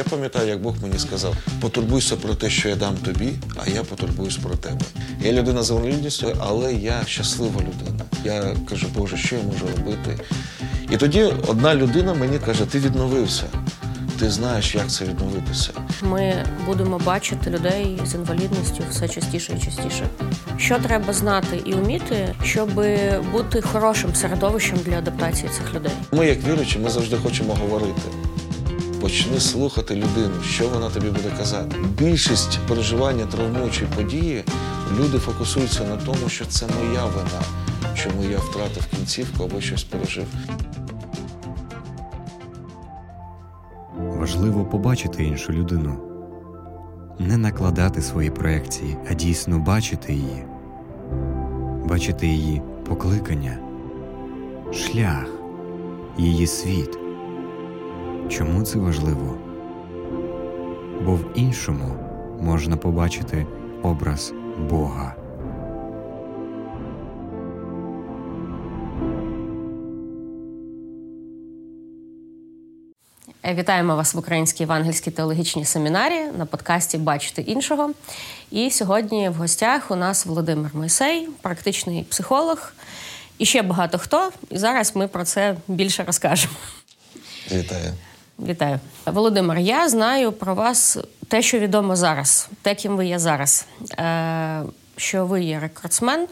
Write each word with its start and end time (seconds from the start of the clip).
Я 0.00 0.04
пам'ятаю, 0.04 0.48
як 0.48 0.62
Бог 0.62 0.74
мені 0.82 0.98
сказав: 0.98 1.36
потурбуйся 1.60 2.16
про 2.16 2.34
те, 2.34 2.50
що 2.50 2.68
я 2.68 2.76
дам 2.76 2.96
тобі, 2.96 3.32
а 3.56 3.70
я 3.70 3.82
потурбуюсь 3.82 4.36
про 4.36 4.56
тебе. 4.56 4.80
Я 5.22 5.32
людина 5.32 5.62
з 5.62 5.70
інвалідністю, 5.70 6.36
але 6.40 6.74
я 6.74 7.02
щаслива 7.06 7.60
людина. 7.60 8.04
Я 8.24 8.56
кажу, 8.68 8.86
Боже, 8.96 9.16
що 9.16 9.36
я 9.36 9.42
можу 9.42 9.66
робити? 9.76 10.18
І 10.90 10.96
тоді 10.96 11.22
одна 11.46 11.74
людина 11.74 12.14
мені 12.14 12.38
каже: 12.38 12.64
Ти 12.64 12.78
відновився. 12.78 13.44
Ти 14.18 14.30
знаєш, 14.30 14.74
як 14.74 14.90
це 14.90 15.04
відновитися. 15.04 15.70
Ми 16.02 16.34
будемо 16.66 16.98
бачити 16.98 17.50
людей 17.50 18.00
з 18.04 18.14
інвалідністю 18.14 18.82
все 18.90 19.08
частіше 19.08 19.52
і 19.56 19.64
частіше. 19.64 20.06
Що 20.58 20.78
треба 20.78 21.12
знати 21.12 21.62
і 21.64 21.72
вміти, 21.72 22.34
щоб 22.44 22.70
бути 23.32 23.62
хорошим 23.62 24.14
середовищем 24.14 24.78
для 24.84 24.98
адаптації 24.98 25.48
цих 25.48 25.74
людей? 25.74 25.92
Ми, 26.12 26.26
як 26.26 26.44
віруючі, 26.44 26.78
ми 26.78 26.90
завжди 26.90 27.16
хочемо 27.16 27.54
говорити. 27.54 28.02
Почни 29.00 29.40
слухати 29.40 29.94
людину, 29.94 30.42
що 30.42 30.68
вона 30.68 30.90
тобі 30.90 31.06
буде 31.06 31.30
казати. 31.38 31.76
Більшість 31.98 32.58
переживання 32.68 33.26
травмуючої 33.26 33.90
події 33.96 34.44
люди 35.00 35.18
фокусуються 35.18 35.84
на 35.84 35.96
тому, 35.96 36.28
що 36.28 36.44
це 36.44 36.66
моя 36.66 37.04
вина, 37.04 37.42
чому 37.94 38.24
я 38.24 38.38
втратив 38.38 38.86
кінцівку 38.86 39.44
або 39.44 39.60
щось 39.60 39.84
пережив. 39.84 40.26
Важливо 43.96 44.64
побачити 44.64 45.24
іншу 45.24 45.52
людину, 45.52 45.96
не 47.18 47.36
накладати 47.36 48.02
свої 48.02 48.30
проекції, 48.30 48.96
а 49.10 49.14
дійсно 49.14 49.58
бачити 49.58 50.12
її, 50.12 50.44
бачити 51.84 52.26
її 52.26 52.62
покликання, 52.88 53.58
шлях, 54.72 55.26
її 56.18 56.46
світ. 56.46 56.99
Чому 58.30 58.62
це 58.62 58.78
важливо? 58.78 59.38
Бо 61.02 61.14
в 61.14 61.32
іншому 61.34 61.96
можна 62.40 62.76
побачити 62.76 63.46
образ 63.82 64.32
Бога. 64.70 65.14
Вітаємо 73.54 73.96
вас 73.96 74.14
в 74.14 74.18
Українській 74.18 74.62
Євангельській 74.62 75.10
теологічній 75.10 75.64
семінарі 75.64 76.20
на 76.38 76.46
подкасті 76.46 76.98
Бачити 76.98 77.42
іншого. 77.42 77.90
І 78.50 78.70
сьогодні 78.70 79.28
в 79.28 79.34
гостях 79.34 79.90
у 79.90 79.96
нас 79.96 80.26
Володимир 80.26 80.70
Мойсей, 80.74 81.28
практичний 81.42 82.04
психолог, 82.04 82.72
і 83.38 83.46
ще 83.46 83.62
багато 83.62 83.98
хто. 83.98 84.30
І 84.50 84.58
зараз 84.58 84.96
ми 84.96 85.08
про 85.08 85.24
це 85.24 85.56
більше 85.68 86.04
розкажемо. 86.04 86.54
Вітаю. 87.52 87.94
Вітаю, 88.46 88.78
Володимир. 89.06 89.58
Я 89.58 89.88
знаю 89.88 90.32
про 90.32 90.54
вас 90.54 90.98
те, 91.28 91.42
що 91.42 91.58
відомо 91.58 91.96
зараз, 91.96 92.48
те, 92.62 92.74
ким 92.74 92.96
ви 92.96 93.06
є 93.06 93.18
зараз. 93.18 93.66
Е, 93.98 94.62
що 94.96 95.26
ви 95.26 95.42
є 95.42 95.60
рекордсмен, 95.60 96.26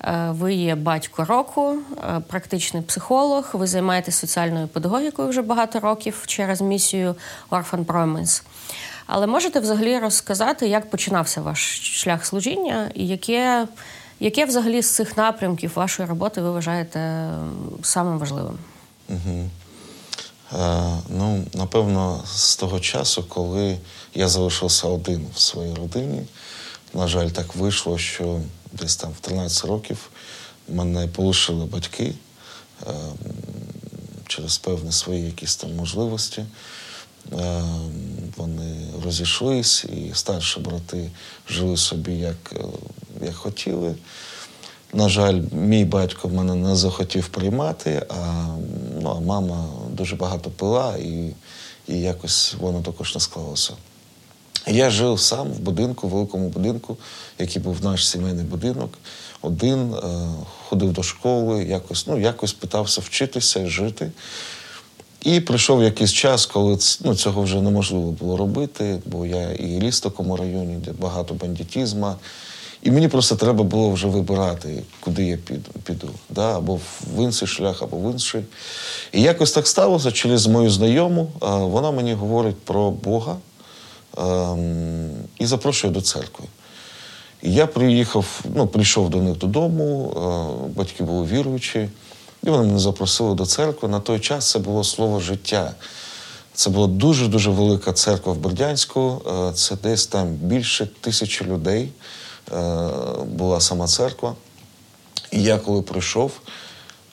е, 0.00 0.30
ви 0.30 0.54
є 0.54 0.74
батько 0.74 1.24
року, 1.24 1.76
е, 1.96 2.20
практичний 2.28 2.82
психолог. 2.82 3.50
Ви 3.52 3.66
займаєтесь 3.66 4.16
соціальною 4.16 4.68
педагогікою 4.68 5.28
вже 5.28 5.42
багато 5.42 5.80
років 5.80 6.22
через 6.26 6.60
місію 6.60 7.14
Orphan 7.50 7.84
Promise. 7.84 8.42
Але 9.06 9.26
можете 9.26 9.60
взагалі 9.60 9.98
розказати, 9.98 10.68
як 10.68 10.90
починався 10.90 11.40
ваш 11.40 11.80
шлях 12.02 12.26
служіння, 12.26 12.90
і 12.94 13.06
яке, 13.06 13.66
яке 14.20 14.44
взагалі 14.44 14.82
з 14.82 14.94
цих 14.94 15.16
напрямків 15.16 15.72
вашої 15.74 16.08
роботи 16.08 16.40
ви 16.40 16.50
вважаєте 16.50 17.28
самим 17.82 18.18
важливим? 18.18 18.58
Угу. 19.08 19.50
Е, 20.52 20.56
ну, 21.08 21.44
напевно, 21.54 22.24
з 22.34 22.56
того 22.56 22.80
часу, 22.80 23.24
коли 23.28 23.78
я 24.14 24.28
залишився 24.28 24.88
один 24.88 25.26
в 25.34 25.40
своїй 25.40 25.74
родині, 25.74 26.22
на 26.94 27.08
жаль, 27.08 27.28
так 27.28 27.56
вийшло, 27.56 27.98
що 27.98 28.40
десь 28.72 28.96
там 28.96 29.10
в 29.10 29.20
13 29.20 29.64
років 29.64 30.10
мене 30.68 31.06
полишили 31.06 31.64
батьки 31.64 32.14
е, 32.86 32.92
через 34.26 34.58
певні 34.58 34.92
свої 34.92 35.24
якісь 35.24 35.56
там 35.56 35.76
можливості. 35.76 36.44
Е, 37.32 37.62
вони 38.36 38.86
розійшлись, 39.04 39.84
і 39.84 40.10
старші 40.14 40.60
брати 40.60 41.10
жили 41.48 41.76
собі 41.76 42.12
як, 42.12 42.54
як 43.22 43.34
хотіли. 43.34 43.94
На 44.92 45.08
жаль, 45.08 45.40
мій 45.52 45.84
батько 45.84 46.28
мене 46.28 46.54
не 46.54 46.76
захотів 46.76 47.28
приймати, 47.28 48.06
а 48.08 48.46
ну, 49.00 49.10
а 49.10 49.20
мама 49.20 49.68
дуже 49.98 50.16
багато 50.16 50.50
пила, 50.50 50.96
і 50.96 51.34
і 51.88 52.00
якось 52.00 52.54
воно 52.60 52.82
також 52.82 53.14
не 53.14 53.20
склалося. 53.20 53.72
Я 54.66 54.90
жив 54.90 55.20
сам 55.20 55.52
в 55.52 55.58
будинку, 55.58 56.08
в 56.08 56.10
великому 56.10 56.48
будинку, 56.48 56.96
який 57.38 57.62
був 57.62 57.84
наш 57.84 58.08
сімейний 58.08 58.44
будинок, 58.44 58.90
один, 59.42 59.94
е, 59.94 60.00
ходив 60.68 60.92
до 60.92 61.02
школи, 61.02 61.64
якось 61.64 62.06
ну, 62.06 62.18
якось 62.18 62.52
питався 62.52 63.00
вчитися 63.00 63.66
жити. 63.66 64.10
І 65.22 65.40
прийшов 65.40 65.82
якийсь 65.82 66.12
час, 66.12 66.46
коли 66.46 66.78
ну, 67.00 67.14
цього 67.14 67.42
вже 67.42 67.62
неможливо 67.62 68.10
було 68.10 68.36
робити, 68.36 68.98
бо 69.06 69.26
я 69.26 69.52
і 69.52 69.78
ріс 69.78 69.98
в 69.98 70.02
такому 70.02 70.36
районі, 70.36 70.76
де 70.84 70.92
багато 70.92 71.34
бандитізму. 71.34 72.14
І 72.82 72.90
мені 72.90 73.08
просто 73.08 73.36
треба 73.36 73.64
було 73.64 73.90
вже 73.90 74.06
вибирати, 74.06 74.82
куди 75.00 75.24
я 75.24 75.36
піду, 75.36 75.70
піду 75.84 76.08
да? 76.30 76.56
або 76.56 76.80
в 77.14 77.22
інший 77.22 77.48
шлях, 77.48 77.82
або 77.82 77.96
в 77.96 78.12
інший. 78.12 78.44
І 79.12 79.22
якось 79.22 79.52
так 79.52 79.66
сталося 79.66 80.12
через 80.12 80.46
мою 80.46 80.70
знайому. 80.70 81.30
Вона 81.40 81.90
мені 81.90 82.14
говорить 82.14 82.56
про 82.56 82.90
Бога 82.90 83.36
ем, 84.18 85.10
і 85.38 85.46
запрошує 85.46 85.92
до 85.92 86.00
церкви. 86.00 86.44
І 87.42 87.54
я 87.54 87.66
приїхав, 87.66 88.40
ну, 88.54 88.66
прийшов 88.66 89.10
до 89.10 89.22
них 89.22 89.38
додому, 89.38 90.12
е, 90.16 90.74
батьки 90.76 91.04
були 91.04 91.26
віруючі, 91.26 91.88
і 92.44 92.50
вони 92.50 92.66
мене 92.66 92.78
запросили 92.78 93.34
до 93.34 93.46
церкви. 93.46 93.88
На 93.88 94.00
той 94.00 94.20
час 94.20 94.50
це 94.50 94.58
було 94.58 94.84
слово 94.84 95.20
життя. 95.20 95.74
Це 96.54 96.70
була 96.70 96.86
дуже-дуже 96.86 97.50
велика 97.50 97.92
церква 97.92 98.32
в 98.32 98.38
Бердянську, 98.38 99.22
е, 99.26 99.52
це 99.52 99.76
десь 99.82 100.06
там 100.06 100.28
більше 100.28 100.88
тисячі 101.00 101.44
людей. 101.44 101.88
Е, 102.52 102.90
була 103.24 103.60
сама 103.60 103.86
церква. 103.86 104.34
І 105.30 105.42
я 105.42 105.58
коли 105.58 105.82
прийшов, 105.82 106.32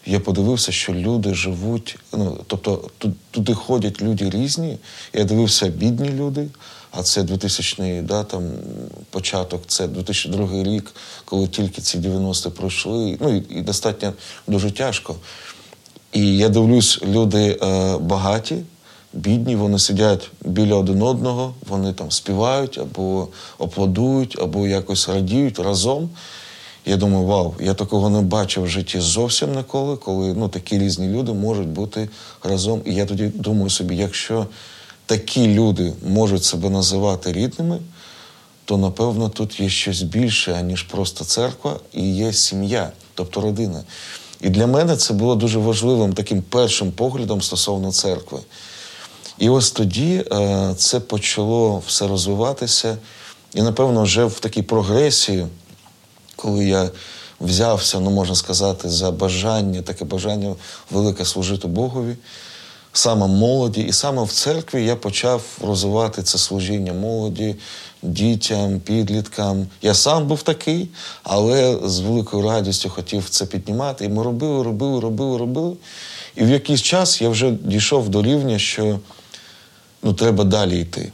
я 0.06 0.20
подивився, 0.20 0.72
що 0.72 0.94
люди 0.94 1.34
живуть. 1.34 1.98
Ну, 2.14 2.38
тобто 2.48 2.90
туди 3.32 3.54
ходять 3.54 4.02
люди 4.02 4.30
різні. 4.30 4.78
Я 5.14 5.24
дивився 5.24 5.68
бідні 5.68 6.10
люди, 6.10 6.48
а 6.92 7.04
це 7.04 7.24
2000 7.24 8.02
да, 8.02 8.24
там, 8.24 8.44
початок, 9.10 9.62
це 9.68 9.88
2002 9.88 10.64
рік, 10.64 10.92
коли 11.26 11.48
тільки 11.48 11.82
ці 11.82 11.98
90-ті 11.98 12.50
пройшли. 12.50 13.18
Ну 13.22 13.44
і 13.50 13.62
достатньо 13.62 14.14
дуже 14.48 14.72
тяжко. 14.72 15.16
І 16.14 16.38
я 16.38 16.50
дивлюсь, 16.50 17.02
люди 17.04 17.60
е, 17.62 17.98
багаті 17.98 18.64
бідні, 19.16 19.56
вони 19.56 19.80
сидять 19.80 20.32
біля 20.46 20.76
один 20.76 21.02
одного, 21.02 21.54
вони 21.70 21.94
там 21.94 22.12
співають 22.12 22.78
або 22.78 23.28
аплодують, 23.60 24.40
або 24.40 24.68
якось 24.68 25.10
радіють 25.10 25.60
разом. 25.60 26.10
Я 26.86 26.98
думаю, 26.98 27.26
вау, 27.26 27.54
я 27.60 27.74
такого 27.74 28.10
не 28.10 28.22
бачив 28.22 28.64
в 28.64 28.68
житті 28.68 29.00
зовсім 29.00 29.56
ніколи, 29.56 29.98
коли 29.98 30.34
ну, 30.34 30.50
такі 30.50 30.80
різні 30.80 31.08
люди 31.08 31.34
можуть 31.34 31.68
бути 31.68 32.10
разом. 32.44 32.82
І 32.86 32.94
я 32.94 33.06
тоді 33.06 33.28
думаю 33.28 33.70
собі, 33.70 33.96
якщо 33.96 34.48
такі 35.06 35.48
люди 35.48 35.94
можуть 36.08 36.44
себе 36.44 36.70
називати 36.70 37.34
рідними, 37.34 37.80
то 38.66 38.78
напевно 38.78 39.30
тут 39.30 39.60
є 39.60 39.70
щось 39.70 40.02
більше, 40.02 40.54
аніж 40.54 40.84
просто 40.84 41.26
церква, 41.26 41.80
і 41.94 42.16
є 42.16 42.34
сім'я, 42.34 42.92
тобто 43.14 43.42
родина. 43.42 43.84
І 44.42 44.50
для 44.50 44.68
мене 44.68 44.96
це 44.96 45.14
було 45.14 45.36
дуже 45.36 45.60
важливим 45.60 46.14
таким 46.14 46.42
першим 46.42 46.92
поглядом 46.92 47.42
стосовно 47.42 47.92
церкви. 47.92 48.40
І 49.38 49.50
ось 49.50 49.72
тоді 49.72 50.26
е, 50.32 50.74
це 50.78 51.00
почало 51.00 51.84
все 51.88 52.08
розвиватися. 52.08 52.98
І, 53.54 53.62
напевно, 53.62 54.04
вже 54.04 54.26
в 54.26 54.40
такій 54.40 54.62
прогресії, 54.62 55.48
коли 56.36 56.66
я 56.66 56.90
взявся, 57.42 58.00
ну 58.00 58.10
можна 58.10 58.36
сказати, 58.36 58.90
за 58.90 59.12
бажання, 59.12 59.82
таке 59.82 60.06
бажання 60.06 60.56
велике 60.92 61.26
служити 61.26 61.68
Богові, 61.68 62.16
саме 62.94 63.28
молоді, 63.28 63.82
і 63.82 63.94
саме 63.94 64.24
в 64.24 64.32
церкві 64.32 64.86
я 64.86 64.96
почав 64.96 65.44
розвивати 65.62 66.24
це 66.24 66.38
служіння 66.38 66.94
молоді, 66.94 67.56
дітям, 68.04 68.80
підліткам. 68.80 69.68
Я 69.82 69.94
сам 69.94 70.28
був 70.28 70.44
такий, 70.44 70.90
але 71.24 71.80
з 71.84 72.00
великою 72.00 72.44
радістю 72.44 72.90
хотів 72.90 73.30
це 73.30 73.46
піднімати. 73.46 74.06
І 74.06 74.10
ми 74.10 74.24
робили, 74.24 74.64
робили, 74.64 75.00
робили, 75.00 75.38
робили. 75.38 75.76
І 76.36 76.44
в 76.44 76.50
якийсь 76.50 76.82
час 76.82 77.22
я 77.22 77.30
вже 77.30 77.52
дійшов 77.52 78.10
до 78.10 78.22
рівня, 78.22 78.60
що 78.60 79.00
ну, 80.06 80.14
треба 80.14 80.44
далі 80.44 80.80
йти. 80.82 81.12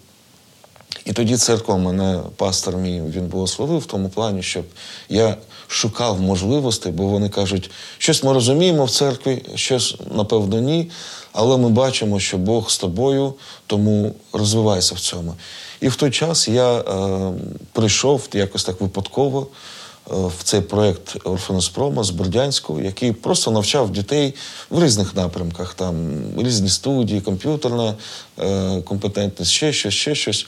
І 1.05 1.13
тоді 1.13 1.37
церква 1.37 1.77
мене, 1.77 2.19
пастор 2.35 2.77
мій, 2.77 3.01
він 3.01 3.27
благословив 3.27 3.79
в 3.79 3.85
тому 3.85 4.09
плані, 4.09 4.43
щоб 4.43 4.65
я 5.09 5.37
шукав 5.67 6.21
можливостей, 6.21 6.91
бо 6.91 7.03
вони 7.03 7.29
кажуть, 7.29 7.71
щось 7.97 8.23
ми 8.23 8.33
розуміємо 8.33 8.85
в 8.85 8.91
церкві, 8.91 9.43
щось, 9.55 9.95
напевно, 10.15 10.59
ні. 10.59 10.91
Але 11.33 11.57
ми 11.57 11.69
бачимо, 11.69 12.19
що 12.19 12.37
Бог 12.37 12.69
з 12.69 12.77
тобою, 12.77 13.33
тому 13.67 14.15
розвивайся 14.33 14.95
в 14.95 14.99
цьому. 14.99 15.33
І 15.81 15.87
в 15.87 15.95
той 15.95 16.11
час 16.11 16.47
я 16.47 16.79
е, 16.79 17.31
прийшов 17.71 18.27
якось 18.33 18.63
так 18.63 18.81
випадково 18.81 19.47
в 20.07 20.43
цей 20.43 20.61
проєкт 20.61 21.17
Орфанеспрома 21.23 22.03
з 22.03 22.09
Бердянську, 22.09 22.81
який 22.81 23.11
просто 23.11 23.51
навчав 23.51 23.91
дітей 23.91 24.33
в 24.69 24.83
різних 24.83 25.15
напрямках. 25.15 25.73
Там 25.73 25.95
різні 26.37 26.69
студії, 26.69 27.21
комп'ютерна 27.21 27.95
е, 28.39 28.81
компетентність, 28.81 29.51
ще 29.51 29.73
щось, 29.73 29.93
ще 29.93 30.15
щось. 30.15 30.45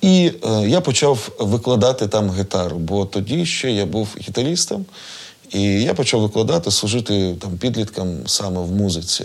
І 0.00 0.32
е, 0.44 0.68
я 0.68 0.80
почав 0.80 1.28
викладати 1.38 2.08
там 2.08 2.34
гітару, 2.34 2.78
бо 2.78 3.04
тоді 3.04 3.46
ще 3.46 3.70
я 3.70 3.86
був 3.86 4.08
гітарістом, 4.20 4.84
і 5.50 5.62
я 5.62 5.94
почав 5.94 6.20
викладати, 6.20 6.70
служити 6.70 7.34
там 7.40 7.58
підліткам 7.58 8.26
саме 8.26 8.60
в 8.60 8.72
музиці. 8.72 9.24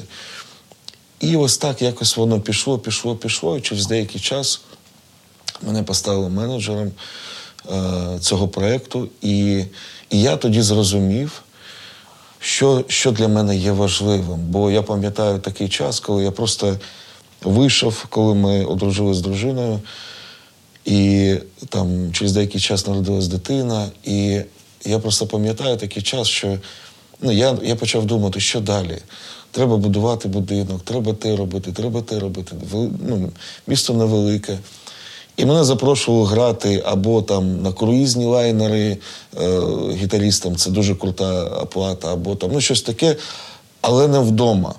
І 1.20 1.36
ось 1.36 1.58
так 1.58 1.82
якось 1.82 2.18
воно 2.18 2.42
пішло, 2.42 2.80
пішло, 2.80 3.16
пішло. 3.16 3.58
І 3.58 3.62
через 3.62 3.88
деякий 3.88 4.22
час 4.22 4.62
мене 5.62 5.84
поставили 5.84 6.30
менеджером 6.30 6.88
е, 6.88 6.92
цього 8.20 8.48
проєкту. 8.48 9.10
І, 9.22 9.64
і 10.10 10.22
я 10.22 10.38
тоді 10.38 10.62
зрозумів, 10.62 11.42
що, 12.40 12.84
що 12.88 13.12
для 13.12 13.28
мене 13.28 13.58
є 13.58 13.72
важливим. 13.72 14.40
Бо 14.40 14.72
я 14.72 14.82
пам'ятаю 14.82 15.40
такий 15.40 15.70
час, 15.70 16.00
коли 16.00 16.24
я 16.24 16.32
просто 16.32 16.78
вийшов, 17.44 18.06
коли 18.10 18.36
ми 18.36 18.66
одружилися 18.66 19.20
з 19.20 19.24
дружиною. 19.24 19.80
І 20.86 21.36
там 21.70 22.14
через 22.14 22.34
деякий 22.34 22.62
час 22.62 22.88
народилась 22.88 23.28
дитина, 23.28 23.88
і 24.04 24.42
я 24.86 25.00
просто 25.00 25.28
пам'ятаю 25.28 25.78
такий 25.78 26.04
час, 26.04 26.28
що 26.28 26.58
ну, 27.22 27.32
я 27.32 27.58
я 27.64 27.76
почав 27.76 28.06
думати, 28.06 28.40
що 28.40 28.60
далі. 28.60 28.98
Треба 29.52 29.78
будувати 29.78 30.28
будинок, 30.28 30.82
треба 30.84 31.14
те 31.14 31.36
робити, 31.36 31.72
треба 31.72 32.02
те 32.02 32.20
робити. 32.20 32.56
Ну, 33.08 33.32
Місто 33.68 33.94
невелике. 33.94 34.58
І 35.40 35.46
мене 35.46 35.64
запрошували 35.64 36.28
грати 36.28 36.84
або 36.86 37.22
там 37.22 37.62
на 37.62 37.74
круїзні 37.74 38.26
лайнери 38.26 38.98
е, 39.42 39.60
гітарістам, 39.92 40.56
це 40.56 40.70
дуже 40.70 40.96
крута 40.96 41.44
оплата, 41.44 42.14
або 42.14 42.36
там 42.36 42.50
ну, 42.54 42.62
щось 42.62 42.82
таке, 42.82 43.16
але 43.82 44.08
не 44.08 44.20
вдома. 44.20 44.76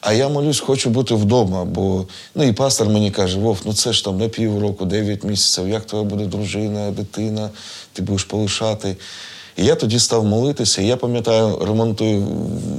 А 0.00 0.12
я 0.12 0.28
молюсь, 0.28 0.60
хочу 0.60 0.90
бути 0.90 1.14
вдома, 1.14 1.64
бо 1.64 2.06
ну 2.34 2.44
і 2.44 2.52
пастор 2.52 2.88
мені 2.88 3.10
каже: 3.10 3.38
Вов, 3.38 3.58
ну 3.64 3.72
це 3.72 3.92
ж 3.92 4.04
там 4.04 4.18
на 4.18 4.28
півроку, 4.28 4.84
дев'ять 4.84 5.24
місяців, 5.24 5.68
як 5.68 5.84
твоя 5.86 6.04
буде 6.04 6.24
дружина, 6.26 6.90
дитина, 6.90 7.50
ти 7.92 8.02
будеш 8.02 8.24
полишати. 8.24 8.96
І 9.56 9.64
я 9.64 9.74
тоді 9.74 9.98
став 9.98 10.24
молитися. 10.24 10.82
І 10.82 10.86
я 10.86 10.96
пам'ятаю, 10.96 11.58
ремонтую 11.58 12.26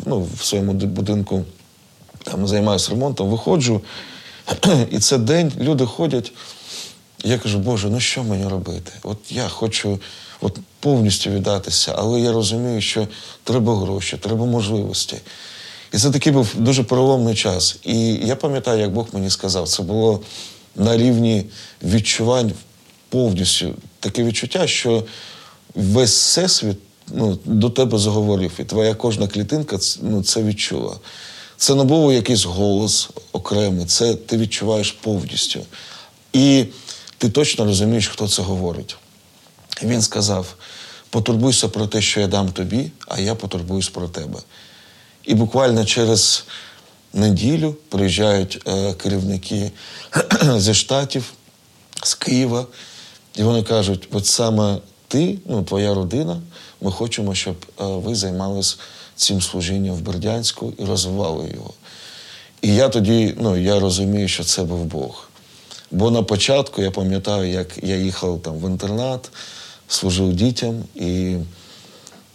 ну, 0.05 0.27
в 0.37 0.45
своєму 0.45 0.73
будинку, 0.73 1.43
там 2.23 2.47
займаюся 2.47 2.91
ремонтом, 2.91 3.29
виходжу, 3.29 3.81
і 4.91 4.99
це 4.99 5.17
день 5.17 5.51
люди 5.59 5.85
ходять. 5.85 6.31
Я 7.25 7.37
кажу, 7.37 7.59
Боже, 7.59 7.89
ну 7.89 7.99
що 7.99 8.23
мені 8.23 8.47
робити? 8.47 8.91
От 9.03 9.17
я 9.29 9.47
хочу 9.47 9.99
от 10.41 10.59
повністю 10.79 11.29
віддатися, 11.29 11.95
але 11.97 12.19
я 12.19 12.31
розумію, 12.31 12.81
що 12.81 13.07
треба 13.43 13.79
гроші, 13.79 14.17
треба 14.17 14.45
можливості. 14.45 15.17
І 15.93 15.97
це 15.97 16.11
такий 16.11 16.33
був 16.33 16.49
дуже 16.55 16.83
переломний 16.83 17.35
час. 17.35 17.77
І 17.83 18.13
я 18.13 18.35
пам'ятаю, 18.35 18.81
як 18.81 18.91
Бог 18.91 19.07
мені 19.13 19.29
сказав, 19.29 19.67
це 19.67 19.83
було 19.83 20.21
на 20.75 20.97
рівні 20.97 21.45
відчувань 21.83 22.51
повністю 23.09 23.75
таке 23.99 24.23
відчуття, 24.23 24.67
що 24.67 25.03
весь 25.75 26.11
всесвіт 26.11 26.77
ну, 27.07 27.39
до 27.45 27.69
тебе 27.69 27.97
заговорив, 27.97 28.51
і 28.59 28.63
твоя 28.63 28.95
кожна 28.95 29.27
клітинка 29.27 29.77
ну, 30.01 30.23
це 30.23 30.43
відчула. 30.43 30.95
Це 31.57 31.75
не 31.75 31.83
був 31.83 32.13
якийсь 32.13 32.45
голос 32.45 33.09
окремий, 33.31 33.85
це 33.85 34.15
ти 34.15 34.37
відчуваєш 34.37 34.91
повністю. 34.91 35.59
І 36.33 36.65
ти 37.17 37.29
точно 37.29 37.65
розумієш, 37.65 38.07
хто 38.07 38.27
це 38.27 38.41
говорить. 38.41 38.95
Він 39.83 40.01
сказав: 40.01 40.55
потурбуйся 41.09 41.67
про 41.67 41.87
те, 41.87 42.01
що 42.01 42.19
я 42.19 42.27
дам 42.27 42.51
тобі, 42.51 42.91
а 43.07 43.19
я 43.19 43.35
потурбуюсь 43.35 43.89
про 43.89 44.07
тебе. 44.07 44.39
І 45.25 45.35
буквально 45.35 45.85
через 45.85 46.45
неділю 47.13 47.75
приїжджають 47.89 48.61
е, 48.67 48.93
керівники 48.93 49.71
зі 50.57 50.73
штатів, 50.73 51.33
з 52.03 52.13
Києва, 52.13 52.65
і 53.35 53.43
вони 53.43 53.63
кажуть: 53.63 54.07
от 54.11 54.25
саме 54.25 54.77
ти, 55.07 55.39
ну, 55.45 55.63
твоя 55.63 55.93
родина, 55.93 56.41
ми 56.81 56.91
хочемо, 56.91 57.35
щоб 57.35 57.55
е, 57.79 57.83
ви 57.83 58.15
займалися 58.15 58.75
цим 59.15 59.41
служінням 59.41 59.95
в 59.95 60.01
Бердянську 60.01 60.73
і 60.77 60.85
розвивали 60.85 61.49
його. 61.53 61.73
І 62.61 62.75
я 62.75 62.89
тоді 62.89 63.35
ну, 63.39 63.57
я 63.57 63.79
розумію, 63.79 64.27
що 64.27 64.43
це 64.43 64.63
був 64.63 64.85
Бог. 64.85 65.29
Бо 65.91 66.11
на 66.11 66.23
початку 66.23 66.81
я 66.81 66.91
пам'ятаю, 66.91 67.51
як 67.51 67.67
я 67.83 67.95
їхав 67.95 68.41
там 68.41 68.53
в 68.53 68.69
інтернат, 68.69 69.31
служив 69.87 70.33
дітям, 70.33 70.83
і 70.95 71.35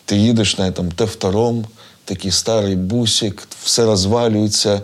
ти 0.04 0.16
їдеш 0.16 0.58
на 0.58 0.70
там, 0.70 0.88
Т2, 0.88 1.64
такий 2.04 2.30
старий 2.30 2.76
бусик, 2.76 3.48
все 3.62 3.84
розвалюється, 3.84 4.82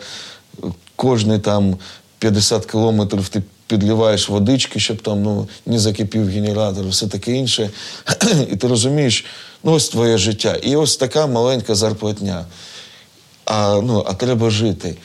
кожний 0.96 1.38
там 1.38 1.76
50 2.18 2.66
кілометрів 2.66 3.28
ти 3.28 3.42
підливаєш 3.66 4.28
водички, 4.28 4.80
щоб 4.80 5.02
там 5.02 5.22
ну, 5.22 5.48
не 5.66 5.78
закипів 5.78 6.28
генератор, 6.28 6.88
все 6.88 7.06
таке 7.06 7.32
інше. 7.32 7.70
І 8.52 8.56
ти 8.56 8.68
розумієш, 8.68 9.24
ну 9.64 9.72
ось 9.72 9.88
твоє 9.88 10.18
життя. 10.18 10.54
І 10.62 10.76
ось 10.76 10.96
така 10.96 11.26
маленька 11.26 11.74
зарплатня. 11.74 12.44
А, 13.44 13.80
ну, 13.84 14.04
А 14.06 14.14
треба 14.14 14.50
жити. 14.50 14.96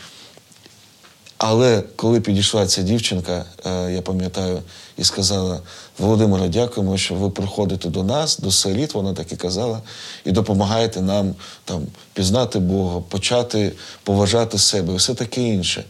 Але 1.43 1.83
коли 1.95 2.21
підійшла 2.21 2.65
ця 2.65 2.81
дівчинка, 2.81 3.45
е, 3.65 3.91
я 3.91 4.01
пам'ятаю, 4.01 4.61
і 4.97 5.03
сказала: 5.03 5.59
Володимире, 5.99 6.47
дякуємо, 6.47 6.97
що 6.97 7.15
ви 7.15 7.29
приходите 7.29 7.89
до 7.89 8.03
нас, 8.03 8.39
до 8.39 8.51
селіт, 8.51 8.93
вона 8.93 9.13
так 9.13 9.31
і 9.31 9.35
казала, 9.35 9.81
і 10.25 10.31
допомагаєте 10.31 11.01
нам 11.01 11.35
там 11.65 11.81
пізнати 12.13 12.59
Бога, 12.59 13.01
почати 13.09 13.71
поважати 14.03 14.57
себе, 14.57 14.95
все 14.95 15.13
таке 15.13 15.41
інше. 15.41 15.83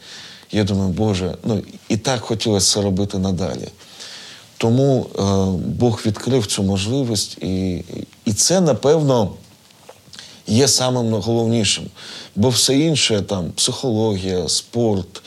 Я 0.51 0.63
думаю, 0.63 0.89
Боже, 0.89 1.35
ну 1.43 1.63
і 1.89 1.97
так 1.97 2.21
хотілося 2.21 2.73
це 2.73 2.81
робити 2.81 3.17
надалі. 3.17 3.67
Тому 4.57 5.05
е, 5.05 5.21
Бог 5.67 6.01
відкрив 6.05 6.45
цю 6.45 6.63
можливість, 6.63 7.37
і, 7.37 7.83
і 8.25 8.33
це, 8.33 8.61
напевно, 8.61 9.31
є 10.47 10.67
самим 10.67 11.13
головнішим. 11.13 11.85
Бо 12.35 12.49
все 12.49 12.77
інше, 12.77 13.21
там, 13.21 13.51
психологія, 13.51 14.49
спорт, 14.49 15.21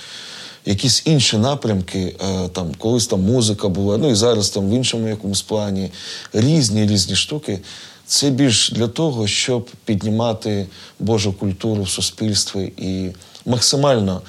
якісь 0.64 1.02
інші 1.06 1.38
напрямки, 1.38 2.16
е, 2.20 2.48
там, 2.48 2.74
колись 2.78 3.06
там 3.06 3.22
музика 3.22 3.68
була, 3.68 3.98
ну 3.98 4.10
і 4.10 4.14
зараз 4.14 4.50
там 4.50 4.68
в 4.70 4.72
іншому 4.72 5.08
якомусь 5.08 5.42
плані, 5.42 5.90
різні 6.32 6.86
різні 6.86 7.16
штуки. 7.16 7.60
Це 8.06 8.30
більш 8.30 8.70
для 8.70 8.88
того, 8.88 9.26
щоб 9.26 9.70
піднімати 9.84 10.66
Божу 10.98 11.32
культуру 11.32 11.82
в 11.82 11.88
суспільстві 11.88 12.72
і 12.76 13.10
максимально 13.50 14.22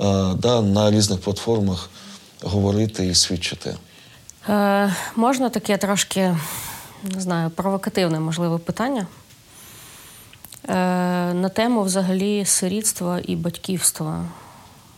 е, 0.00 0.02
да, 0.38 0.60
на 0.60 0.90
різних 0.90 1.20
платформах 1.20 1.90
говорити 2.42 3.06
і 3.06 3.14
свідчити. 3.14 3.76
Е, 4.48 4.94
Можна 5.16 5.48
таке 5.48 5.76
трошки 5.76 6.36
не 7.14 7.20
знаю, 7.20 7.50
провокативне, 7.50 8.20
можливе 8.20 8.58
питання 8.58 9.06
на 10.68 11.48
тему 11.48 11.82
взагалі 11.82 12.44
сирітства 12.44 13.20
і 13.24 13.36
батьківства 13.36 14.24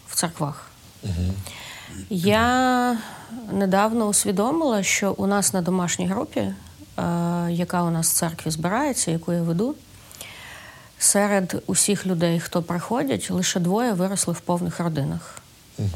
в 0.09 0.15
церквах. 0.15 0.71
Угу. 1.03 1.33
Я 2.11 2.99
недавно 3.53 4.07
усвідомила, 4.07 4.83
що 4.83 5.13
у 5.13 5.27
нас 5.27 5.53
на 5.53 5.63
домашній 5.63 6.07
групі, 6.07 6.41
е, 6.41 6.55
яка 7.51 7.83
у 7.83 7.91
нас 7.91 8.11
в 8.11 8.15
церкві 8.15 8.51
збирається, 8.51 9.11
яку 9.11 9.33
я 9.33 9.43
веду, 9.43 9.75
серед 10.99 11.63
усіх 11.67 12.07
людей, 12.07 12.41
хто 12.41 12.63
приходять, 12.63 13.31
лише 13.31 13.61
двоє 13.61 13.93
виросли 13.93 14.35
в 14.35 14.41
повних 14.41 14.81
родинах. 14.81 15.39
Угу. 15.79 15.89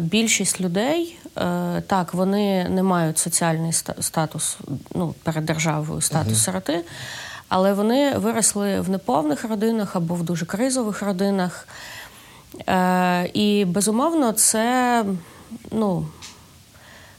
Більшість 0.00 0.60
людей 0.60 1.18
е, 1.38 1.82
так, 1.86 2.14
вони 2.14 2.68
не 2.68 2.82
мають 2.82 3.18
соціальний 3.18 3.72
статус 4.00 4.58
ну, 4.94 5.14
перед 5.22 5.44
державою 5.44 6.00
статус 6.00 6.32
uh-huh. 6.32 6.44
сироти, 6.44 6.84
але 7.48 7.72
вони 7.72 8.18
виросли 8.18 8.80
в 8.80 8.90
неповних 8.90 9.44
родинах 9.44 9.96
або 9.96 10.14
в 10.14 10.22
дуже 10.22 10.46
кризових 10.46 11.02
родинах. 11.02 11.68
Е, 12.68 13.30
і 13.34 13.64
безумовно, 13.64 14.32
це 14.32 15.04
ну, 15.70 16.06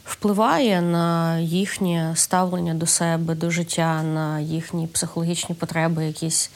впливає 0.06 0.82
на 0.82 1.40
їхнє 1.40 2.12
ставлення 2.16 2.74
до 2.74 2.86
себе, 2.86 3.36
до 3.36 3.50
життя, 3.50 4.04
на 4.04 4.40
їхні 4.40 4.88
психологічні 4.88 5.56
потреби 5.56 6.06
якісь. 6.06 6.52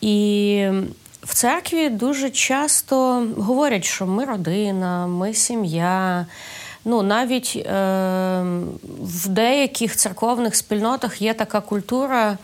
І 0.00 0.68
в 1.22 1.34
церкві 1.34 1.88
дуже 1.88 2.30
часто 2.30 3.26
говорять, 3.36 3.84
що 3.84 4.06
ми 4.06 4.24
родина, 4.24 5.06
ми 5.06 5.34
сім'я, 5.34 6.26
ну 6.84 7.02
навіть 7.02 7.56
е, 7.56 7.70
в 9.00 9.28
деяких 9.28 9.96
церковних 9.96 10.56
спільнотах 10.56 11.22
є 11.22 11.34
така 11.34 11.60
культура. 11.60 12.38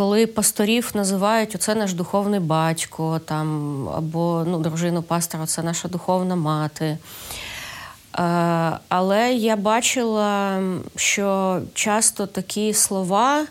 Коли 0.00 0.26
пасторів 0.26 0.90
називають 0.94 1.54
оце 1.54 1.74
наш 1.74 1.92
духовний 1.92 2.40
батько, 2.40 3.20
там, 3.24 3.88
або 3.88 4.44
ну, 4.46 4.58
дружину 4.58 5.02
пастора, 5.02 5.46
це 5.46 5.62
наша 5.62 5.88
духовна 5.88 6.36
мати. 6.36 6.84
Е, 6.84 6.98
але 8.88 9.32
я 9.32 9.56
бачила, 9.56 10.62
що 10.96 11.60
часто 11.74 12.26
такі 12.26 12.74
слова 12.74 13.46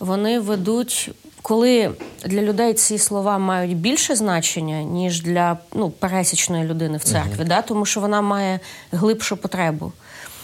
вони 0.00 0.40
ведуть 0.40 1.10
коли 1.42 1.90
для 2.24 2.42
людей 2.42 2.74
ці 2.74 2.98
слова 2.98 3.38
мають 3.38 3.76
більше 3.76 4.16
значення, 4.16 4.82
ніж 4.82 5.22
для 5.22 5.58
ну, 5.74 5.90
пересічної 5.90 6.64
людини 6.64 6.98
в 6.98 7.04
церкві, 7.04 7.42
uh-huh. 7.42 7.48
да, 7.48 7.62
тому 7.62 7.86
що 7.86 8.00
вона 8.00 8.20
має 8.20 8.60
глибшу 8.92 9.36
потребу, 9.36 9.92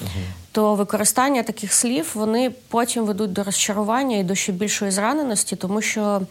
uh-huh. 0.02 0.43
То 0.54 0.74
використання 0.74 1.42
таких 1.42 1.72
слів 1.72 2.10
вони 2.14 2.50
потім 2.68 3.04
ведуть 3.04 3.32
до 3.32 3.44
розчарування 3.44 4.16
і 4.16 4.24
до 4.24 4.34
ще 4.34 4.52
більшої 4.52 4.90
зраненості, 4.90 5.56
тому 5.56 5.82
що 5.82 6.22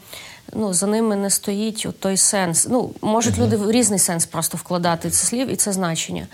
ну, 0.53 0.73
за 0.73 0.87
ними 0.87 1.15
не 1.15 1.29
стоїть 1.29 1.87
той 1.99 2.17
сенс. 2.17 2.67
Ну, 2.69 2.91
Можуть 3.01 3.37
люди 3.37 3.55
в 3.55 3.71
різний 3.71 3.99
сенс 3.99 4.25
просто 4.25 4.57
вкладати 4.57 5.09
це 5.09 5.25
слів 5.27 5.47
і 5.47 5.55
це 5.55 5.73
значення. 5.73 6.27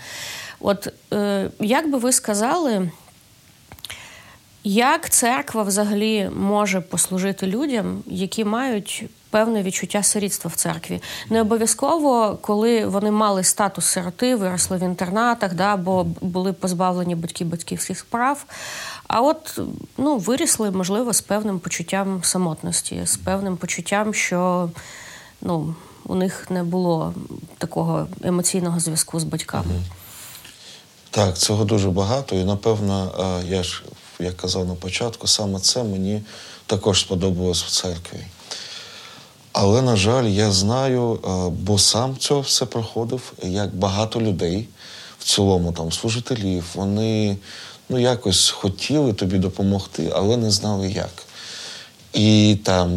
От 0.60 0.92
е, 1.12 1.50
як 1.60 1.90
би 1.90 1.98
ви 1.98 2.12
сказали, 2.12 2.90
як 4.64 5.10
церква 5.10 5.62
взагалі 5.62 6.30
може 6.36 6.80
послужити 6.80 7.46
людям, 7.46 8.02
які 8.06 8.44
мають 8.44 9.04
певне 9.30 9.62
відчуття 9.62 10.02
сирітства 10.02 10.50
в 10.54 10.54
церкві? 10.54 11.02
Не 11.30 11.40
обов'язково, 11.40 12.38
коли 12.40 12.86
вони 12.86 13.10
мали 13.10 13.44
статус 13.44 13.84
сироти, 13.84 14.36
виросли 14.36 14.76
в 14.76 14.82
інтернатах, 14.82 15.54
да, 15.54 15.74
або 15.74 16.04
були 16.20 16.52
позбавлені 16.52 17.14
батьків 17.14 17.46
батьківських 17.46 18.04
прав. 18.04 18.44
А 19.06 19.20
от 19.20 19.60
ну, 19.98 20.18
вирісли, 20.18 20.70
можливо, 20.70 21.12
з 21.12 21.20
певним 21.20 21.58
почуттям 21.58 22.20
самотності, 22.24 23.00
з 23.04 23.16
певним 23.16 23.56
почуттям, 23.56 24.14
що 24.14 24.70
ну, 25.40 25.74
у 26.04 26.14
них 26.14 26.50
не 26.50 26.62
було 26.62 27.14
такого 27.58 28.06
емоційного 28.22 28.80
зв'язку 28.80 29.20
з 29.20 29.24
батьками. 29.24 29.74
Так, 31.10 31.38
цього 31.38 31.64
дуже 31.64 31.90
багато, 31.90 32.36
і 32.36 32.44
напевно, 32.44 33.12
я 33.48 33.62
ж 33.62 33.82
як 34.20 34.36
казав 34.36 34.66
на 34.66 34.74
початку, 34.74 35.26
саме 35.26 35.60
це 35.60 35.84
мені 35.84 36.22
також 36.66 37.00
сподобалось 37.00 37.62
в 37.62 37.70
церкві. 37.70 38.18
Але, 39.52 39.82
на 39.82 39.96
жаль, 39.96 40.24
я 40.24 40.50
знаю, 40.50 41.18
е, 41.24 41.50
бо 41.50 41.78
сам 41.78 42.16
це 42.18 42.40
все 42.40 42.66
проходив, 42.66 43.32
як 43.42 43.74
багато 43.74 44.20
людей 44.20 44.68
в 45.18 45.24
цілому, 45.24 45.72
там, 45.72 45.92
служителів, 45.92 46.64
вони 46.74 47.36
ну, 47.88 47.98
якось 47.98 48.50
хотіли 48.50 49.12
тобі 49.12 49.38
допомогти, 49.38 50.12
але 50.14 50.36
не 50.36 50.50
знали 50.50 50.90
як. 50.90 51.10
І 52.12 52.56
там 52.64 52.90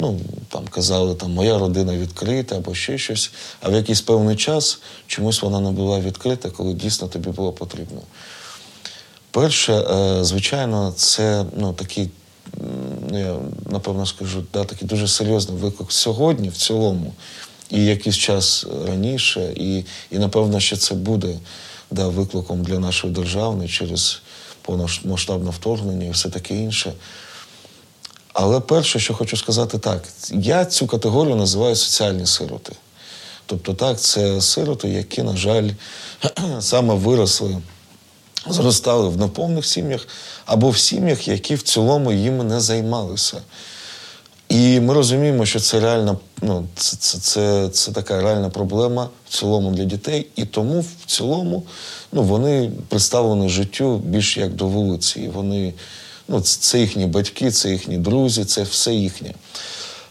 ну, 0.00 0.20
там 0.48 0.68
казали, 0.68 1.14
там 1.14 1.32
моя 1.32 1.58
родина 1.58 1.96
відкрита 1.96 2.56
або 2.56 2.74
ще 2.74 2.98
щось, 2.98 3.30
а 3.60 3.68
в 3.68 3.74
якийсь 3.74 4.00
певний 4.00 4.36
час 4.36 4.78
чомусь 5.06 5.42
вона 5.42 5.60
не 5.60 5.70
була 5.70 6.00
відкрита, 6.00 6.50
коли 6.50 6.74
дійсно 6.74 7.08
тобі 7.08 7.30
було 7.30 7.52
потрібно. 7.52 8.00
Перше, 9.30 9.72
е, 9.72 10.24
звичайно, 10.24 10.92
це 10.96 11.44
ну, 11.56 11.72
такий, 11.72 12.10
я 13.12 13.36
напевно 13.66 14.06
скажу, 14.06 14.44
да, 14.52 14.64
такий 14.64 14.88
дуже 14.88 15.08
серйозний 15.08 15.58
виклик 15.58 15.92
сьогодні, 15.92 16.48
в 16.48 16.56
цілому, 16.56 17.14
і 17.70 17.84
якийсь 17.84 18.16
час 18.16 18.66
раніше, 18.86 19.52
і, 19.56 19.84
і 20.10 20.18
напевно, 20.18 20.60
що 20.60 20.76
це 20.76 20.94
буде 20.94 21.38
да, 21.90 22.08
викликом 22.08 22.62
для 22.62 22.78
нашої 22.78 23.12
держави 23.12 23.68
через 23.68 24.22
повномасштабне 24.62 25.50
вторгнення 25.50 26.06
і 26.06 26.10
все 26.10 26.28
таке 26.28 26.56
інше. 26.56 26.92
Але 28.32 28.60
перше, 28.60 29.00
що 29.00 29.14
хочу 29.14 29.36
сказати, 29.36 29.78
так, 29.78 30.02
я 30.30 30.64
цю 30.64 30.86
категорію 30.86 31.36
називаю 31.36 31.76
соціальні 31.76 32.26
сироти. 32.26 32.72
Тобто, 33.46 33.74
так, 33.74 34.00
це 34.00 34.40
сироти, 34.40 34.88
які, 34.88 35.22
на 35.22 35.36
жаль, 35.36 35.70
саме 36.60 36.94
виросли 36.94 37.58
зростали 38.46 39.08
в 39.08 39.16
неповних 39.16 39.66
сім'ях 39.66 40.08
або 40.46 40.70
в 40.70 40.78
сім'ях, 40.78 41.28
які 41.28 41.54
в 41.54 41.62
цілому 41.62 42.12
їм 42.12 42.48
не 42.48 42.60
займалися. 42.60 43.36
І 44.48 44.80
ми 44.80 44.94
розуміємо, 44.94 45.46
що 45.46 45.60
це 45.60 45.80
реальна, 45.80 46.16
ну, 46.42 46.66
це, 46.76 46.96
це, 46.96 47.18
це, 47.18 47.68
це 47.68 47.92
така 47.92 48.22
реальна 48.22 48.48
проблема 48.48 49.08
в 49.28 49.38
цілому 49.38 49.70
для 49.70 49.84
дітей, 49.84 50.26
і 50.36 50.44
тому 50.44 50.80
в 50.80 51.06
цілому 51.06 51.62
ну, 52.12 52.22
вони 52.22 52.70
представлені 52.88 53.48
життю 53.48 53.96
більш 53.96 54.36
як 54.36 54.54
до 54.54 54.66
вулиці. 54.66 55.20
І 55.20 55.28
вони, 55.28 55.74
ну, 56.28 56.40
це 56.40 56.80
їхні 56.80 57.06
батьки, 57.06 57.50
це 57.50 57.70
їхні 57.70 57.98
друзі, 57.98 58.44
це 58.44 58.62
все 58.62 58.94
їхнє. 58.94 59.34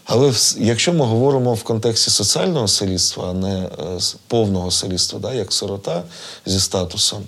Але 0.04 0.32
якщо 0.56 0.92
ми 0.92 1.04
говоримо 1.04 1.54
в 1.54 1.62
контексті 1.62 2.10
соціального 2.10 2.68
селіства, 2.68 3.30
а 3.30 3.32
не 3.32 3.58
е, 3.58 3.68
повного 4.26 4.70
селіства, 4.70 5.18
да, 5.18 5.34
як 5.34 5.52
сирота 5.52 6.02
зі 6.46 6.60
статусом, 6.60 7.22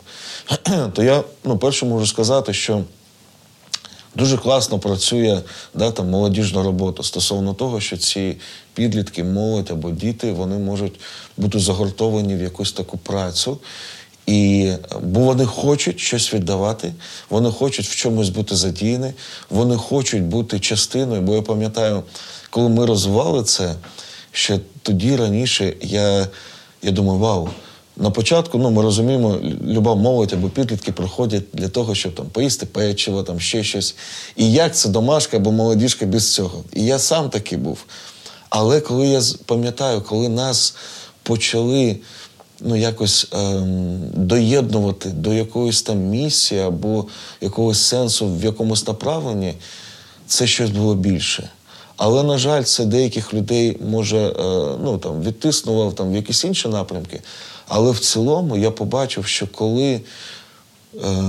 то 0.92 1.02
я 1.02 1.24
ну, 1.44 1.58
перше 1.58 1.86
можу 1.86 2.06
сказати, 2.06 2.52
що 2.52 2.82
дуже 4.14 4.38
класно 4.38 4.78
працює 4.78 5.40
да, 5.74 5.90
там, 5.90 6.10
молодіжна 6.10 6.62
робота 6.62 7.02
стосовно 7.02 7.54
того, 7.54 7.80
що 7.80 7.96
ці 7.96 8.36
підлітки, 8.74 9.24
молодь 9.24 9.70
або 9.70 9.90
діти 9.90 10.32
вони 10.32 10.58
можуть 10.58 11.00
бути 11.36 11.58
загортовані 11.58 12.36
в 12.36 12.42
якусь 12.42 12.72
таку 12.72 12.98
працю. 12.98 13.58
І 14.26 14.72
бо 15.02 15.20
вони 15.20 15.46
хочуть 15.46 16.00
щось 16.00 16.34
віддавати, 16.34 16.92
вони 17.30 17.50
хочуть 17.50 17.86
в 17.86 17.96
чомусь 17.96 18.28
бути 18.28 18.56
задіяні, 18.56 19.12
вони 19.50 19.76
хочуть 19.76 20.22
бути 20.22 20.60
частиною. 20.60 21.22
Бо 21.22 21.34
я 21.34 21.42
пам'ятаю, 21.42 22.02
коли 22.50 22.68
ми 22.68 22.86
розвивали 22.86 23.44
це, 23.44 23.74
ще 24.32 24.60
тоді 24.82 25.16
раніше 25.16 25.74
я 25.80 26.28
я 26.82 26.90
думаю, 26.90 27.18
вау. 27.18 27.48
На 28.00 28.10
початку 28.10 28.58
ну, 28.58 28.70
ми 28.70 28.82
розуміємо, 28.82 29.38
люба 29.66 29.94
молодь 29.94 30.32
або 30.32 30.48
підлітки 30.48 30.92
приходять 30.92 31.44
для 31.52 31.68
того, 31.68 31.94
щоб 31.94 32.14
там 32.14 32.26
поїсти 32.26 32.66
печиво, 32.66 33.22
там 33.22 33.40
ще 33.40 33.64
щось. 33.64 33.94
І 34.36 34.52
як 34.52 34.76
це 34.76 34.88
домашка 34.88 35.36
або 35.36 35.52
молодіжка 35.52 36.06
без 36.06 36.34
цього? 36.34 36.64
І 36.72 36.84
я 36.84 36.98
сам 36.98 37.30
такий 37.30 37.58
був. 37.58 37.84
Але 38.48 38.80
коли 38.80 39.06
я 39.06 39.20
пам'ятаю, 39.46 40.02
коли 40.02 40.28
нас 40.28 40.74
почали 41.22 41.96
ну, 42.60 42.76
якось 42.76 43.28
ем, 43.32 44.00
доєднувати 44.14 45.08
до 45.08 45.32
якоїсь 45.32 45.82
там 45.82 45.98
місії 45.98 46.60
або 46.60 47.06
якогось 47.40 47.82
сенсу 47.82 48.34
в 48.36 48.44
якомусь 48.44 48.86
направленні, 48.86 49.54
це 50.26 50.46
щось 50.46 50.70
було 50.70 50.94
більше. 50.94 51.50
Але, 51.96 52.22
на 52.22 52.38
жаль, 52.38 52.62
це 52.62 52.84
деяких 52.84 53.34
людей 53.34 53.76
може 53.90 54.18
е, 54.18 54.32
ну, 54.84 54.98
там, 54.98 55.22
відтиснував 55.22 55.94
там, 55.94 56.12
в 56.12 56.16
якісь 56.16 56.44
інші 56.44 56.68
напрямки. 56.68 57.20
Але 57.70 57.90
в 57.90 57.98
цілому 57.98 58.56
я 58.56 58.70
побачив, 58.70 59.26
що 59.26 59.46
коли 59.46 59.92
е, 59.94 60.00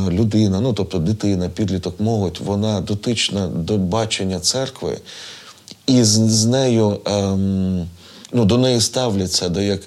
людина, 0.09 0.61
ну 0.61 0.73
тобто 0.73 0.99
дитина, 0.99 1.49
підліток, 1.49 1.99
молодь, 1.99 2.39
вона 2.45 2.81
дотична 2.81 3.47
до 3.47 3.77
бачення 3.77 4.39
церкви, 4.39 4.97
і 5.87 6.03
з, 6.03 6.09
з 6.09 6.45
нею 6.45 6.99
ем, 7.05 7.87
ну, 8.31 8.45
до 8.45 8.57
неї 8.57 8.81
ставляться 8.81 9.49
до 9.49 9.61
як 9.61 9.81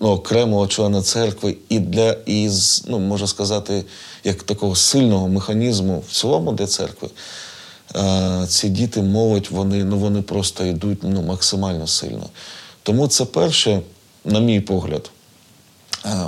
ну, 0.00 0.08
окремого 0.08 0.66
члена 0.66 1.02
церкви, 1.02 1.56
і 1.68 1.78
для 1.78 2.12
із, 2.12 2.84
ну, 2.88 2.98
можна 2.98 3.26
сказати, 3.26 3.84
як 4.24 4.42
такого 4.42 4.76
сильного 4.76 5.28
механізму 5.28 6.04
в 6.08 6.12
цілому 6.12 6.52
для 6.52 6.66
церкви. 6.66 7.08
Е, 7.96 8.46
ці 8.48 8.68
діти, 8.68 9.02
молодь, 9.02 9.48
вони 9.50 9.84
ну, 9.84 9.98
вони 9.98 10.22
просто 10.22 10.64
йдуть 10.64 10.98
ну, 11.02 11.22
максимально 11.22 11.86
сильно. 11.86 12.26
Тому 12.82 13.08
це 13.08 13.24
перше, 13.24 13.80
на 14.24 14.40
мій 14.40 14.60
погляд, 14.60 15.10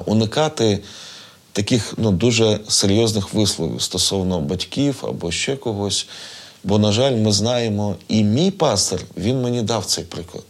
уникати 0.06 0.78
таких 1.52 1.94
ну, 1.96 2.10
дуже 2.10 2.60
серйозних 2.68 3.34
висловів 3.34 3.82
стосовно 3.82 4.40
батьків 4.40 5.04
або 5.08 5.30
ще 5.30 5.56
когось. 5.56 6.06
Бо, 6.64 6.78
на 6.78 6.92
жаль, 6.92 7.16
ми 7.16 7.32
знаємо, 7.32 7.96
і 8.08 8.24
мій 8.24 8.50
пастор 8.50 9.00
він 9.16 9.42
мені 9.42 9.62
дав 9.62 9.84
цей 9.84 10.04
приклад. 10.04 10.44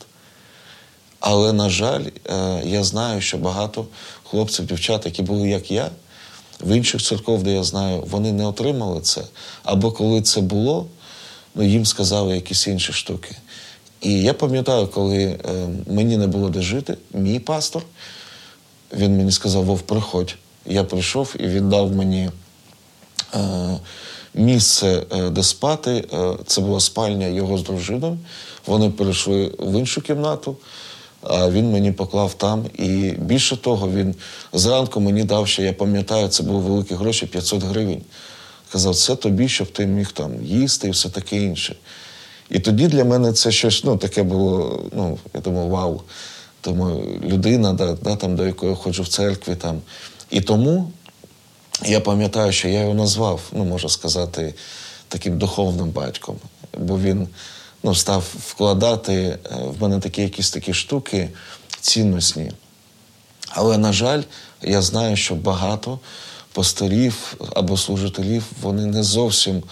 Але, 1.20 1.52
на 1.52 1.70
жаль, 1.70 2.04
е, 2.30 2.62
я 2.64 2.84
знаю, 2.84 3.20
що 3.20 3.38
багато 3.38 3.86
хлопців, 4.24 4.66
дівчат, 4.66 5.06
які 5.06 5.22
були 5.22 5.48
як 5.48 5.70
я, 5.70 5.90
в 6.60 6.76
інших 6.76 7.02
церков, 7.02 7.42
де 7.42 7.54
я 7.54 7.64
знаю, 7.64 8.04
вони 8.10 8.32
не 8.32 8.46
отримали 8.46 9.00
це. 9.00 9.22
Або 9.62 9.92
коли 9.92 10.22
це 10.22 10.40
було, 10.40 10.86
ну 11.54 11.62
їм 11.62 11.86
сказали 11.86 12.34
якісь 12.34 12.66
інші 12.66 12.92
штуки. 12.92 13.36
І 14.00 14.22
я 14.22 14.34
пам'ятаю, 14.34 14.86
коли 14.86 15.24
е, 15.24 15.38
мені 15.86 16.16
не 16.16 16.26
було 16.26 16.48
де 16.48 16.62
жити, 16.62 16.96
мій 17.12 17.38
пастор, 17.38 17.82
він 18.92 19.16
мені 19.16 19.32
сказав, 19.32 19.64
Вов, 19.64 19.80
приходь. 19.80 20.36
Я 20.66 20.84
прийшов 20.84 21.34
і 21.38 21.46
він 21.46 21.68
дав 21.68 21.96
мені 21.96 22.30
е, 23.34 23.38
місце, 24.34 25.02
е, 25.12 25.30
де 25.30 25.42
спати. 25.42 26.04
Е, 26.12 26.32
це 26.46 26.60
була 26.60 26.80
спальня 26.80 27.26
його 27.26 27.58
з 27.58 27.62
дружиною. 27.62 28.18
Вони 28.66 28.90
перейшли 28.90 29.54
в 29.58 29.78
іншу 29.78 30.00
кімнату. 30.00 30.56
а 31.22 31.50
він 31.50 31.70
мені 31.70 31.92
поклав 31.92 32.34
там. 32.34 32.64
І 32.78 33.14
більше 33.18 33.56
того, 33.56 33.90
він 33.90 34.14
зранку 34.52 35.00
мені 35.00 35.24
дав, 35.24 35.48
що 35.48 35.62
я 35.62 35.72
пам'ятаю, 35.72 36.28
це 36.28 36.42
були 36.42 36.60
великі 36.60 36.94
гроші 36.94 37.26
500 37.26 37.62
гривень. 37.62 38.02
Казав, 38.72 38.96
це 38.96 39.16
тобі, 39.16 39.48
щоб 39.48 39.72
ти 39.72 39.86
міг 39.86 40.12
там 40.12 40.44
їсти 40.44 40.88
і 40.88 40.90
все 40.90 41.08
таке 41.08 41.36
інше. 41.36 41.76
І 42.50 42.58
тоді 42.58 42.88
для 42.88 43.04
мене 43.04 43.32
це 43.32 43.50
щось 43.52 43.84
ну, 43.84 43.96
таке 43.96 44.22
було, 44.22 44.82
ну, 44.92 45.18
я 45.34 45.40
думаю, 45.40 45.68
вау. 45.68 46.02
Тому 46.60 47.02
людина, 47.22 47.72
да, 47.72 47.96
да, 48.02 48.16
там, 48.16 48.36
до 48.36 48.46
якої 48.46 48.72
я 48.72 48.76
ходжу 48.76 49.02
в 49.02 49.08
церкві. 49.08 49.54
Там. 49.54 49.80
І 50.30 50.40
тому 50.40 50.92
я 51.84 52.00
пам'ятаю, 52.00 52.52
що 52.52 52.68
я 52.68 52.80
його 52.80 52.94
назвав, 52.94 53.40
ну, 53.52 53.64
можна 53.64 53.88
сказати, 53.88 54.54
таким 55.08 55.38
духовним 55.38 55.90
батьком. 55.90 56.36
Бо 56.78 56.98
він 56.98 57.28
ну, 57.82 57.94
став 57.94 58.24
вкладати 58.46 59.14
е, 59.14 59.38
в 59.78 59.82
мене 59.82 60.00
такі 60.00 60.22
якісь 60.22 60.50
такі 60.50 60.74
штуки 60.74 61.28
цінностні. 61.80 62.52
Але, 63.48 63.78
на 63.78 63.92
жаль, 63.92 64.22
я 64.62 64.82
знаю, 64.82 65.16
що 65.16 65.34
багато 65.34 65.98
пастирів 66.52 67.36
або 67.56 67.76
служителів 67.76 68.44
вони 68.62 68.86
не 68.86 69.02
зовсім 69.02 69.62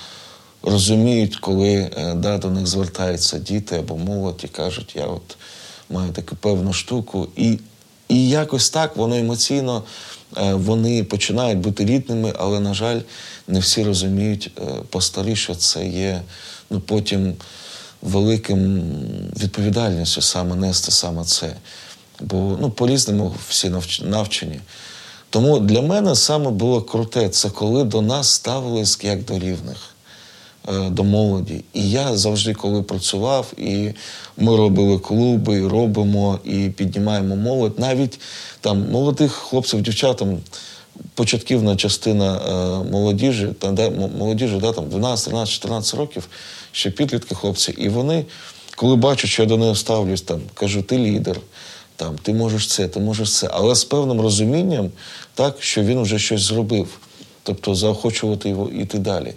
розуміють, 0.62 1.36
коли 1.36 1.74
е, 1.74 2.14
да, 2.14 2.38
до 2.38 2.50
них 2.50 2.66
звертаються 2.66 3.38
діти 3.38 3.76
або 3.76 3.96
молодь 3.96 4.40
і 4.44 4.48
кажуть, 4.48 4.92
я 4.96 5.06
от 5.06 5.36
маю 5.90 6.12
таку 6.12 6.36
певну 6.36 6.72
штуку. 6.72 7.28
І 7.36 7.58
і 8.08 8.28
якось 8.28 8.70
так 8.70 8.96
воно 8.96 9.16
емоційно 9.16 9.82
е, 10.36 10.54
вони 10.54 11.04
починають 11.04 11.58
бути 11.58 11.84
рідними, 11.84 12.32
але, 12.38 12.60
на 12.60 12.74
жаль, 12.74 13.00
не 13.48 13.60
всі 13.60 13.84
розуміють 13.84 14.50
е, 14.58 14.62
постарі, 14.90 15.36
що 15.36 15.54
це 15.54 15.86
є 15.86 16.22
ну, 16.70 16.80
потім 16.80 17.34
великим 18.02 18.82
відповідальністю 19.40 20.20
саме 20.20 20.56
нести 20.56 20.90
саме 20.90 21.24
це. 21.24 21.56
Бо 22.20 22.58
ну, 22.60 22.70
по-різному 22.70 23.34
всі 23.48 23.72
навчені. 24.02 24.60
Тому 25.30 25.58
для 25.58 25.82
мене 25.82 26.14
саме 26.14 26.50
було 26.50 26.82
круте, 26.82 27.28
це 27.28 27.50
коли 27.50 27.84
до 27.84 28.02
нас 28.02 28.28
ставились 28.28 28.98
як 29.02 29.24
до 29.24 29.38
рівних. 29.38 29.94
Е, 30.68 30.90
до 30.90 31.04
молоді. 31.04 31.64
І 31.74 31.90
я 31.90 32.16
завжди, 32.16 32.54
коли 32.54 32.82
працював, 32.82 33.52
і 33.56 33.90
ми 34.36 34.56
робили 34.56 34.98
клуби, 34.98 35.58
і 35.58 35.66
робимо, 35.66 36.38
і 36.44 36.70
піднімаємо 36.76 37.36
молодь. 37.36 37.78
Навіть 37.78 38.20
там 38.60 38.90
молодих 38.90 39.32
хлопців, 39.32 39.82
дівчат, 39.82 40.16
там, 40.16 40.38
початківна 41.14 41.76
частина 41.76 42.36
е, 42.36 42.90
молодіжі, 42.90 43.48
там, 43.58 43.74
де, 43.74 43.90
молодіжі, 43.90 44.58
да, 44.60 44.72
там 44.72 44.88
12, 44.88 45.26
13, 45.26 45.54
14 45.54 45.94
років, 45.94 46.28
ще 46.72 46.90
підлітки 46.90 47.34
хлопці. 47.34 47.72
І 47.72 47.88
вони, 47.88 48.24
коли 48.76 48.96
бачать, 48.96 49.30
що 49.30 49.42
я 49.42 49.48
до 49.48 49.56
них 49.56 49.78
ставлюсь, 49.78 50.22
там, 50.22 50.40
кажу, 50.54 50.82
ти 50.82 50.98
лідер. 50.98 51.40
Там, 51.96 52.18
Ти 52.22 52.34
можеш 52.34 52.68
це, 52.68 52.88
ти 52.88 53.00
можеш 53.00 53.36
це, 53.36 53.48
але 53.52 53.74
з 53.74 53.84
певним 53.84 54.20
розумінням, 54.20 54.90
так, 55.34 55.56
що 55.60 55.82
він 55.82 56.02
вже 56.02 56.18
щось 56.18 56.40
зробив, 56.40 56.88
тобто 57.42 57.74
заохочувати 57.74 58.48
його 58.48 58.70
йти 58.70 58.98
далі 58.98 59.34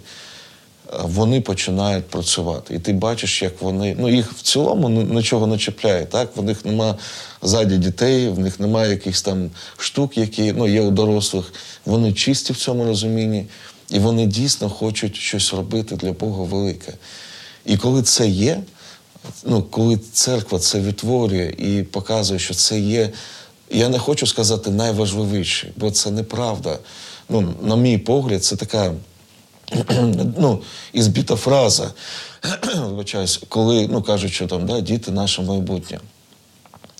вони 1.00 1.40
починають 1.40 2.06
працювати. 2.06 2.74
І 2.74 2.78
ти 2.78 2.92
бачиш, 2.92 3.42
як 3.42 3.62
вони. 3.62 3.96
Ну, 3.98 4.08
їх 4.08 4.32
в 4.32 4.42
цілому 4.42 4.88
нічого 4.88 5.46
не 5.46 5.58
чіпляє. 5.58 6.04
Так? 6.04 6.36
В 6.36 6.42
них 6.42 6.64
нема 6.64 6.94
ззаді 7.42 7.76
дітей, 7.76 8.28
в 8.28 8.38
них 8.38 8.60
немає 8.60 8.90
якихось 8.90 9.22
там 9.22 9.50
штук, 9.76 10.18
які 10.18 10.52
ну, 10.52 10.68
є 10.68 10.80
у 10.80 10.90
дорослих. 10.90 11.52
Вони 11.86 12.12
чисті 12.12 12.52
в 12.52 12.56
цьому 12.56 12.84
розумінні, 12.84 13.46
і 13.90 13.98
вони 13.98 14.26
дійсно 14.26 14.68
хочуть 14.68 15.16
щось 15.16 15.54
робити 15.54 15.96
для 15.96 16.12
Бога 16.12 16.44
велике. 16.44 16.92
І 17.66 17.76
коли 17.76 18.02
це 18.02 18.28
є, 18.28 18.60
ну, 19.44 19.62
коли 19.62 19.98
церква 20.12 20.58
це 20.58 20.80
відтворює 20.80 21.54
і 21.58 21.82
показує, 21.82 22.40
що 22.40 22.54
це 22.54 22.80
є. 22.80 23.10
Я 23.70 23.88
не 23.88 23.98
хочу 23.98 24.26
сказати 24.26 24.70
найважливіше, 24.70 25.72
бо 25.76 25.90
це 25.90 26.10
неправда. 26.10 26.78
Ну, 27.28 27.54
На 27.62 27.76
мій 27.76 27.98
погляд, 27.98 28.44
це 28.44 28.56
така 28.56 28.92
ну, 30.38 30.62
і 30.92 31.02
збіта 31.02 31.36
фраза, 31.36 31.90
вибачаюсь, 32.76 33.40
коли 33.48 33.88
ну, 33.88 34.02
кажуть, 34.02 34.32
що 34.32 34.46
там 34.46 34.66
да, 34.66 34.80
діти 34.80 35.10
наше 35.10 35.42
майбутнє. 35.42 36.00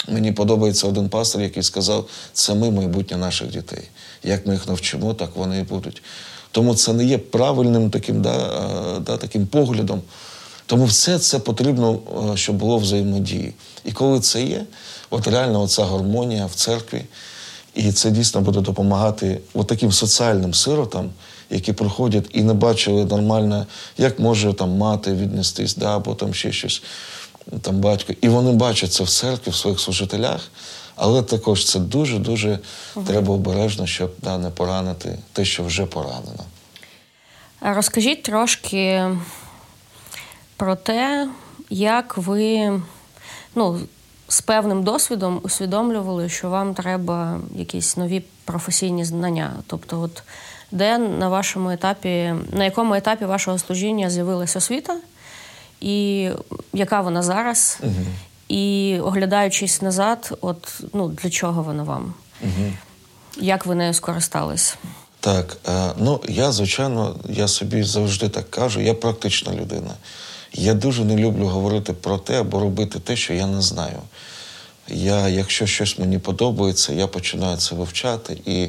Мені 0.08 0.32
подобається 0.32 0.88
один 0.88 1.08
пастор, 1.08 1.42
який 1.42 1.62
сказав, 1.62 2.08
це 2.32 2.54
ми 2.54 2.70
майбутнє 2.70 3.16
наших 3.16 3.48
дітей. 3.48 3.88
Як 4.24 4.46
ми 4.46 4.54
їх 4.54 4.68
навчимо, 4.68 5.14
так 5.14 5.30
вони 5.36 5.58
і 5.58 5.62
будуть. 5.62 6.02
Тому 6.50 6.74
це 6.74 6.92
не 6.92 7.04
є 7.04 7.18
правильним 7.18 7.90
таким 7.90 8.22
да, 8.22 8.36
да, 9.06 9.16
таким 9.16 9.46
поглядом. 9.46 10.02
Тому 10.66 10.84
все 10.84 11.18
це 11.18 11.38
потрібно, 11.38 11.98
щоб 12.34 12.56
було 12.56 12.78
взаємодії. 12.78 13.52
І 13.84 13.92
коли 13.92 14.20
це 14.20 14.42
є, 14.42 14.64
от 15.10 15.28
реально 15.28 15.62
оця 15.62 15.84
гармонія 15.84 16.46
в 16.46 16.54
церкві, 16.54 17.02
і 17.74 17.92
це 17.92 18.10
дійсно 18.10 18.40
буде 18.40 18.60
допомагати 18.60 19.40
от 19.54 19.66
таким 19.66 19.92
соціальним 19.92 20.54
сиротам 20.54 21.10
які 21.52 21.72
приходять 21.72 22.24
і 22.32 22.42
не 22.42 22.54
бачили 22.54 23.04
нормально, 23.04 23.66
як 23.98 24.18
може 24.18 24.52
там 24.52 24.70
мати 24.70 25.12
віднестись, 25.12 25.76
да, 25.76 25.96
або 25.96 26.14
там 26.14 26.34
ще 26.34 26.52
щось, 26.52 26.82
там 27.60 27.76
батько. 27.76 28.12
І 28.20 28.28
вони 28.28 28.52
бачать 28.52 28.92
це 28.92 29.04
в 29.04 29.08
церкві, 29.08 29.50
в 29.50 29.54
своїх 29.54 29.80
служителях. 29.80 30.40
Але 30.96 31.22
також 31.22 31.66
це 31.66 31.78
дуже-дуже 31.78 32.58
угу. 32.96 33.06
треба 33.06 33.34
обережно, 33.34 33.86
щоб 33.86 34.14
да, 34.22 34.38
не 34.38 34.50
поранити 34.50 35.18
те, 35.32 35.44
що 35.44 35.64
вже 35.64 35.86
поранено. 35.86 36.44
Розкажіть 37.60 38.22
трошки 38.22 39.10
про 40.56 40.76
те, 40.76 41.28
як 41.70 42.16
ви 42.16 42.80
ну, 43.54 43.80
з 44.28 44.40
певним 44.40 44.82
досвідом 44.82 45.40
усвідомлювали, 45.42 46.28
що 46.28 46.50
вам 46.50 46.74
треба 46.74 47.40
якісь 47.54 47.96
нові 47.96 48.22
професійні 48.44 49.04
знання. 49.04 49.52
Тобто, 49.66 50.00
от 50.00 50.22
де 50.72 50.98
на 50.98 51.28
вашому 51.28 51.70
етапі, 51.70 52.34
на 52.52 52.64
якому 52.64 52.94
етапі 52.94 53.24
вашого 53.24 53.58
служіння 53.58 54.10
з'явилася 54.10 54.58
освіта, 54.58 54.96
і 55.80 56.28
яка 56.72 57.00
вона 57.00 57.22
зараз, 57.22 57.78
угу. 57.82 58.06
і 58.48 58.98
оглядаючись 59.02 59.82
назад, 59.82 60.38
от 60.40 60.80
ну 60.92 61.08
для 61.08 61.30
чого 61.30 61.62
вона 61.62 61.82
вам? 61.82 62.14
Угу. 62.42 62.72
Як 63.36 63.66
ви 63.66 63.74
нею 63.74 63.94
скористались? 63.94 64.76
Так, 65.20 65.56
е, 65.68 65.92
ну 65.98 66.20
я 66.28 66.52
звичайно, 66.52 67.16
я 67.28 67.48
собі 67.48 67.82
завжди 67.82 68.28
так 68.28 68.50
кажу, 68.50 68.80
я 68.80 68.94
практична 68.94 69.54
людина. 69.54 69.94
Я 70.52 70.74
дуже 70.74 71.04
не 71.04 71.16
люблю 71.16 71.46
говорити 71.46 71.92
про 71.92 72.18
те 72.18 72.40
або 72.40 72.60
робити 72.60 72.98
те, 72.98 73.16
що 73.16 73.34
я 73.34 73.46
не 73.46 73.62
знаю. 73.62 73.98
Я, 74.88 75.28
Якщо 75.28 75.66
щось 75.66 75.98
мені 75.98 76.18
подобається, 76.18 76.92
я 76.92 77.06
починаю 77.06 77.56
це 77.56 77.74
вивчати. 77.74 78.38
І 78.46 78.68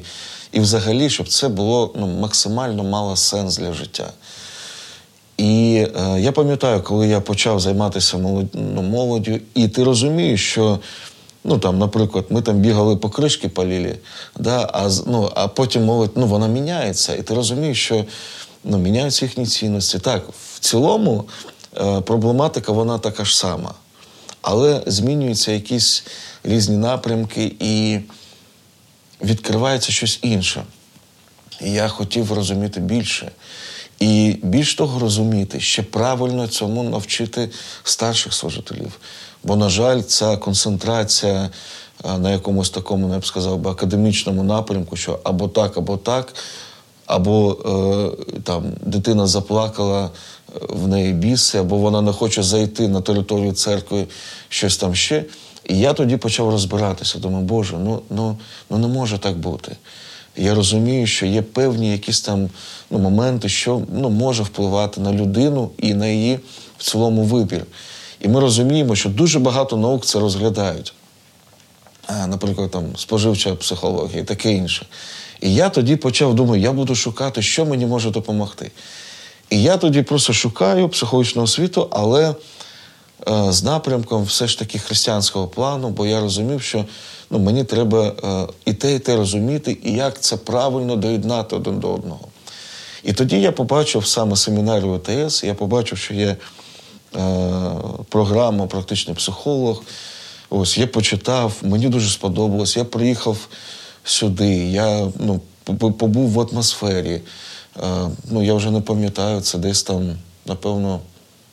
і 0.53 0.59
взагалі, 0.59 1.09
щоб 1.09 1.27
це 1.27 1.47
було 1.47 1.91
ну, 1.95 2.07
максимально 2.07 2.83
мало 2.83 3.15
сенс 3.15 3.57
для 3.57 3.73
життя. 3.73 4.13
І 5.37 5.85
е, 5.95 6.19
я 6.19 6.31
пам'ятаю, 6.31 6.81
коли 6.81 7.07
я 7.07 7.21
почав 7.21 7.59
займатися 7.59 8.17
молодь, 8.17 8.53
ну, 8.53 8.81
молоддю, 8.81 9.39
і 9.55 9.67
ти 9.67 9.83
розумієш, 9.83 10.51
що, 10.51 10.79
ну 11.43 11.57
там, 11.57 11.79
наприклад, 11.79 12.25
ми 12.29 12.41
там 12.41 12.55
бігали 12.55 12.95
по 12.95 13.09
кришки 13.09 13.49
палілі, 13.49 13.95
да, 14.39 14.69
а 14.73 14.89
ну, 15.07 15.31
а 15.35 15.47
потім 15.47 15.85
молодь 15.85 16.11
ну, 16.15 16.25
вона 16.25 16.47
міняється, 16.47 17.15
і 17.15 17.21
ти 17.21 17.33
розумієш, 17.33 17.85
що 17.85 18.05
ну, 18.63 18.77
міняються 18.77 19.25
їхні 19.25 19.45
цінності. 19.45 19.99
Так, 19.99 20.23
в 20.55 20.59
цілому 20.59 21.23
е, 21.77 22.01
проблематика 22.01 22.71
вона 22.71 22.97
така 22.97 23.25
ж 23.25 23.37
сама 23.37 23.73
але 24.43 24.81
змінюються 24.85 25.51
якісь 25.51 26.03
різні 26.43 26.77
напрямки 26.77 27.55
і 27.59 27.99
відкривається 29.23 29.91
щось 29.91 30.19
інше. 30.21 30.63
І 31.61 31.71
я 31.71 31.87
хотів 31.87 32.33
розуміти 32.33 32.79
більше. 32.79 33.31
І 33.99 34.35
більш 34.43 34.75
того, 34.75 34.99
розуміти, 34.99 35.59
ще 35.59 35.83
правильно 35.83 36.47
цьому 36.47 36.83
навчити 36.83 37.49
старших 37.83 38.33
служителів. 38.33 38.99
Бо, 39.43 39.55
на 39.55 39.69
жаль, 39.69 40.01
ця 40.01 40.37
концентрація 40.37 41.49
на 42.19 42.31
якомусь 42.31 42.69
такому, 42.69 43.07
ну, 43.07 43.13
я 43.13 43.19
б 43.19 43.25
сказав, 43.25 43.59
би, 43.59 43.71
академічному 43.71 44.43
напрямку, 44.43 44.95
що 44.95 45.19
або 45.23 45.47
так, 45.47 45.77
або 45.77 45.97
так, 45.97 46.33
або 47.05 47.57
е, 48.35 48.41
там 48.41 48.63
дитина 48.81 49.27
заплакала, 49.27 50.09
в 50.69 50.87
неї 50.87 51.13
біси, 51.13 51.57
або 51.57 51.77
вона 51.77 52.01
не 52.01 52.11
хоче 52.11 52.43
зайти 52.43 52.87
на 52.87 53.01
територію 53.01 53.53
церкви, 53.53 54.05
щось 54.49 54.77
там 54.77 54.95
ще. 54.95 55.25
І 55.65 55.79
я 55.79 55.93
тоді 55.93 56.17
почав 56.17 56.49
розбиратися. 56.49 57.19
Думаю, 57.19 57.45
Боже, 57.45 57.77
ну 57.77 58.01
ну, 58.09 58.37
ну 58.69 58.77
не 58.77 58.87
може 58.87 59.17
так 59.17 59.37
бути. 59.37 59.75
Я 60.37 60.55
розумію, 60.55 61.07
що 61.07 61.25
є 61.25 61.41
певні 61.41 61.91
якісь 61.91 62.21
там 62.21 62.49
ну, 62.89 62.99
моменти, 62.99 63.49
що 63.49 63.81
ну, 63.93 64.09
може 64.09 64.43
впливати 64.43 65.01
на 65.01 65.13
людину 65.13 65.71
і 65.77 65.93
на 65.93 66.07
її 66.07 66.39
в 66.77 66.83
цілому 66.83 67.23
вибір. 67.23 67.65
І 68.21 68.27
ми 68.27 68.39
розуміємо, 68.39 68.95
що 68.95 69.09
дуже 69.09 69.39
багато 69.39 69.77
наук 69.77 70.05
це 70.05 70.19
розглядають. 70.19 70.93
Наприклад, 72.27 72.71
там 72.71 72.83
споживча 72.97 73.55
психологія 73.55 74.21
і 74.21 74.25
таке 74.25 74.53
інше. 74.53 74.85
І 75.41 75.53
я 75.53 75.69
тоді 75.69 75.95
почав 75.95 76.35
думати, 76.35 76.59
я 76.59 76.71
буду 76.71 76.95
шукати, 76.95 77.41
що 77.41 77.65
мені 77.65 77.85
може 77.85 78.11
допомогти. 78.11 78.71
І 79.49 79.61
я 79.61 79.77
тоді 79.77 80.01
просто 80.01 80.33
шукаю 80.33 80.89
психологічну 80.89 81.41
освіту, 81.41 81.87
але 81.91 82.35
з 83.27 83.63
напрямком 83.63 84.23
все 84.23 84.47
ж 84.47 84.59
таки 84.59 84.79
християнського 84.79 85.47
плану, 85.47 85.89
бо 85.89 86.05
я 86.05 86.21
розумів, 86.21 86.61
що 86.61 86.85
ну, 87.29 87.39
мені 87.39 87.63
треба 87.63 88.13
е, 88.23 88.47
і 88.65 88.73
те, 88.73 88.95
і 88.95 88.99
те 88.99 89.15
розуміти, 89.15 89.77
і 89.83 89.91
як 89.91 90.21
це 90.21 90.37
правильно 90.37 90.95
доєднати 90.95 91.55
один 91.55 91.79
до 91.79 91.93
одного. 91.93 92.27
І 93.03 93.13
тоді 93.13 93.41
я 93.41 93.51
побачив 93.51 94.07
саме 94.07 94.35
семінарію 94.35 94.91
ОТС, 94.91 95.43
я 95.43 95.53
побачив, 95.53 95.97
що 95.97 96.13
є 96.13 96.27
е, 96.27 96.37
програма 98.09 98.67
Практичний 98.67 99.15
психолог. 99.15 99.83
Ось 100.49 100.77
я 100.77 100.87
почитав, 100.87 101.53
мені 101.61 101.89
дуже 101.89 102.09
сподобалось. 102.09 102.77
Я 102.77 102.83
приїхав 102.83 103.37
сюди, 104.03 104.55
я 104.55 105.07
ну, 105.19 105.41
побув 105.77 106.29
в 106.29 106.39
атмосфері. 106.39 107.21
Е, 107.83 108.09
ну, 108.31 108.43
Я 108.43 108.53
вже 108.53 108.71
не 108.71 108.81
пам'ятаю, 108.81 109.41
це 109.41 109.57
десь 109.57 109.83
там, 109.83 110.17
напевно, 110.45 110.99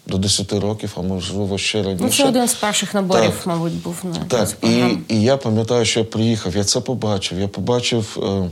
до 0.06 0.18
10 0.18 0.52
років, 0.52 0.92
а 0.96 1.02
можливо 1.02 1.58
ще 1.58 1.82
раніше. 1.82 2.04
Ну, 2.04 2.10
Це 2.10 2.28
один 2.28 2.48
з 2.48 2.54
перших 2.54 2.94
наборів, 2.94 3.30
так, 3.30 3.46
мабуть, 3.46 3.82
був 3.82 3.96
на 4.04 4.24
Так, 4.24 4.56
і, 4.62 4.98
і 5.08 5.22
я 5.22 5.36
пам'ятаю, 5.36 5.84
що 5.84 6.00
я 6.00 6.06
приїхав, 6.06 6.56
я 6.56 6.64
це 6.64 6.80
побачив. 6.80 7.40
Я 7.40 7.48
побачив. 7.48 8.18
Е, 8.22 8.50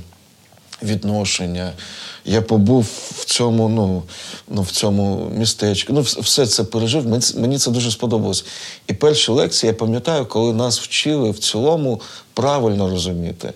відношення. 0.83 1.73
Я 2.25 2.43
побув 2.43 2.87
в 3.15 3.25
цьому 3.25 3.69
ну, 3.69 4.03
ну, 4.49 4.63
в 4.63 4.71
цьому 4.71 5.31
містечку. 5.35 5.93
Ну, 5.93 6.01
все 6.01 6.47
це 6.47 6.65
пережив. 6.65 7.07
Мені, 7.07 7.25
мені 7.37 7.59
це 7.59 7.71
дуже 7.71 7.91
сподобалось. 7.91 8.45
І 8.87 8.93
перші 8.93 9.33
лекції 9.33 9.69
я 9.69 9.75
пам'ятаю, 9.75 10.27
коли 10.27 10.53
нас 10.53 10.81
вчили 10.81 11.31
в 11.31 11.39
цілому 11.39 12.01
правильно 12.35 12.91
розуміти, 12.91 13.53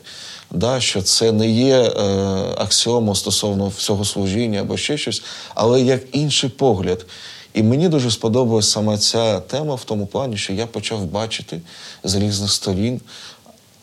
да, 0.51 0.81
що 0.81 1.03
це 1.03 1.33
не 1.33 1.51
є 1.51 1.77
е, 1.77 2.03
аксіомо 2.57 3.15
стосовно 3.15 3.69
всього 3.69 4.05
служіння 4.05 4.61
або 4.61 4.77
ще 4.77 4.99
щось, 4.99 5.23
але 5.55 5.83
як 5.83 6.03
інший 6.13 6.51
погляд. 6.51 7.07
І 7.55 7.63
мені 7.63 7.89
дуже 7.89 8.11
сподобалась 8.11 8.71
саме 8.71 8.99
ця 8.99 9.41
тема 9.41 9.75
в 9.75 9.85
тому 9.85 10.07
плані, 10.07 10.37
що 10.37 10.53
я 10.53 10.67
почав 10.67 11.05
бачити 11.05 11.61
з 12.05 12.15
різних 12.15 12.51
сторін 12.51 13.01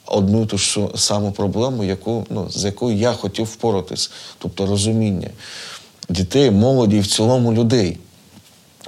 одну 0.06 0.46
ту 0.46 0.58
ж 0.58 0.80
саму 0.96 1.32
проблему, 1.32 1.84
яку, 1.84 2.26
ну, 2.30 2.50
з 2.50 2.66
якою 2.66 2.98
я 2.98 3.14
хотів 3.14 3.46
впоратись, 3.46 4.12
тобто 4.38 4.66
розуміння 4.66 5.30
дітей, 6.10 6.52
молоді 6.52 6.98
і 6.98 7.00
в 7.00 7.08
цілому 7.08 7.54
людей. 7.54 7.98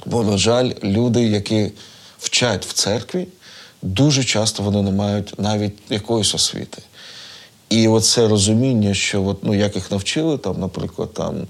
Бо, 0.06 0.24
на 0.24 0.38
жаль, 0.38 0.72
люди, 0.84 1.28
які 1.28 1.72
вчать 2.20 2.66
в 2.66 2.74
церкві, 2.74 3.28
дуже 3.82 4.24
часто 4.24 4.64
вони 4.64 4.82
не 4.82 4.92
мають 4.92 5.40
навіть 5.40 5.74
якоїсь 5.90 6.36
освіти. 6.36 6.82
І 7.70 7.88
оце 7.88 8.28
розуміння, 8.28 8.94
що 8.94 9.24
от, 9.24 9.44
ну, 9.44 9.56
як 9.56 9.76
їх 9.76 9.92
навчили, 9.92 10.38
там, 10.38 10.60
наприклад, 10.60 11.14
там. 11.14 11.48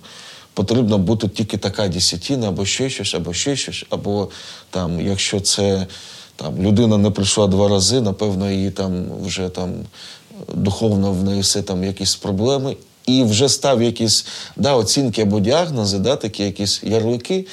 Потрібно 0.54 0.98
бути 0.98 1.28
тільки 1.28 1.58
така 1.58 1.88
десятина, 1.88 2.48
або 2.48 2.66
ще 2.66 2.90
щось, 2.90 3.16
або 3.16 3.34
ще 3.34 3.56
щось, 3.56 3.86
або 3.90 4.30
там, 4.70 5.02
якщо 5.02 5.40
це 5.40 5.88
там 6.36 6.62
людина 6.62 6.98
не 6.98 7.10
прийшла 7.10 7.48
два 7.48 7.68
рази, 7.68 8.02
напевно, 8.02 8.52
її 8.52 8.72
там 8.72 9.06
вже 9.24 9.50
там 9.50 9.74
духовно 10.54 11.12
в 11.12 11.24
неї 11.24 11.42
все 11.42 11.62
там 11.62 11.84
якісь 11.84 12.16
проблеми. 12.16 12.76
І 13.06 13.24
вже 13.24 13.50
став 13.50 13.82
якісь 13.82 14.26
да, 14.56 14.76
оцінки 14.76 15.22
або 15.22 15.40
діагнози, 15.40 16.00
да, 16.00 16.16
такі 16.16 16.44
якісь 16.44 16.84
ярлики, 16.84 17.48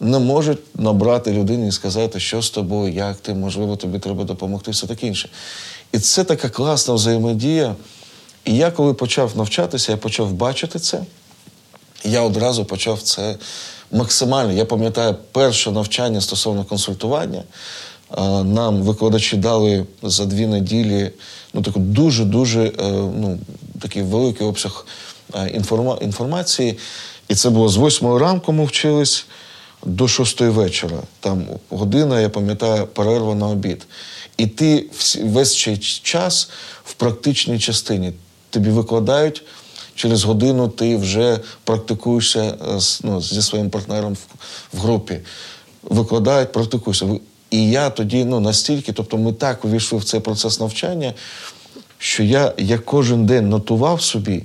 не 0.00 0.18
можуть 0.18 0.58
набрати 0.74 1.32
людини 1.32 1.68
і 1.68 1.72
сказати, 1.72 2.20
що 2.20 2.42
з 2.42 2.50
тобою, 2.50 2.92
як 2.92 3.16
ти, 3.16 3.34
можливо, 3.34 3.76
тобі 3.76 3.98
треба 3.98 4.24
допомогти, 4.24 4.70
все 4.70 4.86
таке 4.86 5.06
інше. 5.06 5.28
І 5.92 5.98
це 5.98 6.24
така 6.24 6.48
класна 6.48 6.94
взаємодія. 6.94 7.74
І 8.44 8.56
я, 8.56 8.70
коли 8.70 8.94
почав 8.94 9.36
навчатися, 9.36 9.92
я 9.92 9.98
почав 9.98 10.32
бачити 10.32 10.78
це. 10.78 11.02
Я 12.04 12.22
одразу 12.22 12.64
почав 12.64 13.02
це 13.02 13.36
максимально. 13.92 14.52
Я 14.52 14.64
пам'ятаю 14.64 15.16
перше 15.32 15.70
навчання 15.70 16.20
стосовно 16.20 16.64
консультування 16.64 17.42
нам 18.44 18.82
викладачі 18.82 19.36
дали 19.36 19.86
за 20.02 20.26
дві 20.26 20.46
неділі 20.46 21.10
ну, 21.54 21.62
таку 21.62 21.80
дуже-дуже 21.80 22.64
е, 22.64 22.72
ну, 22.90 23.38
такий 23.80 24.02
великий 24.02 24.46
обсяг 24.46 24.86
е, 25.34 25.48
інформа 25.48 25.98
інформації. 26.00 26.78
І 27.28 27.34
це 27.34 27.50
було 27.50 27.68
з 27.68 27.76
восьмої 27.76 28.18
ранку 28.18 28.52
ми 28.52 28.64
вчились 28.64 29.26
до 29.84 30.08
шостої 30.08 30.50
вечора. 30.50 30.96
Там 31.20 31.46
година, 31.70 32.20
я 32.20 32.28
пам'ятаю, 32.28 32.86
перерва 32.86 33.34
на 33.34 33.48
обід. 33.48 33.86
І 34.36 34.46
ти 34.46 34.86
весь 35.22 35.62
цей 35.62 35.78
час 35.78 36.50
в 36.84 36.94
практичній 36.94 37.58
частині 37.58 38.12
тобі 38.50 38.70
викладають. 38.70 39.42
Через 39.96 40.24
годину 40.24 40.68
ти 40.68 40.96
вже 40.96 41.40
практикуєшся 41.64 42.40
е, 42.40 42.78
ну, 43.04 43.20
зі 43.20 43.42
своїм 43.42 43.70
партнером 43.70 44.16
в, 44.72 44.78
групі. 44.80 45.18
Викладають, 45.82 46.52
практикуєшся. 46.52 47.06
І 47.50 47.70
я 47.70 47.90
тоді 47.90 48.24
ну, 48.24 48.40
настільки, 48.40 48.92
тобто 48.92 49.16
ми 49.16 49.32
так 49.32 49.64
увійшли 49.64 49.98
в 49.98 50.04
цей 50.04 50.20
процес 50.20 50.60
навчання, 50.60 51.12
що 51.98 52.22
я 52.22 52.52
я 52.58 52.78
кожен 52.78 53.26
день 53.26 53.48
нотував 53.48 54.02
собі, 54.02 54.42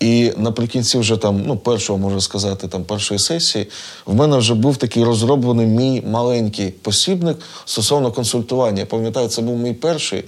і 0.00 0.32
наприкінці 0.36 0.98
вже 0.98 1.16
там, 1.16 1.42
ну, 1.46 1.56
першого 1.56 1.98
можу 1.98 2.20
сказати, 2.20 2.68
там 2.68 2.84
першої 2.84 3.20
сесії, 3.20 3.68
в 4.06 4.14
мене 4.14 4.36
вже 4.36 4.54
був 4.54 4.76
такий 4.76 5.04
розроблений 5.04 5.66
мій 5.66 6.02
маленький 6.06 6.70
посібник 6.70 7.38
стосовно 7.64 8.12
консультування. 8.12 8.80
Я 8.80 8.86
пам'ятаю, 8.86 9.28
це 9.28 9.42
був 9.42 9.58
мій 9.58 9.74
перший 9.74 10.24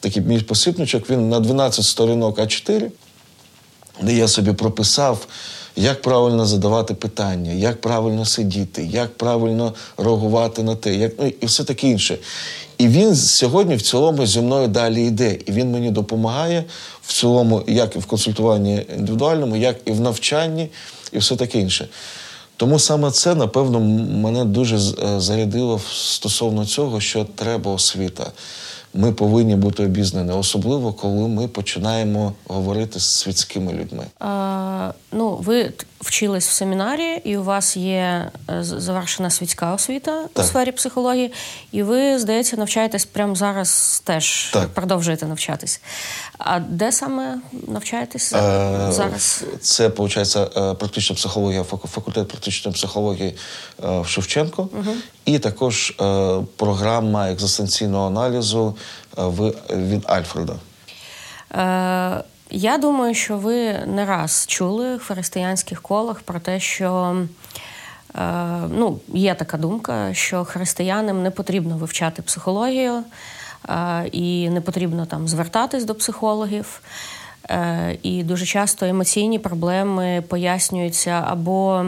такий 0.00 0.22
мій 0.22 0.40
посібничок, 0.40 1.10
він 1.10 1.28
на 1.28 1.40
12 1.40 1.84
сторінок 1.84 2.38
А4, 2.38 2.90
де 4.00 4.14
я 4.14 4.28
собі 4.28 4.52
прописав 4.52 5.26
як 5.76 6.02
правильно 6.02 6.46
задавати 6.46 6.94
питання, 6.94 7.52
як 7.52 7.80
правильно 7.80 8.24
сидіти, 8.24 8.88
як 8.92 9.16
правильно 9.16 9.74
реагувати 9.96 10.62
на 10.62 10.76
те, 10.76 10.94
як 10.94 11.12
ну 11.18 11.32
і 11.40 11.46
все 11.46 11.64
таке 11.64 11.88
інше. 11.88 12.18
І 12.78 12.88
він 12.88 13.16
сьогодні 13.16 13.76
в 13.76 13.82
цілому 13.82 14.26
зі 14.26 14.40
мною 14.40 14.68
далі 14.68 15.06
йде. 15.06 15.38
І 15.46 15.52
він 15.52 15.70
мені 15.70 15.90
допомагає 15.90 16.64
в 17.02 17.12
цілому, 17.12 17.62
як 17.66 17.96
і 17.96 17.98
в 17.98 18.06
консультуванні 18.06 18.86
індивідуальному, 18.98 19.56
як 19.56 19.76
і 19.84 19.92
в 19.92 20.00
навчанні, 20.00 20.68
і 21.12 21.18
все 21.18 21.36
таке 21.36 21.60
інше. 21.60 21.88
Тому 22.56 22.78
саме 22.78 23.10
це, 23.10 23.34
напевно, 23.34 23.80
мене 23.80 24.44
дуже 24.44 24.76
е, 24.76 25.20
зарядило 25.20 25.80
стосовно 25.92 26.66
цього, 26.66 27.00
що 27.00 27.26
треба 27.36 27.72
освіта 27.72 28.32
ми 28.94 29.12
повинні 29.12 29.56
бути 29.56 29.84
обізнані, 29.84 30.32
особливо 30.32 30.92
коли 30.92 31.28
ми 31.28 31.48
починаємо 31.48 32.32
говорити 32.46 33.00
з 33.00 33.04
світськими 33.04 33.72
людьми. 33.72 34.04
А, 34.20 34.92
Ну, 35.12 35.36
ви 35.36 35.72
вчились 36.00 36.48
в 36.48 36.52
семінарі, 36.52 37.20
і 37.24 37.36
у 37.36 37.42
вас 37.42 37.76
є 37.76 38.30
е, 38.50 38.64
завершена 38.64 39.30
світська 39.30 39.74
освіта 39.74 40.24
так. 40.32 40.44
у 40.44 40.48
сфері 40.48 40.72
психології, 40.72 41.32
і 41.72 41.82
ви, 41.82 42.18
здається, 42.18 42.56
навчаєтесь 42.56 43.04
прямо 43.04 43.34
зараз 43.34 44.02
теж 44.04 44.50
так. 44.52 44.68
продовжуєте 44.68 45.26
навчатись. 45.26 45.80
А 46.38 46.60
де 46.60 46.92
саме 46.92 47.38
навчаєтесь 47.68 48.32
е, 48.32 48.36
зараз? 48.90 49.44
Це 49.60 49.88
виходить 49.88 50.36
е, 50.36 50.74
практична 50.74 51.16
психологія, 51.16 51.64
факультет 51.64 52.28
практичної 52.28 52.74
психології 52.74 53.36
в 53.78 54.06
Шевченко, 54.06 54.68
угу. 54.72 54.90
і 55.24 55.38
також 55.38 55.96
програма 56.56 57.30
екзистенційного 57.30 58.06
аналізу 58.06 58.76
від 59.70 60.04
Альфреда. 60.06 60.54
Я 62.50 62.78
думаю, 62.78 63.14
що 63.14 63.36
ви 63.36 63.72
не 63.86 64.06
раз 64.06 64.44
чули 64.48 64.96
в 64.96 65.04
християнських 65.04 65.82
колах 65.82 66.20
про 66.20 66.40
те, 66.40 66.60
що 66.60 67.16
ну, 68.68 69.00
є 69.08 69.34
така 69.34 69.56
думка, 69.56 70.14
що 70.14 70.44
християнам 70.44 71.22
не 71.22 71.30
потрібно 71.30 71.76
вивчати 71.76 72.22
психологію 72.22 73.04
і 74.12 74.50
не 74.50 74.60
потрібно 74.60 75.06
там 75.06 75.28
звертатись 75.28 75.84
до 75.84 75.94
психологів. 75.94 76.80
Е, 77.50 77.98
і 78.02 78.22
дуже 78.22 78.46
часто 78.46 78.86
емоційні 78.86 79.38
проблеми 79.38 80.24
пояснюються 80.28 81.24
або 81.26 81.86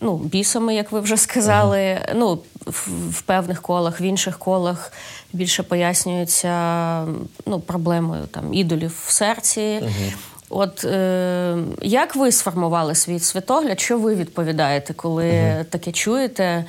ну, 0.00 0.16
бісами, 0.16 0.74
як 0.74 0.92
ви 0.92 1.00
вже 1.00 1.16
сказали. 1.16 1.78
Uh-huh. 1.78 2.12
Ну, 2.16 2.38
в, 2.66 2.88
в 3.10 3.22
певних 3.22 3.62
колах, 3.62 4.00
в 4.00 4.02
інших 4.02 4.38
колах 4.38 4.92
більше 5.32 5.62
пояснюються 5.62 7.04
ну, 7.46 7.60
проблемою 7.60 8.26
там 8.26 8.54
ідолів 8.54 9.02
в 9.06 9.10
серці. 9.12 9.60
Uh-huh. 9.60 10.12
От 10.48 10.84
е, 10.84 11.56
як 11.82 12.16
ви 12.16 12.32
сформували 12.32 12.94
свій 12.94 13.20
світогляд? 13.20 13.80
Що 13.80 13.98
ви 13.98 14.14
відповідаєте, 14.14 14.94
коли 14.94 15.24
uh-huh. 15.24 15.64
таке 15.64 15.92
чуєте? 15.92 16.64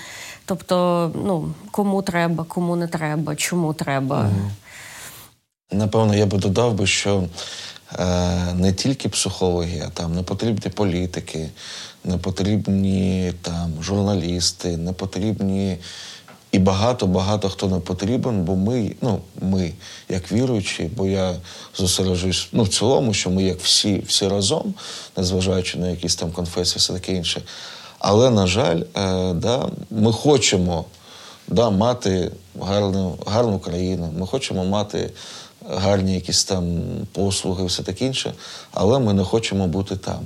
Тобто, 0.45 1.11
ну, 1.25 1.53
кому 1.71 2.01
треба, 2.01 2.43
кому 2.43 2.75
не 2.75 2.87
треба, 2.87 3.35
чому 3.35 3.73
треба. 3.73 4.29
Напевно, 5.71 6.15
я 6.15 6.25
би 6.25 6.37
додав 6.37 6.73
би, 6.73 6.87
що 6.87 7.23
е, 7.99 8.05
не 8.53 8.73
тільки 8.73 9.09
психологи, 9.09 9.83
а 9.87 9.89
там 9.89 10.15
не 10.15 10.23
потрібні 10.23 10.71
політики, 10.71 11.49
не 12.07 12.17
потрібні 12.17 13.33
там 13.41 13.73
журналісти, 13.81 14.77
не 14.77 14.93
потрібні. 14.93 15.77
І 16.51 16.59
багато-багато 16.59 17.49
хто 17.49 17.67
не 17.67 17.79
потрібен, 17.79 18.43
бо 18.43 18.55
ми, 18.55 18.95
ну, 19.01 19.19
ми, 19.41 19.71
як 20.09 20.31
віруючі, 20.31 20.89
бо 20.95 21.07
я 21.07 21.35
зосереджуюсь 21.75 22.47
ну, 22.51 22.63
в 22.63 22.69
цілому, 22.69 23.13
що 23.13 23.29
ми 23.29 23.43
як 23.43 23.59
всі 23.59 24.03
всі 24.07 24.27
разом, 24.27 24.73
незважаючи 25.17 25.77
на 25.77 25.89
якісь 25.89 26.15
там 26.15 26.31
конфесії, 26.31 26.79
все 26.79 26.93
таке 26.93 27.13
інше. 27.13 27.41
Але, 27.99 28.29
на 28.29 28.47
жаль, 28.47 28.81
е, 28.95 29.33
да, 29.33 29.69
ми 29.91 30.11
хочемо 30.11 30.85
да, 31.47 31.69
мати 31.69 32.31
гарну, 32.61 33.17
гарну 33.25 33.59
країну, 33.59 34.13
ми 34.19 34.27
хочемо 34.27 34.65
мати 34.65 35.09
гарні 35.69 36.13
якісь 36.13 36.43
там 36.43 36.81
послуги, 37.11 37.65
все 37.65 37.83
таке 37.83 38.05
інше, 38.05 38.33
але 38.71 38.99
ми 38.99 39.13
не 39.13 39.23
хочемо 39.23 39.67
бути 39.67 39.95
там. 39.95 40.19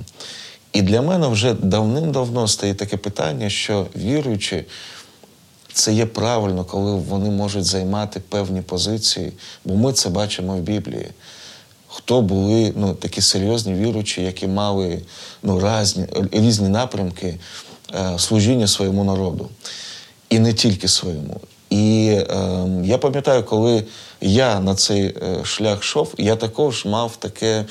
І 0.72 0.82
для 0.82 1.02
мене 1.02 1.28
вже 1.28 1.54
давним-давно 1.54 2.48
стає 2.48 2.74
таке 2.74 2.96
питання, 2.96 3.50
що 3.50 3.86
віруючи, 3.96 4.64
це 5.72 5.92
є 5.92 6.06
правильно, 6.06 6.64
коли 6.64 6.94
вони 6.94 7.30
можуть 7.30 7.64
займати 7.64 8.20
певні 8.28 8.62
позиції, 8.62 9.32
бо 9.64 9.76
ми 9.76 9.92
це 9.92 10.08
бачимо 10.08 10.56
в 10.56 10.60
Біблії. 10.60 11.08
Хто 11.88 12.20
були 12.20 12.72
ну, 12.76 12.94
такі 12.94 13.20
серйозні 13.20 13.74
віруючі, 13.74 14.22
які 14.22 14.46
мали 14.46 15.02
ну, 15.42 15.80
різні, 15.80 16.06
різні 16.32 16.68
напрямки 16.68 17.38
е, 17.94 18.18
служіння 18.18 18.66
своєму 18.66 19.04
народу. 19.04 19.48
І 20.30 20.38
не 20.38 20.52
тільки 20.52 20.88
своєму. 20.88 21.40
І 21.70 22.08
е, 22.10 22.66
я 22.84 22.98
пам'ятаю, 22.98 23.44
коли 23.44 23.84
я 24.20 24.60
на 24.60 24.74
цей 24.74 25.04
е, 25.04 25.44
шлях 25.44 25.80
йшов, 25.80 26.14
я 26.18 26.36
також 26.36 26.84
мав 26.84 27.16
таке 27.16 27.64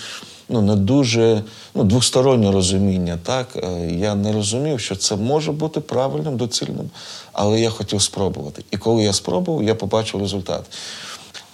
ну, 0.52 0.62
не 0.62 0.76
дуже 0.76 1.44
ну, 1.76 1.84
двостороннє 1.84 2.52
розуміння. 2.52 3.20
Так? 3.24 3.48
Е, 3.56 3.92
я 3.92 4.16
не 4.16 4.32
розумів, 4.32 4.80
що 4.80 4.96
це 4.96 5.16
може 5.16 5.52
бути 5.52 5.80
правильним, 5.80 6.38
доцільним, 6.38 6.90
але 7.34 7.60
я 7.60 7.70
хотів 7.70 8.02
спробувати. 8.02 8.64
І 8.72 8.78
коли 8.78 9.04
я 9.04 9.14
спробував, 9.14 9.64
я 9.64 9.76
побачив 9.76 10.22
результат. 10.22 10.62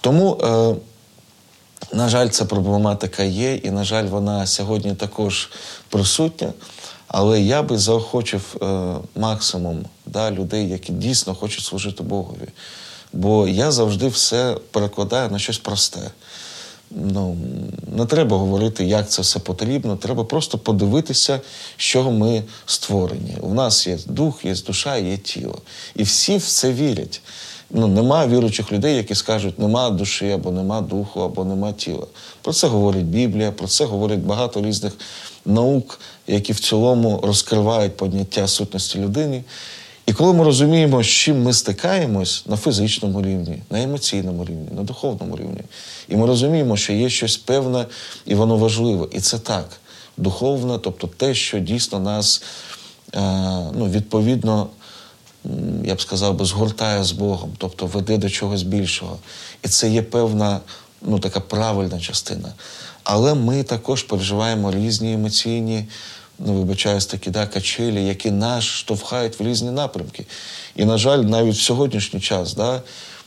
Тому, 0.00 0.40
е, 0.42 0.74
на 1.92 2.08
жаль, 2.08 2.28
ця 2.28 2.44
проблематика 2.44 3.22
є, 3.22 3.54
і, 3.54 3.70
на 3.70 3.84
жаль, 3.84 4.04
вона 4.06 4.46
сьогодні 4.46 4.94
також 4.94 5.50
присутня. 5.88 6.52
Але 7.08 7.40
я 7.40 7.62
би 7.62 7.78
заохочив 7.78 8.56
е, 8.62 8.94
максимум 9.16 9.84
да, 10.06 10.30
людей, 10.30 10.68
які 10.68 10.92
дійсно 10.92 11.34
хочуть 11.34 11.64
служити 11.64 12.02
Богові. 12.02 12.48
Бо 13.12 13.48
я 13.48 13.70
завжди 13.70 14.08
все 14.08 14.56
перекладаю 14.70 15.30
на 15.30 15.38
щось 15.38 15.58
просте. 15.58 16.10
Ну, 16.90 17.36
Не 17.96 18.06
треба 18.06 18.36
говорити, 18.36 18.84
як 18.84 19.10
це 19.10 19.22
все 19.22 19.38
потрібно. 19.38 19.96
Треба 19.96 20.24
просто 20.24 20.58
подивитися, 20.58 21.40
що 21.76 22.10
ми 22.10 22.42
створені. 22.66 23.36
У 23.40 23.54
нас 23.54 23.86
є 23.86 23.98
дух, 24.06 24.44
є 24.44 24.54
душа, 24.66 24.96
є 24.96 25.16
тіло. 25.16 25.58
І 25.96 26.02
всі 26.02 26.36
в 26.36 26.44
це 26.44 26.72
вірять. 26.72 27.20
Ну, 27.70 27.86
Нема 27.86 28.26
віруючих 28.26 28.72
людей, 28.72 28.96
які 28.96 29.14
скажуть, 29.14 29.58
нема 29.58 29.90
душі, 29.90 30.30
або 30.30 30.50
нема 30.50 30.80
духу, 30.80 31.20
або 31.20 31.44
нема 31.44 31.72
тіла. 31.72 32.06
Про 32.42 32.52
це 32.52 32.66
говорить 32.66 33.04
Біблія, 33.04 33.52
про 33.52 33.68
це 33.68 33.84
говорить 33.84 34.20
багато 34.20 34.62
різних 34.62 34.92
наук, 35.44 36.00
які 36.26 36.52
в 36.52 36.60
цілому 36.60 37.20
розкривають 37.22 37.96
поняття 37.96 38.48
сутності 38.48 38.98
людини. 38.98 39.42
І 40.08 40.12
коли 40.12 40.34
ми 40.34 40.44
розуміємо, 40.44 41.02
з 41.02 41.06
чим 41.06 41.42
ми 41.42 41.52
стикаємось 41.52 42.44
на 42.46 42.56
фізичному 42.56 43.22
рівні, 43.22 43.62
на 43.70 43.82
емоційному 43.82 44.44
рівні, 44.44 44.68
на 44.76 44.82
духовному 44.82 45.36
рівні, 45.36 45.60
і 46.08 46.16
ми 46.16 46.26
розуміємо, 46.26 46.76
що 46.76 46.92
є 46.92 47.08
щось 47.08 47.36
певне 47.36 47.86
і 48.26 48.34
воно 48.34 48.56
важливе. 48.56 49.06
І 49.12 49.20
це 49.20 49.38
так, 49.38 49.68
духовне, 50.16 50.78
тобто 50.78 51.06
те, 51.06 51.34
що 51.34 51.58
дійсно 51.58 51.98
нас 51.98 52.42
е, 53.14 53.20
ну, 53.74 53.90
відповідно, 53.90 54.66
я 55.84 55.94
б 55.94 56.00
сказав, 56.00 56.34
би, 56.34 56.44
згортає 56.44 57.04
з 57.04 57.12
Богом, 57.12 57.50
тобто 57.58 57.86
веде 57.86 58.16
до 58.16 58.30
чогось 58.30 58.62
більшого. 58.62 59.18
І 59.64 59.68
це 59.68 59.90
є 59.90 60.02
певна 60.02 60.60
ну, 61.02 61.18
така 61.18 61.40
правильна 61.40 62.00
частина. 62.00 62.52
Але 63.04 63.34
ми 63.34 63.62
також 63.62 64.02
переживаємо 64.02 64.72
різні 64.72 65.12
емоційні 65.12 65.84
ну, 66.38 66.52
вибачаюсь, 66.52 67.06
такі 67.06 67.30
да, 67.30 67.46
качелі, 67.46 68.04
які 68.04 68.30
нас 68.30 68.64
штовхають 68.64 69.40
в 69.40 69.42
різні 69.42 69.70
напрямки. 69.70 70.26
І, 70.76 70.84
на 70.84 70.98
жаль, 70.98 71.18
навіть 71.18 71.56
в 71.56 71.62
сьогоднішній 71.62 72.20
час, 72.20 72.54
да, 72.54 72.82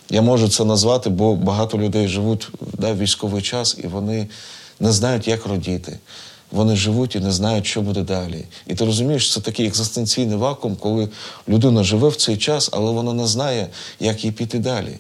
я 0.10 0.22
можу 0.22 0.50
це 0.50 0.66
назвати, 0.66 1.10
бо 1.10 1.36
багато 1.36 1.78
людей 1.78 2.08
живуть 2.08 2.50
да, 2.74 2.92
в 2.92 3.00
військовий 3.00 3.42
час 3.42 3.78
і 3.84 3.88
вони 3.88 4.28
не 4.80 4.92
знають, 4.92 5.28
як 5.28 5.46
родіти. 5.46 6.00
Вони 6.52 6.76
живуть 6.76 7.16
і 7.16 7.20
не 7.20 7.32
знають, 7.32 7.66
що 7.66 7.82
буде 7.82 8.02
далі. 8.02 8.46
І 8.68 8.76
ти 8.76 8.86
розумієш, 8.86 9.34
це 9.34 9.40
такий 9.42 9.68
екзистенційний 9.68 10.38
вакуум, 10.38 10.76
коли 10.76 11.10
людина 11.50 11.84
живе 11.84 12.10
в 12.10 12.16
цей 12.16 12.38
час, 12.38 12.70
але 12.74 12.92
вона 12.92 13.14
не 13.14 13.28
знає, 13.28 13.68
як 14.00 14.26
їй 14.26 14.32
піти 14.32 14.60
далі. 14.60 15.00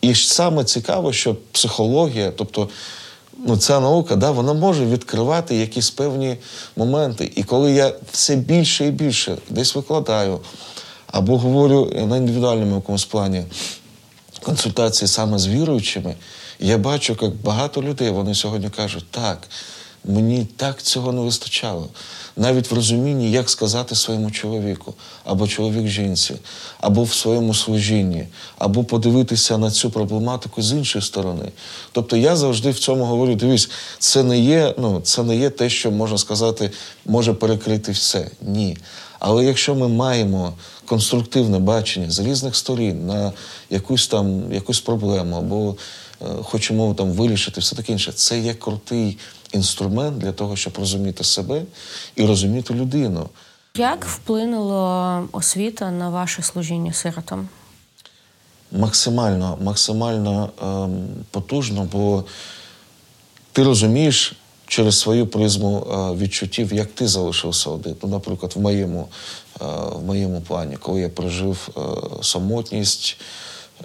І 0.00 0.14
саме 0.14 0.64
цікаво, 0.64 1.12
що 1.12 1.36
психологія, 1.52 2.32
тобто 2.36 2.68
ну, 3.44 3.56
ця 3.56 3.80
наука 3.80 4.16
да, 4.16 4.30
вона 4.30 4.52
може 4.52 4.86
відкривати 4.86 5.56
якісь 5.56 5.90
певні 5.90 6.36
моменти. 6.76 7.32
І 7.36 7.42
коли 7.42 7.72
я 7.72 7.92
все 8.12 8.36
більше 8.36 8.86
і 8.86 8.90
більше 8.90 9.36
десь 9.50 9.74
викладаю 9.74 10.40
або 11.06 11.38
говорю 11.38 11.92
на 12.08 12.16
індивідуальному 12.16 12.74
якомусь 12.74 13.04
плані 13.04 13.44
консультації 14.42 15.08
саме 15.08 15.38
з 15.38 15.46
віруючими, 15.46 16.14
я 16.60 16.78
бачу, 16.78 17.16
як 17.22 17.34
багато 17.34 17.82
людей 17.82 18.10
вони 18.10 18.34
сьогодні 18.34 18.70
кажуть, 18.70 19.06
так, 19.10 19.38
мені 20.04 20.46
так 20.56 20.82
цього 20.82 21.12
не 21.12 21.20
вистачало 21.20 21.88
навіть 22.36 22.70
в 22.70 22.74
розумінні, 22.74 23.30
як 23.30 23.50
сказати 23.50 23.94
своєму 23.94 24.30
чоловіку, 24.30 24.94
або 25.24 25.48
чоловік 25.48 25.86
жінці, 25.86 26.34
або 26.80 27.02
в 27.02 27.12
своєму 27.12 27.54
служінні, 27.54 28.26
або 28.58 28.84
подивитися 28.84 29.58
на 29.58 29.70
цю 29.70 29.90
проблематику 29.90 30.62
з 30.62 30.72
іншої 30.72 31.04
сторони. 31.04 31.52
Тобто 31.92 32.16
я 32.16 32.36
завжди 32.36 32.70
в 32.70 32.78
цьому 32.78 33.04
говорю: 33.04 33.34
дивись, 33.34 33.70
це 33.98 34.22
не 34.22 34.40
є, 34.40 34.74
ну, 34.78 35.00
це 35.00 35.22
не 35.22 35.36
є 35.36 35.50
те, 35.50 35.70
що 35.70 35.90
можна 35.90 36.18
сказати, 36.18 36.70
може 37.06 37.34
перекрити 37.34 37.92
все. 37.92 38.30
Ні. 38.42 38.76
Але 39.18 39.44
якщо 39.44 39.74
ми 39.74 39.88
маємо 39.88 40.52
конструктивне 40.84 41.58
бачення 41.58 42.10
з 42.10 42.18
різних 42.18 42.56
сторін 42.56 43.06
на 43.06 43.32
якусь 43.70 44.08
там 44.08 44.52
якусь 44.52 44.80
проблему, 44.80 45.36
або 45.36 45.76
е, 46.22 46.24
хочемо 46.42 46.94
там 46.94 47.10
вирішити 47.10 47.60
все 47.60 47.76
таке 47.76 47.92
інше, 47.92 48.12
це 48.12 48.38
є 48.38 48.54
крутий 48.54 49.18
інструмент 49.54 50.18
для 50.18 50.32
того, 50.32 50.56
щоб 50.56 50.78
розуміти 50.78 51.24
себе 51.24 51.62
і 52.16 52.26
розуміти 52.26 52.74
людину. 52.74 53.28
Як 53.76 54.04
вплинуло 54.04 55.28
освіта 55.32 55.90
на 55.90 56.10
ваше 56.10 56.42
служіння 56.42 56.92
сиротам? 56.92 57.48
Максимально, 58.72 59.58
максимально 59.62 60.50
ем, 60.62 61.06
потужно, 61.30 61.88
бо 61.92 62.24
ти 63.52 63.62
розумієш 63.62 64.36
через 64.66 64.98
свою 64.98 65.26
призму 65.26 65.78
е, 65.78 66.16
відчуттів, 66.22 66.74
як 66.74 66.92
ти 66.92 67.08
залишився 67.08 67.70
один. 67.70 67.96
Ну, 68.02 68.08
Наприклад, 68.08 68.52
в 68.56 68.60
моєму 68.60 69.08
е, 69.60 69.64
в 69.92 70.02
моєму 70.02 70.40
плані, 70.40 70.76
коли 70.76 71.00
я 71.00 71.08
прожив 71.08 71.68
е, 71.76 71.80
самотність, 72.22 73.16
е, 73.80 73.84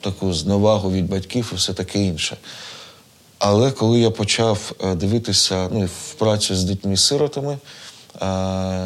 таку 0.00 0.32
зневагу 0.32 0.92
від 0.92 1.08
батьків 1.08 1.50
і 1.52 1.56
все 1.56 1.72
таке 1.72 2.04
інше. 2.04 2.36
Але 3.46 3.70
коли 3.70 4.00
я 4.00 4.10
почав 4.10 4.72
е, 4.84 4.94
дивитися 4.94 5.68
ну, 5.72 5.86
в 5.86 6.14
працю 6.14 6.56
з 6.56 6.64
дітьми-сиротами, 6.64 7.52
е, 7.52 7.58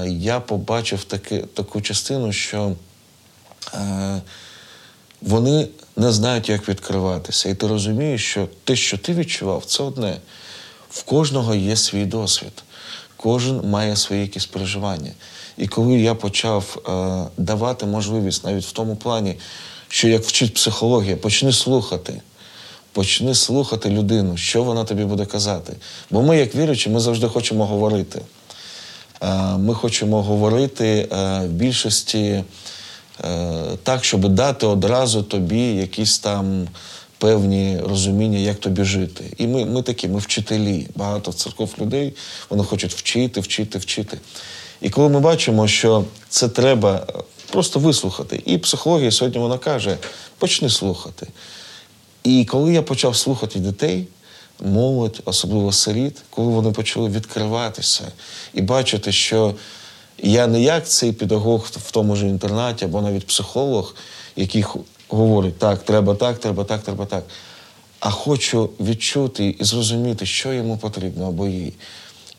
я 0.09 0.41
побачив 0.41 1.05
таки, 1.05 1.39
таку 1.39 1.81
частину, 1.81 2.33
що 2.33 2.73
е, 3.75 4.21
вони 5.23 5.69
не 5.97 6.13
знають, 6.13 6.49
як 6.49 6.69
відкриватися. 6.69 7.49
І 7.49 7.55
ти 7.55 7.67
розумієш, 7.67 8.25
що 8.31 8.49
те, 8.65 8.77
що 8.77 8.99
ти 8.99 9.15
відчував, 9.15 9.65
це 9.65 9.83
одне. 9.83 10.17
В 10.91 11.03
кожного 11.03 11.55
є 11.55 11.77
свій 11.77 12.05
досвід, 12.05 12.63
кожен 13.17 13.69
має 13.69 13.97
свої 13.97 14.23
якісь 14.23 14.47
переживання. 14.47 15.13
І 15.57 15.69
коли 15.69 16.01
я 16.01 16.15
почав 16.15 16.83
давати 17.37 17.87
можливість 17.87 18.45
навіть 18.45 18.65
в 18.65 18.73
тому 18.73 18.97
плані, 18.97 19.37
що 19.89 20.09
як 20.09 20.23
вчить 20.23 20.55
психологія, 20.55 21.17
почни 21.17 21.53
слухати 21.53 22.21
почни 22.99 23.35
слухати 23.35 23.91
людину, 23.91 24.37
що 24.37 24.63
вона 24.63 24.85
тобі 24.85 25.05
буде 25.05 25.25
казати. 25.25 25.73
Бо 26.11 26.23
ми, 26.23 26.39
як 26.39 26.55
віруючі, 26.55 26.91
ми 26.91 27.01
завжди 27.01 27.29
хочемо 27.29 27.67
говорити. 27.67 28.23
Е, 29.23 29.57
ми 29.57 29.75
хочемо 29.75 30.23
говорити 30.23 31.09
е, 31.13 31.41
в 31.41 31.49
більшості 31.49 32.19
е, 32.19 32.45
так, 33.83 34.05
щоб 34.05 34.29
дати 34.29 34.67
одразу 34.67 35.23
тобі 35.23 35.61
якісь 35.61 36.19
там 36.19 36.69
певні 37.19 37.81
розуміння, 37.89 38.39
як 38.39 38.61
тобі 38.61 38.85
жити. 38.85 39.25
І 39.37 39.47
ми 39.47 39.65
ми 39.65 39.83
такі, 39.83 40.09
ми 40.09 40.19
вчителі. 40.19 40.87
Багато 40.95 41.33
церков 41.33 41.75
людей 41.81 42.15
вони 42.51 42.65
хочуть 42.65 42.95
вчити, 42.95 43.41
вчити, 43.41 43.79
вчити. 43.79 44.19
І 44.81 44.91
коли 44.91 45.09
ми 45.09 45.21
бачимо, 45.21 45.69
що 45.69 46.05
це 46.29 46.49
треба 46.49 47.07
просто 47.51 47.81
вислухати, 47.81 48.43
і 48.47 48.59
психологія 48.59 49.11
сьогодні 49.11 49.41
вона 49.41 49.59
каже: 49.59 49.97
почни 50.39 50.71
слухати. 50.71 51.27
І 52.25 52.45
коли 52.45 52.73
я 52.73 52.83
почав 52.83 53.17
слухати 53.17 53.59
дітей, 53.59 54.07
молодь, 54.61 55.21
особливо 55.25 55.73
сиріт, 55.73 56.17
коли 56.31 56.53
вони 56.53 56.73
почали 56.73 57.09
відкриватися 57.09 58.13
і 58.55 58.63
бачити, 58.63 59.13
що 59.13 59.55
я 60.19 60.47
не 60.47 60.63
як 60.63 60.89
цей 60.89 61.13
педагог 61.13 61.69
в 61.71 61.91
тому 61.91 62.17
ж 62.17 62.27
інтернаті, 62.27 62.85
або 62.85 63.03
навіть 63.03 63.27
психолог, 63.27 63.95
який 64.37 64.65
говорить, 65.09 65.59
так, 65.59 65.83
треба 65.83 66.15
так, 66.15 66.39
треба 66.39 66.65
так, 66.65 66.83
треба 66.83 67.07
так. 67.07 67.25
А 68.01 68.11
хочу 68.11 68.71
відчути 68.81 69.57
і 69.61 69.65
зрозуміти, 69.65 70.27
що 70.27 70.53
йому 70.53 70.79
потрібно 70.79 71.29
або 71.29 71.47
їй. 71.47 71.75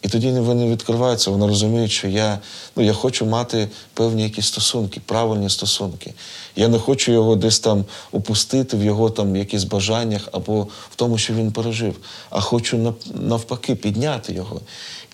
І 0.01 0.07
тоді 0.07 0.31
вони 0.31 0.71
відкриваються, 0.71 1.31
вони 1.31 1.47
розуміють, 1.47 1.91
що 1.91 2.07
я 2.07 2.39
ну, 2.75 2.83
я 2.83 2.93
хочу 2.93 3.25
мати 3.25 3.67
певні 3.93 4.23
якісь 4.23 4.47
стосунки, 4.47 5.01
правильні 5.05 5.49
стосунки. 5.49 6.13
Я 6.55 6.67
не 6.67 6.79
хочу 6.79 7.11
його 7.11 7.35
десь 7.35 7.59
там 7.59 7.85
опустити 8.11 8.77
в 8.77 8.83
його 8.83 9.09
там 9.09 9.35
якісь 9.35 9.63
бажаннях 9.63 10.29
або 10.31 10.61
в 10.63 10.95
тому, 10.95 11.17
що 11.17 11.33
він 11.33 11.51
пережив, 11.51 11.95
а 12.29 12.41
хочу 12.41 12.93
навпаки 13.13 13.75
підняти 13.75 14.33
його. 14.33 14.61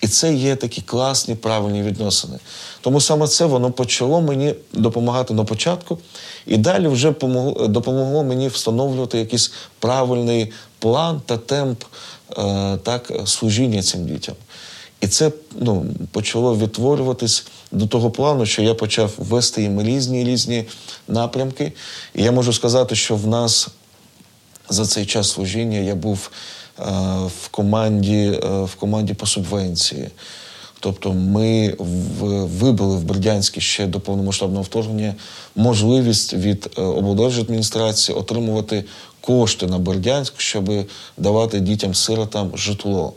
І 0.02 0.08
це 0.08 0.34
є 0.34 0.56
такі 0.56 0.82
класні, 0.82 1.36
правильні 1.36 1.84
відносини. 1.84 2.40
Тому 2.82 3.02
саме 3.02 3.28
це 3.28 3.46
воно 3.46 3.72
почало 3.72 4.22
мені 4.22 4.56
допомагати 4.74 5.34
на 5.34 5.44
початку, 5.44 6.00
і 6.48 6.58
далі 6.58 6.88
вже 6.88 7.12
допомогло 7.70 8.24
мені 8.24 8.48
встановлювати 8.48 9.20
якийсь 9.20 9.52
правильний 9.80 10.52
план 10.80 11.22
та 11.26 11.38
темп 11.38 11.84
е, 12.38 12.78
так, 12.84 13.12
служіння 13.26 13.82
цим 13.82 14.06
дітям. 14.06 14.36
І 15.06 15.08
це 15.08 15.32
ну, 15.60 15.86
почало 16.12 16.58
відтворюватись 16.58 17.46
до 17.72 17.88
того 17.88 18.12
плану, 18.12 18.46
що 18.46 18.62
я 18.62 18.74
почав 18.74 19.14
вести 19.18 19.62
їм 19.62 19.82
різні 19.82 20.24
різні 20.24 20.66
напрямки. 21.08 21.74
І 22.16 22.24
я 22.24 22.32
можу 22.32 22.54
сказати, 22.54 22.96
що 22.96 23.16
в 23.16 23.28
нас 23.28 23.68
за 24.70 24.86
цей 24.86 25.06
час 25.06 25.32
служіння 25.32 25.78
я 25.78 25.96
був 25.96 26.30
е, 26.80 26.84
в 27.44 27.48
команді 27.52 28.40
е, 28.44 28.64
в 28.64 28.76
команді 28.76 29.14
по 29.14 29.26
субвенції. 29.26 30.10
Тобто 30.80 31.14
ми 31.14 31.76
вибили 32.60 32.96
в 32.96 33.04
Бердянській 33.04 33.62
ще 33.62 33.88
до 33.88 34.00
повномасштабного 34.00 34.64
вторгнення 34.64 35.16
можливість 35.56 36.34
від 36.34 36.70
е, 36.78 36.82
облдержадміністрації 36.82 38.18
отримувати 38.18 38.86
кошти 39.22 39.68
на 39.68 39.78
Бердянськ, 39.78 40.34
щоб 40.38 40.72
давати 41.18 41.60
дітям-сиротам 41.60 42.58
житло. 42.58 43.14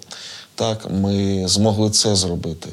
Так, 0.59 0.87
ми 0.91 1.49
змогли 1.49 1.91
це 1.91 2.17
зробити. 2.17 2.69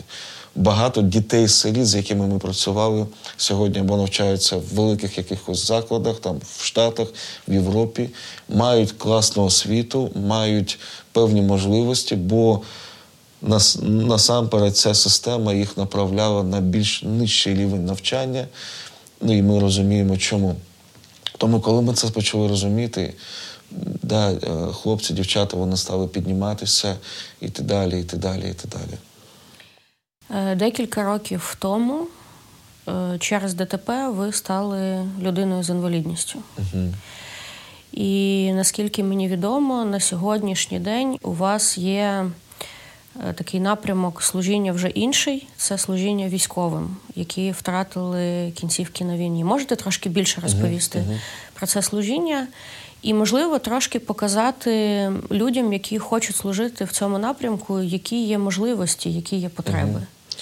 Багато 0.55 1.01
дітей 1.01 1.47
з 1.47 1.55
селі, 1.55 1.85
з 1.85 1.95
якими 1.95 2.27
ми 2.27 2.39
працювали 2.39 3.05
сьогодні, 3.37 3.79
або 3.79 3.97
навчаються 3.97 4.57
в 4.57 4.61
великих 4.61 5.17
якихось 5.17 5.67
закладах, 5.67 6.19
там 6.19 6.41
в 6.57 6.65
Штатах, 6.65 7.07
в 7.47 7.53
Європі, 7.53 8.09
мають 8.49 8.91
класну 8.91 9.43
освіту, 9.43 10.09
мають 10.15 10.79
певні 11.11 11.41
можливості, 11.41 12.15
бо 12.15 12.61
нас, 13.41 13.79
насамперед 13.81 14.77
ця 14.77 14.93
система 14.93 15.53
їх 15.53 15.77
направляла 15.77 16.43
на 16.43 16.61
більш 16.61 17.03
нижчий 17.03 17.55
рівень 17.55 17.85
навчання. 17.85 18.47
Ну 19.21 19.37
і 19.37 19.41
ми 19.41 19.59
розуміємо, 19.59 20.17
чому. 20.17 20.55
Тому, 21.37 21.59
коли 21.59 21.81
ми 21.81 21.93
це 21.93 22.07
почали 22.07 22.47
розуміти, 22.47 23.13
да, 24.03 24.31
е, 24.31 24.37
хлопці, 24.73 25.13
дівчата, 25.13 25.57
вони 25.57 25.77
стали 25.77 26.07
підніматися 26.07 26.95
і 27.41 27.49
так 27.49 27.65
далі, 27.65 27.99
і 27.99 28.03
так 28.03 28.19
далі, 28.19 28.49
і 28.49 28.53
так 28.53 28.71
далі. 28.71 28.97
Е, 30.51 30.55
декілька 30.55 31.03
років 31.03 31.57
тому 31.59 32.07
е, 32.87 33.17
через 33.19 33.53
ДТП 33.53 34.09
ви 34.09 34.31
стали 34.31 35.07
людиною 35.21 35.63
з 35.63 35.69
інвалідністю. 35.69 36.39
Угу. 36.57 36.93
І 37.91 38.51
наскільки 38.53 39.03
мені 39.03 39.27
відомо, 39.27 39.85
на 39.85 39.99
сьогоднішній 39.99 40.79
день 40.79 41.17
у 41.21 41.33
вас 41.33 41.77
є 41.77 42.25
такий 43.35 43.59
напрямок 43.59 44.23
служіння 44.23 44.71
вже 44.71 44.87
інший 44.87 45.47
це 45.57 45.77
служіння 45.77 46.27
військовим, 46.27 46.97
які 47.15 47.51
втратили 47.51 48.51
кінцівки 48.55 49.05
на 49.05 49.17
війні. 49.17 49.43
Можете 49.43 49.75
трошки 49.75 50.09
більше 50.09 50.41
розповісти 50.41 50.99
uh-huh, 50.99 51.11
uh-huh. 51.11 51.19
про 51.53 51.67
це 51.67 51.81
служіння? 51.81 52.47
І, 53.05 53.13
можливо, 53.13 53.59
трошки 53.59 53.99
показати 53.99 55.11
людям, 55.31 55.73
які 55.73 55.99
хочуть 55.99 56.35
служити 56.35 56.85
в 56.85 56.91
цьому 56.91 57.17
напрямку, 57.17 57.79
які 57.79 58.25
є 58.25 58.37
можливості, 58.37 59.11
які 59.11 59.35
є 59.35 59.49
потреби. 59.49 59.93
Так, 59.93 60.37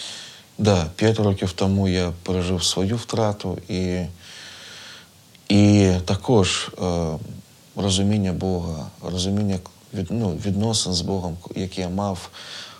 да, 0.58 0.86
п'ять 0.96 1.20
років 1.20 1.52
тому 1.52 1.88
я 1.88 2.12
пережив 2.24 2.64
свою 2.64 2.96
втрату 2.96 3.58
і 3.70 4.00
і 5.50 5.92
також 6.06 6.72
е, 6.82 7.08
розуміння 7.76 8.34
Бога, 8.34 8.88
розуміння 9.02 9.60
від, 9.94 10.08
ну, 10.10 10.40
відносин 10.46 10.94
з 10.94 11.02
Богом, 11.02 11.38
які 11.56 11.82
я 11.82 11.90
мав, 11.90 12.30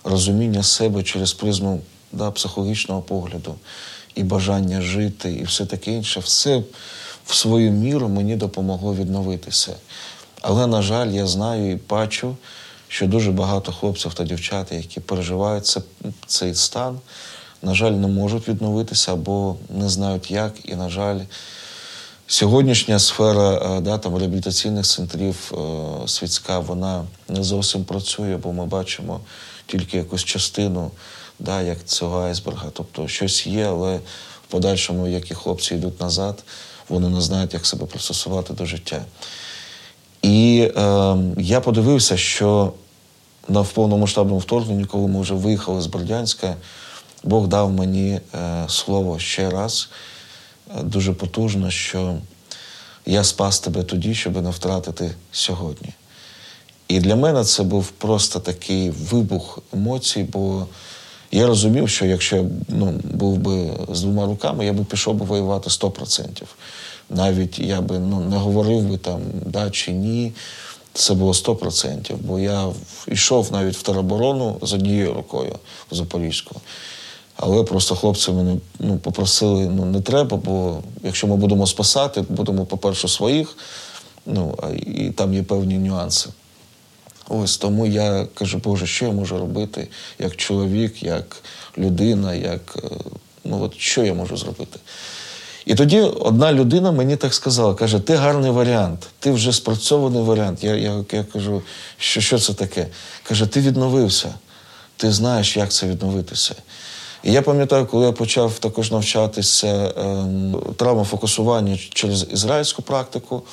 розуміння 0.04 0.64
себе 0.64 1.04
через 1.04 1.34
призму 1.34 1.82
да, 2.12 2.32
психологічного 2.32 3.02
погляду 3.02 3.56
і 4.16 4.24
бажання 4.24 4.82
жити, 4.82 5.34
і 5.34 5.44
все 5.44 5.66
таке 5.66 5.92
інше, 5.92 6.20
все 6.20 6.64
в 7.26 7.36
свою 7.36 7.72
міру 7.72 8.10
мені 8.10 8.36
допомогло 8.36 8.96
відновитися. 8.96 9.76
Але, 10.42 10.68
на 10.68 10.82
жаль, 10.82 11.08
я 11.08 11.28
знаю 11.28 11.72
і 11.72 11.80
бачу, 11.90 12.36
що 12.88 13.08
дуже 13.08 13.32
багато 13.32 13.72
хлопців 13.72 14.14
та 14.14 14.24
дівчат, 14.24 14.72
які 14.72 15.00
переживають 15.00 15.66
це, 15.66 15.82
цей 16.28 16.56
стан, 16.56 17.00
на 17.62 17.74
жаль, 17.74 17.92
не 17.92 18.08
можуть 18.08 18.48
відновитися 18.48 19.14
або 19.14 19.56
не 19.70 19.90
знають 19.90 20.32
як. 20.32 20.54
І, 20.64 20.76
на 20.76 20.90
жаль, 20.90 21.20
сьогоднішня 22.28 23.00
сфера 23.00 23.78
е, 23.78 23.82
да, 23.82 23.98
там, 23.98 24.18
реабілітаційних 24.18 24.86
центрів 24.86 25.52
е, 25.54 26.08
світська, 26.08 26.60
вона 26.60 27.04
не 27.30 27.44
зовсім 27.44 27.84
працює, 27.84 28.38
бо 28.38 28.54
ми 28.54 28.66
бачимо 28.66 29.20
тільки 29.66 29.98
якусь 29.98 30.24
частину 30.24 30.92
да, 31.40 31.62
як 31.62 31.86
цього 31.86 32.22
айсберга. 32.22 32.70
Тобто 32.74 33.08
щось 33.08 33.48
є, 33.48 33.66
але 33.66 33.98
в 33.98 34.52
подальшому, 34.52 35.08
як 35.08 35.32
і 35.32 35.34
хлопці 35.34 35.76
йдуть 35.76 36.02
назад 36.02 36.44
вони 36.90 37.10
не 37.10 37.22
знають, 37.22 37.54
як 37.54 37.66
себе 37.66 37.86
пристосувати 37.86 38.54
до 38.54 38.66
життя. 38.66 39.06
І 40.22 40.72
е, 40.78 41.16
я 41.38 41.62
подивився, 41.62 42.18
що 42.18 42.74
на 43.48 43.64
повномасштабному 43.64 44.40
вторгненні, 44.40 44.86
коли 44.86 45.08
ми 45.08 45.22
вже 45.22 45.34
виїхали 45.34 45.82
з 45.82 45.88
Бердянська, 45.88 46.56
Бог 47.24 47.48
дав 47.48 47.72
мені 47.72 48.20
е, 48.36 48.66
слово 48.68 49.20
ще 49.20 49.50
раз 49.50 49.90
е, 50.80 50.84
дуже 50.84 51.14
потужно, 51.14 51.72
що 51.72 52.16
я 53.06 53.24
спас 53.24 53.60
тебе 53.60 53.84
тоді, 53.84 54.16
щоб 54.16 54.44
не 54.44 54.50
втратити 54.50 55.12
сьогодні. 55.32 55.90
І 56.88 57.00
для 57.00 57.16
мене 57.16 57.44
це 57.44 57.64
був 57.64 57.88
просто 57.88 58.40
такий 58.40 58.90
вибух 58.90 59.60
емоцій, 59.74 60.24
бо 60.24 60.68
я 61.34 61.48
розумів, 61.48 61.90
що 61.90 62.06
якщо 62.06 62.36
я 62.36 62.44
ну, 62.68 62.94
був 63.04 63.38
би 63.38 63.70
з 63.92 64.02
двома 64.02 64.26
руками, 64.26 64.66
я 64.66 64.74
би 64.74 64.84
пішов 64.84 65.16
би 65.16 65.26
воювати 65.26 65.70
100%. 65.70 66.44
Навіть 67.10 67.60
я 67.60 67.82
би 67.82 68.00
ну, 68.00 68.20
не 68.20 68.38
говорив 68.38 68.82
би 68.82 68.98
там 68.98 69.22
да 69.46 69.70
чи 69.70 69.92
ні. 69.92 70.34
Це 70.94 71.14
було 71.14 71.32
100%. 71.32 72.16
Бо 72.22 72.40
я 72.40 72.68
йшов 73.08 73.52
навіть 73.52 73.76
в 73.76 73.82
тероборону 73.82 74.58
з 74.62 74.74
однією 74.74 75.14
рукою 75.14 75.56
в 75.92 75.96
Запорізьку. 75.96 76.56
Але 77.36 77.64
просто 77.64 77.96
хлопці 77.96 78.32
мене 78.32 78.56
ну, 78.80 78.98
попросили, 78.98 79.70
ну 79.70 79.86
не 79.86 80.02
треба, 80.02 80.38
бо 80.38 80.78
якщо 81.04 81.28
ми 81.28 81.36
будемо 81.36 81.68
спасати, 81.68 82.22
будемо, 82.30 82.66
по-перше, 82.66 83.08
своїх, 83.08 83.58
ну, 84.26 84.58
і 84.86 85.10
там 85.10 85.34
є 85.34 85.44
певні 85.44 85.78
нюанси. 85.78 86.30
Ось 87.30 87.58
тому 87.58 87.86
я 87.86 88.28
кажу, 88.34 88.58
Боже, 88.58 88.88
що 88.88 89.06
я 89.06 89.12
можу 89.12 89.38
робити 89.38 89.88
як 90.20 90.36
чоловік, 90.36 91.04
як 91.04 91.38
людина, 91.78 92.36
як 92.36 92.78
е, 92.84 92.88
ну 93.44 93.62
от 93.62 93.74
що 93.78 94.04
я 94.04 94.14
можу 94.14 94.38
зробити? 94.38 94.80
І 95.66 95.76
тоді 95.76 96.00
одна 96.00 96.54
людина 96.54 96.92
мені 96.92 97.16
так 97.16 97.34
сказала: 97.34 97.76
каже, 97.76 98.00
ти 98.00 98.16
гарний 98.16 98.52
варіант, 98.52 99.08
ти 99.20 99.32
вже 99.32 99.54
спрацьований 99.54 100.24
варіант. 100.24 100.64
Я 100.64 100.76
я, 100.76 101.04
я 101.12 101.24
кажу, 101.24 101.62
що 101.98 102.22
що 102.22 102.40
це 102.40 102.54
таке? 102.54 102.88
Каже, 103.24 103.46
ти 103.46 103.60
відновився, 103.60 104.34
ти 104.98 105.12
знаєш, 105.12 105.58
як 105.58 105.72
це 105.72 105.88
відновитися. 105.88 106.56
І 107.24 107.32
я 107.32 107.42
пам'ятаю, 107.42 107.86
коли 107.86 108.06
я 108.06 108.12
почав 108.12 108.60
також 108.60 108.92
навчатися 108.92 109.94
ем, 109.98 110.56
травмофокусуванню 110.76 111.78
через 111.94 112.28
ізраїльську 112.32 112.82
практику 112.82 113.44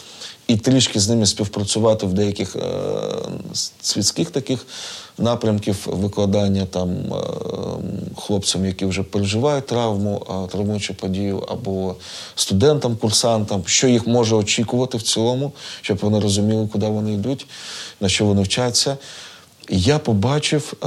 і 0.47 0.57
трішки 0.57 1.01
з 1.01 1.09
ними 1.09 1.27
співпрацювати 1.27 2.07
в 2.07 2.13
деяких 2.13 2.57
е, 2.57 2.61
світських 3.81 4.31
таких 4.31 4.67
напрямків 5.19 5.77
викладання 5.87 6.67
там 6.67 6.91
е, 6.91 7.17
хлопцям, 8.17 8.67
які 8.67 8.85
вже 8.85 9.03
переживають 9.03 9.67
травму, 9.67 10.27
травмуючу 10.53 10.95
подію, 10.95 11.39
або 11.49 11.95
студентам, 12.35 12.97
курсантам, 12.97 13.63
що 13.67 13.89
їх 13.89 14.07
може 14.07 14.35
очікувати 14.37 14.99
в 14.99 15.03
цілому, 15.03 15.53
щоб 15.81 15.99
вони 15.99 16.21
розуміли, 16.21 16.69
куди 16.73 16.87
вони 16.87 17.13
йдуть, 17.13 17.47
на 18.01 18.09
що 18.09 18.25
вони 18.25 18.43
вчаться. 18.43 18.97
Я 19.69 19.99
побачив, 19.99 20.73
е, 20.83 20.87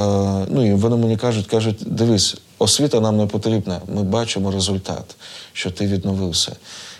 ну 0.49 0.67
і 0.67 0.73
вони 0.73 0.95
мені 0.95 1.17
кажуть, 1.17 1.47
кажуть, 1.47 1.77
дивись, 1.85 2.35
освіта 2.63 2.99
нам 2.99 3.17
не 3.17 3.25
потрібна, 3.25 3.81
ми 3.87 4.03
бачимо 4.03 4.51
результат, 4.51 5.15
що 5.53 5.71
ти 5.71 5.87
відновився. 5.87 6.55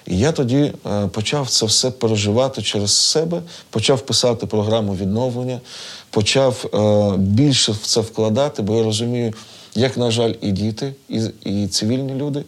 І 0.07 0.19
я 0.19 0.31
тоді 0.31 0.73
е, 0.85 1.07
почав 1.07 1.49
це 1.49 1.65
все 1.65 1.91
переживати 1.91 2.61
через 2.61 2.91
себе, 2.91 3.41
почав 3.69 4.01
писати 4.01 4.45
програму 4.45 4.95
відновлення, 4.95 5.59
почав 6.09 6.65
е, 6.73 7.17
більше 7.17 7.71
в 7.71 7.77
це 7.77 8.01
вкладати, 8.01 8.61
бо 8.61 8.77
я 8.77 8.83
розумію, 8.83 9.33
як, 9.75 9.97
на 9.97 10.11
жаль, 10.11 10.33
і 10.41 10.51
діти, 10.51 10.93
і, 11.09 11.21
і 11.43 11.67
цивільні 11.67 12.13
люди 12.13 12.43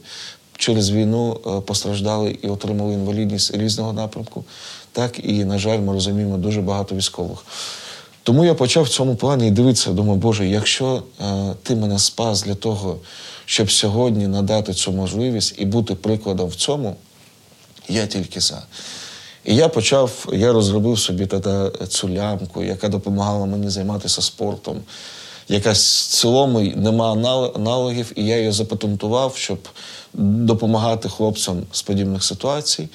через 0.58 0.92
війну 0.92 1.40
е, 1.48 1.62
постраждали 1.62 2.38
і 2.42 2.48
отримали 2.48 2.94
інвалідність 2.94 3.58
різного 3.58 3.94
напрямку. 3.94 4.44
Так 4.92 5.20
і, 5.24 5.46
на 5.46 5.58
жаль, 5.58 5.80
ми 5.80 5.94
розуміємо 5.94 6.38
дуже 6.38 6.62
багато 6.62 6.96
військових. 6.96 7.46
Тому 8.26 8.46
я 8.46 8.54
почав 8.54 8.84
в 8.84 8.90
цьому 8.90 9.16
плані 9.16 9.52
дивитися, 9.52 9.92
думаю, 9.92 10.20
Боже, 10.20 10.48
якщо 10.48 11.04
е, 11.22 11.54
ти 11.64 11.76
мене 11.76 12.00
спас 12.00 12.44
для 12.44 12.56
того, 12.56 12.98
щоб 13.46 13.72
сьогодні 13.72 14.28
надати 14.28 14.74
цю 14.74 14.92
можливість 14.92 15.56
і 15.58 15.66
бути 15.66 15.96
прикладом 15.96 16.50
в 16.50 16.56
цьому, 16.56 16.96
я 17.90 18.08
тільки 18.08 18.40
за. 18.40 18.64
І 19.44 19.56
я 19.56 19.70
почав, 19.70 20.28
я 20.34 20.54
розробив 20.54 21.00
собі 21.00 21.26
тоді 21.26 21.86
цю 21.88 22.10
лямку, 22.10 22.64
яка 22.64 22.90
допомагала 22.90 23.46
мені 23.46 23.70
займатися 23.70 24.22
спортом. 24.22 24.82
Якась 25.50 26.08
в 26.08 26.12
цілому 26.12 26.60
нема 26.62 27.12
аналогів, 27.56 28.12
і 28.16 28.26
я 28.26 28.38
її 28.38 28.52
запатентував, 28.52 29.38
щоб 29.38 29.60
допомагати 30.14 31.10
хлопцям 31.10 31.64
з 31.72 31.82
подібних 31.82 32.24
ситуацій, 32.24 32.88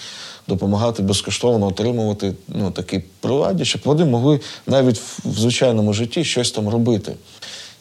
допомагати 0.49 1.03
безкоштовно 1.03 1.67
отримувати 1.67 2.33
ну, 2.49 2.71
такі 2.71 3.03
приладі, 3.21 3.65
щоб 3.65 3.81
вони 3.85 4.05
могли 4.05 4.41
навіть 4.67 4.99
в 5.25 5.39
звичайному 5.39 5.93
житті 5.93 6.25
щось 6.25 6.51
там 6.51 6.69
робити 6.69 7.15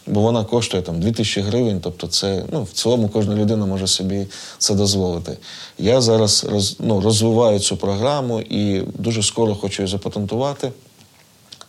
бо 0.09 0.21
вона 0.21 0.43
коштує 0.43 0.83
там 0.83 0.99
2000 0.99 1.41
гривень. 1.41 1.79
Тобто, 1.81 2.07
це 2.07 2.45
ну, 2.51 2.63
в 2.63 2.71
цілому 2.71 3.09
кожна 3.09 3.35
людина 3.35 3.65
може 3.65 3.87
собі 3.87 4.27
це 4.57 4.75
дозволити. 4.75 5.37
Я 5.77 6.01
зараз 6.01 6.45
роз, 6.49 6.75
ну, 6.79 7.01
розвиваю 7.01 7.59
цю 7.59 7.77
програму 7.77 8.41
і 8.41 8.81
дуже 8.81 9.23
скоро 9.23 9.55
хочу 9.55 9.81
її 9.81 9.91
запатентувати. 9.91 10.71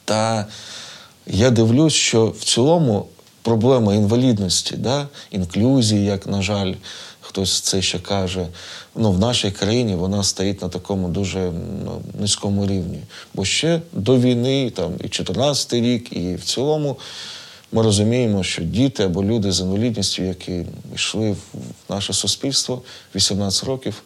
Та 0.04 0.46
я 1.32 1.50
дивлюсь, 1.50 1.92
що 1.92 2.26
в 2.26 2.44
цілому 2.44 3.06
проблема 3.42 3.94
інвалідності, 3.94 4.76
да, 4.76 5.08
інклюзії, 5.30 6.04
як, 6.04 6.26
на 6.26 6.42
жаль, 6.42 6.74
хтось 7.20 7.60
це 7.60 7.82
ще 7.82 7.98
каже, 7.98 8.46
ну, 8.96 9.12
в 9.12 9.18
нашій 9.18 9.50
країні 9.50 9.94
вона 9.94 10.22
стоїть 10.22 10.62
на 10.62 10.68
такому 10.68 11.08
дуже 11.08 11.52
ну, 11.84 12.02
низькому 12.20 12.66
рівні. 12.66 12.98
Бо 13.34 13.44
ще 13.44 13.80
до 13.92 14.18
війни, 14.18 14.70
там 14.70 14.92
і 15.04 15.08
14 15.08 15.72
рік, 15.72 16.12
і 16.12 16.34
в 16.34 16.44
цілому. 16.44 16.96
Ми 17.72 17.82
розуміємо, 17.82 18.44
що 18.44 18.62
діти 18.62 19.02
або 19.02 19.24
люди 19.24 19.52
з 19.52 19.60
інвалідністю, 19.60 20.22
які 20.22 20.62
йшли 20.94 21.30
в 21.30 21.36
наше 21.88 22.12
суспільство 22.12 22.82
18 23.14 23.64
років, 23.64 24.02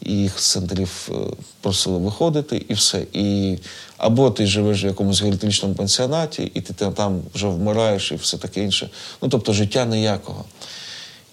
їх 0.00 0.40
з 0.40 0.50
центрів 0.50 1.08
е, 1.10 1.14
просили 1.60 1.98
виходити, 1.98 2.64
і 2.68 2.74
все. 2.74 3.06
І 3.12 3.58
Або 3.98 4.30
ти 4.30 4.46
живеш 4.46 4.84
в 4.84 4.86
якомусь 4.86 5.22
геріатричному 5.22 5.74
пансіонаті, 5.74 6.52
і 6.54 6.60
ти 6.60 6.74
там 6.90 7.22
вже 7.34 7.48
вмираєш, 7.48 8.12
і 8.12 8.14
все 8.14 8.36
таке 8.36 8.62
інше. 8.62 8.90
Ну 9.22 9.28
тобто 9.28 9.52
життя 9.52 9.84
ніякого. 9.84 10.44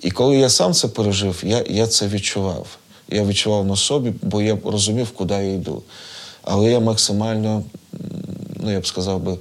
І 0.02 0.12
коли 0.12 0.38
я 0.38 0.50
сам 0.50 0.74
це 0.74 0.88
пережив, 0.88 1.42
я 1.46 1.64
я 1.70 1.88
це 1.88 2.08
відчував. 2.08 2.68
Я 3.10 3.24
відчував 3.24 3.66
на 3.66 3.76
собі, 3.76 4.14
бо 4.22 4.42
я 4.42 4.58
розумів, 4.66 5.12
куди 5.12 5.34
я 5.34 5.54
йду. 5.54 5.84
Але 6.42 6.72
я 6.72 6.80
максимально, 6.80 7.64
ну 8.56 8.72
я 8.72 8.80
б 8.80 8.88
сказав 8.88 9.20
би, 9.20 9.38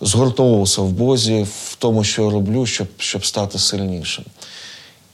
згуртовувався 0.00 0.82
в 0.82 0.92
Бозі, 0.92 1.46
в 1.70 1.76
тому, 1.78 2.04
що 2.04 2.22
я 2.22 2.30
роблю, 2.30 2.66
щоб, 2.66 2.86
щоб 2.98 3.26
стати 3.26 3.58
сильнішим. 3.58 4.24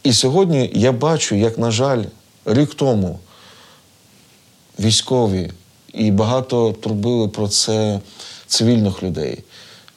І 0.03 0.13
сьогодні 0.13 0.71
я 0.75 0.93
бачу, 0.93 1.35
як, 1.35 1.59
на 1.59 1.71
жаль, 1.71 2.05
рік 2.45 2.75
тому 2.75 3.19
військові 4.81 5.51
і 5.97 6.11
багато 6.11 6.73
турбили 6.73 7.29
про 7.29 7.49
це 7.49 8.01
цивільних 8.47 9.03
людей. 9.03 9.39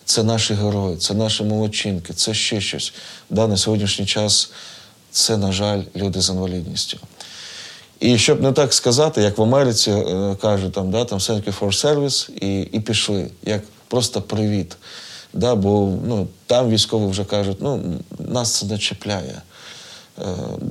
Це 0.05 0.23
наші 0.23 0.53
герої, 0.53 0.97
це 0.97 1.13
наші 1.13 1.43
молодчинки, 1.43 2.13
це 2.13 2.33
ще 2.33 2.61
щось. 2.61 2.93
Да, 3.29 3.47
На 3.47 3.57
сьогоднішній 3.57 4.05
час 4.05 4.51
це, 5.11 5.37
на 5.37 5.51
жаль, 5.51 5.81
люди 5.95 6.21
з 6.21 6.29
інвалідністю. 6.29 6.97
І 7.99 8.17
щоб 8.17 8.41
не 8.41 8.51
так 8.51 8.73
сказати, 8.73 9.21
як 9.21 9.37
в 9.37 9.41
Америці 9.41 9.91
е, 9.91 10.35
кажуть, 10.41 10.73
там, 10.73 10.91
да, 10.91 11.05
там 11.05 11.19
thank 11.19 11.43
you 11.43 11.59
for 11.59 11.85
service, 11.85 12.29
і 12.31 12.61
і 12.61 12.79
пішли. 12.79 13.27
Як 13.43 13.61
просто 13.87 14.21
привіт. 14.21 14.77
Да, 15.33 15.55
Бо 15.55 15.93
ну, 16.07 16.27
там 16.45 16.69
військові 16.69 17.11
вже 17.11 17.23
кажуть, 17.23 17.57
ну, 17.61 17.81
нас 18.19 18.55
це 18.55 18.65
не 18.65 18.77
чіпляє. 18.77 19.41
Е, 20.21 20.23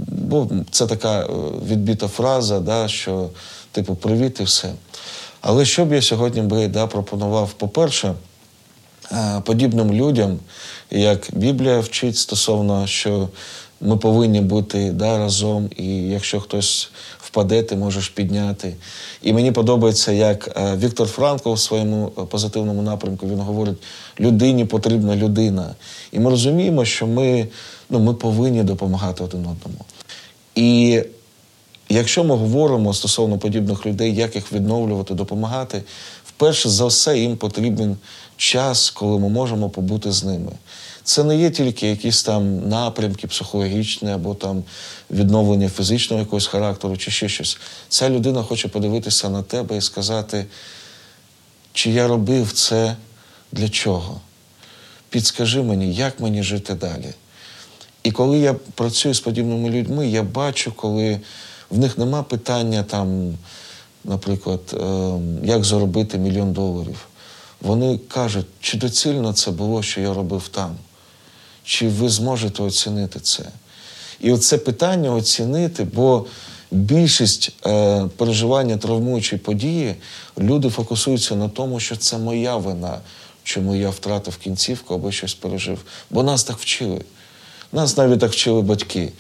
бо 0.09 0.49
це 0.70 0.87
така 0.87 1.20
е, 1.20 1.26
відбита 1.68 2.09
фраза, 2.09 2.61
да, 2.61 2.89
що, 2.89 3.31
типу, 3.73 3.95
привіт 3.95 4.41
і 4.41 4.43
все. 4.43 4.73
Але 5.41 5.64
що 5.64 5.85
б 5.85 5.93
я 5.93 6.03
сьогодні 6.03 6.43
би 6.43 6.69
да, 6.69 6.87
пропонував, 6.87 7.53
по-перше, 7.53 8.14
е, 9.12 9.43
подібним 9.45 9.93
людям, 9.93 10.39
як 10.91 11.29
Біблія 11.33 11.81
вчить 11.81 12.16
стосовно, 12.16 12.87
що 12.87 13.29
ми 13.81 13.97
повинні 13.97 14.41
бути 14.41 14.91
да, 14.93 15.19
разом, 15.19 15.71
і 15.77 15.87
якщо 15.97 16.41
хтось 16.41 16.91
впаде, 17.19 17.62
ти 17.62 17.77
можеш 17.77 18.09
підняти. 18.09 18.75
І 19.23 19.33
мені 19.33 19.53
подобається, 19.53 20.12
як 20.12 20.57
е, 20.57 20.77
Віктор 20.77 21.09
Франкл 21.09 21.53
в 21.53 21.59
своєму 21.59 22.12
е, 22.19 22.23
позитивному 22.23 22.83
напрямку 22.83 23.27
він 23.27 23.41
говорить: 23.41 23.79
людині 24.21 24.64
потрібна 24.64 25.16
людина. 25.16 25.75
І 26.12 26.19
ми 26.19 26.31
розуміємо, 26.31 26.85
що 26.85 27.07
ми, 27.07 27.49
ну, 27.91 27.99
ми 27.99 28.14
повинні 28.14 28.62
допомагати 28.62 29.25
один 29.25 29.41
одному. 29.41 29.85
І 30.55 31.03
якщо 31.89 32.24
ми 32.24 32.36
говоримо 32.36 32.95
стосовно 32.95 33.39
подібних 33.39 33.86
людей, 33.86 34.14
як 34.14 34.34
їх 34.34 34.53
відновлювати, 34.53 35.14
допомагати, 35.14 35.82
вперше 36.26 36.68
за 36.68 36.86
все 36.86 37.18
їм 37.18 37.36
потрібен 37.36 37.97
час, 38.36 38.91
коли 38.91 39.18
ми 39.18 39.28
можемо 39.28 39.70
побути 39.70 40.12
з 40.12 40.24
ними. 40.24 40.53
Це 41.05 41.24
не 41.24 41.36
є 41.36 41.51
тільки 41.51 41.89
якісь 41.89 42.22
там 42.22 42.68
напрямки 42.68 43.26
психологічні 43.26 44.11
або 44.11 44.34
там 44.34 44.64
відновлення 45.11 45.68
фізичного 45.68 46.22
якогось 46.22 46.47
характеру, 46.47 46.97
чи 46.97 47.11
ще 47.11 47.28
щось. 47.28 47.59
Ця 47.89 48.11
людина 48.11 48.43
хоче 48.43 48.68
подивитися 48.68 49.28
на 49.28 49.43
тебе 49.43 49.76
і 49.76 49.80
сказати, 49.80 50.47
чи 51.72 51.91
я 51.91 52.09
робив 52.09 52.53
це 52.53 52.97
для 53.53 53.68
чого? 53.68 54.20
Підскажи 55.11 55.62
мені, 55.62 55.95
як 55.95 56.20
мені 56.20 56.43
жити 56.43 56.74
далі. 56.74 57.14
І 58.03 58.11
коли 58.11 58.39
я 58.39 58.55
працюю 58.55 59.14
з 59.14 59.20
подібними 59.20 59.70
людьми, 59.70 60.09
я 60.09 60.22
бачу, 60.22 60.72
коли 60.72 61.20
в 61.71 61.79
них 61.79 61.99
нема 61.99 62.23
питання, 62.23 62.83
там, 62.83 63.39
наприклад, 64.05 64.61
ем, 64.73 65.45
як 65.45 65.64
заробити 65.64 66.19
мільйон 66.19 66.53
доларів. 66.53 67.07
Вони 67.61 67.99
кажуть, 68.09 68.47
чи 68.61 68.79
доцільно 68.79 69.33
це 69.33 69.51
було, 69.51 69.83
що 69.83 70.01
я 70.01 70.14
робив 70.14 70.49
там 70.49 70.77
чи 71.69 71.89
ви 71.89 72.09
зможете 72.09 72.62
оцінити 72.62 73.21
це? 73.21 73.45
І 74.21 74.33
оце 74.33 74.59
питання 74.59 75.14
оцінити, 75.14 75.85
бо 75.85 76.27
більшість 76.71 77.53
е, 77.66 78.05
переживання 78.16 78.77
травмуючої 78.77 79.41
події 79.41 79.95
люди 80.39 80.69
фокусуються 80.69 81.37
на 81.37 81.49
тому, 81.49 81.81
що 81.81 81.97
це 81.97 82.19
моя 82.19 82.57
вина, 82.57 82.99
чому 83.43 83.77
я 83.77 83.91
втратив 83.91 84.37
кінцівку 84.37 84.95
або 84.95 85.12
щось 85.12 85.35
пережив. 85.35 85.79
Бо 86.11 86.23
нас 86.23 86.45
так 86.45 86.59
вчили. 86.59 87.01
Нас 87.73 87.97
навіть 87.97 88.21
так 88.21 88.33
вчили 88.33 88.62
батьки. 88.62 89.12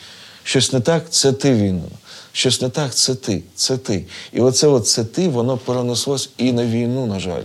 Щось 0.42 0.72
не 0.72 0.80
так 0.80 1.10
це 1.10 1.32
ти 1.32 1.54
винен. 1.54 1.90
Щось 2.32 2.60
не 2.60 2.68
так 2.68 2.94
це 2.94 3.14
ти, 3.14 3.42
це 3.54 3.76
ти. 3.76 4.06
І 4.32 4.40
оце 4.40 4.66
от 4.66 4.88
це 4.88 5.04
ти, 5.04 5.28
воно 5.28 5.56
перенеслось 5.56 6.30
і 6.38 6.52
на 6.52 6.66
війну, 6.66 7.06
на 7.06 7.20
жаль. 7.20 7.42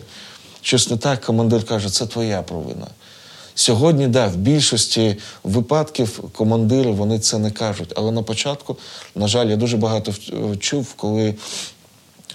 Щось 0.62 0.90
не 0.90 0.98
так, 0.98 1.22
командир 1.22 1.64
каже, 1.64 1.90
це 1.90 2.06
твоя 2.06 2.42
провина. 2.42 2.88
Сьогодні, 3.56 4.08
да, 4.08 4.28
в 4.28 4.36
більшості 4.36 5.18
випадків 5.44 6.24
командири 6.32 6.92
вони 6.92 7.20
це 7.20 7.38
не 7.38 7.52
кажуть. 7.52 7.94
Але 7.96 8.12
на 8.12 8.24
початку, 8.24 8.78
на 9.16 9.28
жаль, 9.28 9.48
я 9.48 9.56
дуже 9.56 9.78
багато 9.78 10.14
чув, 10.60 10.94
коли 10.94 11.36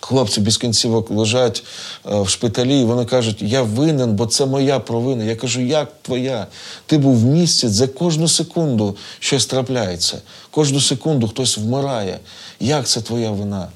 хлопці 0.01 0.41
без 0.41 0.57
кінцівок 0.57 1.11
лежать 1.11 1.63
е, 2.07 2.21
в 2.21 2.29
шпиталі, 2.29 2.81
і 2.81 2.85
вони 2.85 3.05
кажуть, 3.05 3.43
я 3.43 3.63
винен, 3.63 4.13
бо 4.13 4.27
це 4.27 4.47
моя 4.47 4.79
провина. 4.79 5.25
Я 5.25 5.37
кажу, 5.37 5.61
як 5.61 5.93
твоя? 6.03 6.47
Ти 6.87 6.99
був 6.99 7.17
в 7.17 7.25
місці, 7.25 7.69
за 7.69 7.87
кожну 7.87 8.29
секунду 8.29 8.97
щось 9.19 9.47
трапляється. 9.47 10.19
Кожну 10.51 10.81
секунду 10.81 11.29
хтось 11.29 11.59
вмирає. 11.59 12.19
Як 12.61 12.87
це 12.87 13.01
твоя 13.01 13.31
вина? 13.31 13.69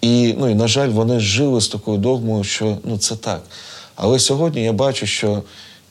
І, 0.00 0.34
ну, 0.38 0.48
і 0.48 0.54
на 0.54 0.68
жаль, 0.68 0.88
вони 0.88 1.20
жили 1.20 1.60
з 1.60 1.68
такою 1.68 1.98
догмою, 1.98 2.44
що 2.44 2.78
ну, 2.84 2.98
це 2.98 3.16
так. 3.16 3.42
Але 3.96 4.18
сьогодні 4.18 4.62
я 4.62 4.72
бачу, 4.72 5.06
що 5.06 5.42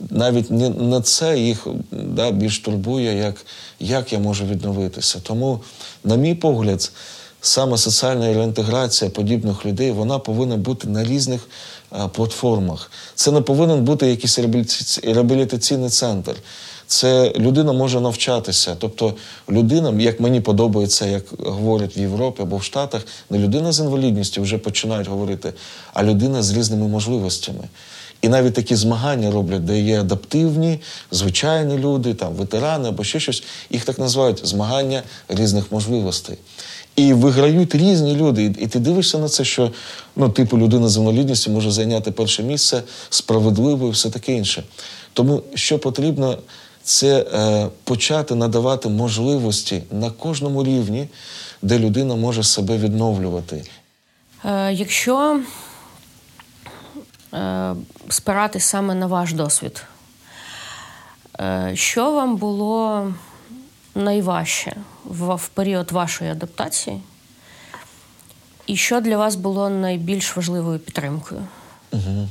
навіть 0.10 0.52
не, 0.52 0.70
не 0.70 1.02
це 1.02 1.40
їх 1.40 1.68
да, 1.92 2.32
більш 2.32 2.60
турбує, 2.60 3.18
як 3.18 3.46
як 3.80 4.14
я 4.14 4.20
можу 4.20 4.46
відновитися. 4.46 5.20
Тому, 5.24 5.60
на 6.04 6.16
мій 6.16 6.36
погляд, 6.36 6.92
саме 7.44 7.78
соціальна 7.78 8.34
реінтеграція 8.34 9.12
подібних 9.12 9.66
людей 9.66 9.91
вона 9.91 10.20
повинна 10.20 10.58
бути 10.58 10.88
на 10.88 11.04
різних 11.04 11.48
платформах. 12.12 12.91
Це 13.16 13.32
не 13.32 13.41
повинен 13.41 13.84
бути 13.84 14.08
якийсь 14.08 14.39
реабілітаційний 15.04 15.89
центр. 15.89 16.36
Це 16.88 17.34
людина 17.36 17.74
може 17.74 18.02
навчатися. 18.02 18.76
Тобто 18.80 19.14
людина, 19.50 20.02
як 20.02 20.20
мені 20.20 20.41
подобається, 20.41 21.06
як 21.06 21.24
говорять 21.39 21.98
в 21.98 22.00
Європі 22.00 22.41
або 22.41 22.58
в 22.58 22.64
Штатах, 22.64 23.02
не 23.30 23.38
людина 23.38 23.72
з 23.72 23.80
інвалідністю 23.80 24.41
вже 24.41 24.58
починають 24.58 25.08
говорити, 25.08 25.54
а 25.94 26.04
людина 26.04 26.44
з 26.44 26.58
різними 26.58 26.88
можливостями. 26.88 27.68
І 28.22 28.30
навіть 28.30 28.54
такі 28.54 28.76
змагання 28.76 29.32
роблять, 29.32 29.66
де 29.66 29.80
є 29.80 30.00
адаптивні, 30.00 30.80
звичайні 31.12 31.78
люди, 31.78 32.14
там 32.14 32.34
ветерани 32.34 32.89
або 32.89 33.04
ще 33.04 33.20
щось. 33.20 33.44
Їх 33.70 33.86
так 33.86 34.00
називають 34.00 34.48
змагання 34.48 35.04
різних 35.30 35.72
можливостей. 35.72 36.38
І 36.96 37.14
виграють 37.14 37.76
різні 37.76 38.16
люди. 38.16 38.56
І 38.60 38.68
ти 38.68 38.80
дивишся 38.80 39.18
на 39.18 39.30
це, 39.30 39.44
що 39.44 39.72
ну, 40.16 40.30
типу 40.30 40.58
людина 40.58 40.89
з 40.89 40.98
інвалідністю 40.98 41.52
може 41.52 41.72
зайняти 41.72 42.12
перше 42.12 42.44
місце 42.44 42.84
справедливо 43.10 43.88
і 43.88 43.91
все 43.91 44.10
таке 44.10 44.34
інше. 44.34 44.64
Тому 45.14 45.44
що 45.54 45.80
потрібно, 45.80 46.38
це 46.84 47.26
е, 47.34 47.68
почати 47.84 48.36
надавати 48.36 48.89
можливості 48.89 49.84
на 49.91 50.10
кожному 50.12 50.64
рівні, 50.64 51.08
де 51.62 51.80
людина 51.80 52.16
може 52.16 52.44
себе 52.44 52.78
відновлювати. 52.78 53.64
Е, 54.46 54.74
якщо 54.74 55.39
е, 57.34 57.76
спиратись 58.10 58.66
саме 58.66 58.96
на 58.96 59.08
ваш 59.08 59.34
досвід, 59.34 59.84
е, 61.39 61.72
що 61.76 62.12
вам 62.12 62.36
було 62.36 63.08
найважче 63.96 64.76
в, 65.06 65.36
в 65.36 65.48
період 65.48 65.91
вашої 65.91 66.32
адаптації? 66.32 67.02
І 68.68 68.76
що 68.76 69.02
для 69.02 69.18
вас 69.18 69.36
було 69.36 69.70
найбільш 69.70 70.36
важливою 70.36 70.80
підтримкою? 70.80 71.48
Угу. 71.91 72.28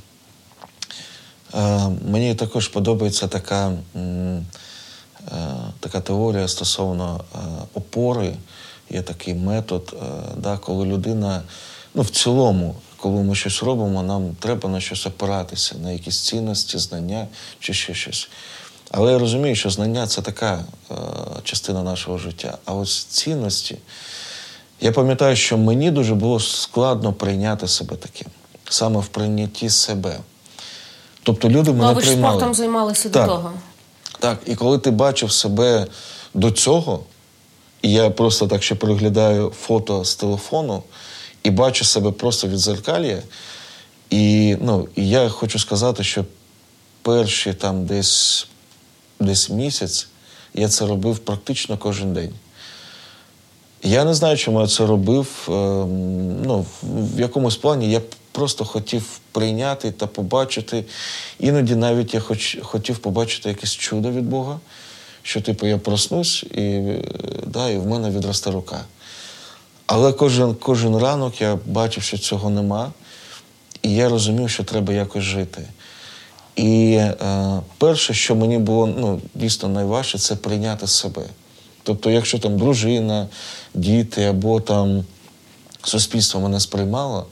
Е, 1.55 1.89
мені 2.09 2.35
також 2.35 2.69
подобається 2.69 3.29
така 3.29 3.73
е, 3.97 4.43
така 5.81 6.01
теорія 6.01 6.49
стосовно 6.49 7.25
е, 7.35 7.39
опори. 7.75 8.35
Є 8.91 9.03
такий 9.03 9.35
метод, 9.35 9.97
е, 10.03 10.05
да, 10.37 10.57
коли 10.57 10.87
людина, 10.87 11.43
ну 11.95 12.03
в 12.03 12.11
цілому, 12.11 12.75
коли 12.97 13.23
ми 13.23 13.35
щось 13.35 13.63
робимо, 13.63 14.03
нам 14.03 14.37
треба 14.41 14.69
на 14.69 14.81
щось 14.81 15.07
опиратися, 15.07 15.75
на 15.83 15.91
якісь 15.93 16.21
цінності, 16.21 16.79
знання 16.79 17.27
чи 17.61 17.75
ще 17.75 17.95
щось. 17.95 18.29
Але 18.95 19.13
я 19.13 19.19
розумію, 19.19 19.55
що 19.55 19.71
знання 19.71 20.07
це 20.07 20.23
така 20.23 20.65
е, 20.91 20.95
частина 21.45 21.83
нашого 21.83 22.19
життя. 22.19 22.59
А 22.65 22.75
ось 22.75 23.05
цінності, 23.05 23.79
я 24.81 24.93
пам'ятаю, 24.93 25.37
що 25.37 25.59
мені 25.59 25.91
дуже 25.91 26.15
було 26.15 26.41
складно 26.41 27.13
прийняти 27.13 27.69
себе 27.69 27.97
таким, 27.97 28.29
саме 28.69 29.01
в 29.01 29.07
прийнятті 29.07 29.71
себе. 29.71 30.17
Тобто 31.23 31.49
люди 31.49 31.71
Ну, 31.71 31.77
мене 31.79 31.91
а 31.91 31.93
ви 31.93 32.01
ж 32.01 32.07
приймали. 32.07 32.35
спортом 32.37 32.55
займалися 32.55 33.09
Так. 33.09 33.27
до 33.27 33.33
того. 33.35 33.53
Так, 34.19 34.39
і 34.47 34.55
коли 34.55 34.79
ти 34.79 34.91
бачив 34.91 35.33
себе 35.33 35.87
до 36.35 36.51
цього, 36.51 37.03
і 37.83 37.93
я 37.93 38.11
просто 38.11 38.47
так 38.47 38.63
ще 38.63 38.75
переглядаю 38.75 39.53
фото 39.63 40.05
з 40.05 40.15
телефону 40.15 40.83
і 41.43 41.51
бачу 41.51 41.85
себе 41.85 42.11
просто 42.11 42.49
від 42.49 42.59
зеркалія. 42.59 43.23
І, 44.11 44.57
ну, 44.61 44.89
і 44.97 45.09
я 45.09 45.29
хочу 45.29 45.59
сказати, 45.59 46.05
що 46.05 46.25
перші 47.03 47.53
там 47.55 47.87
десь, 47.87 48.47
десь 49.25 49.51
місяць 49.51 50.09
я 50.55 50.69
це 50.69 50.87
робив 50.87 51.19
практично 51.19 51.79
кожен 51.79 52.13
день. 52.13 52.33
Я 53.83 54.05
не 54.05 54.15
знаю, 54.15 54.37
чому 54.37 54.61
я 54.61 54.67
це 54.67 54.87
робив. 54.87 55.29
ем, 55.49 56.43
Ну, 56.45 56.67
в- 56.83 57.21
якомусь 57.21 57.57
плані 57.57 57.91
я 57.91 58.01
просто 58.33 58.65
хотів 58.65 59.21
прийняти 59.33 59.91
та 59.91 60.07
побачити. 60.07 60.85
Іноді 61.41 61.75
навіть 61.75 62.15
я 62.15 62.21
хоч, 62.21 62.59
хотів 62.63 62.99
побачити 62.99 63.49
якесь 63.49 63.71
чудо 63.73 64.11
від 64.11 64.25
Бога, 64.29 64.61
що, 65.23 65.41
типу, 65.41 65.67
я 65.67 65.79
проснусь 65.79 66.43
і, 66.55 66.61
е, 66.63 67.03
да, 67.47 67.69
і 67.71 67.79
в 67.79 67.87
мене 67.87 68.11
відросте 68.11 68.51
рука. 68.51 68.85
Але 69.87 70.13
кожен, 70.13 70.55
кожен 70.55 70.97
ранок 70.97 71.41
я 71.41 71.59
бачив, 71.67 72.03
що 72.03 72.19
цього 72.19 72.51
нема, 72.51 72.93
і 73.83 73.95
я 73.95 74.09
розумів, 74.09 74.51
що 74.51 74.65
треба 74.65 74.93
якось 74.93 75.25
жити. 75.25 75.63
І 76.57 76.93
е, 76.95 77.15
перше, 77.79 78.15
що 78.15 78.35
мені 78.35 78.59
було 78.59 78.87
ну, 78.87 79.21
дійсно 79.35 79.69
найважче, 79.69 80.19
це 80.19 80.37
прийняти 80.37 80.87
себе. 80.87 81.23
Тобто, 81.83 82.11
якщо 82.11 82.39
там 82.39 82.59
дружина, 82.59 83.29
діти 83.75 84.25
або 84.25 84.61
там 84.61 85.05
суспільство 85.83 86.41
мене 86.41 86.61
сприймало, 86.61 87.27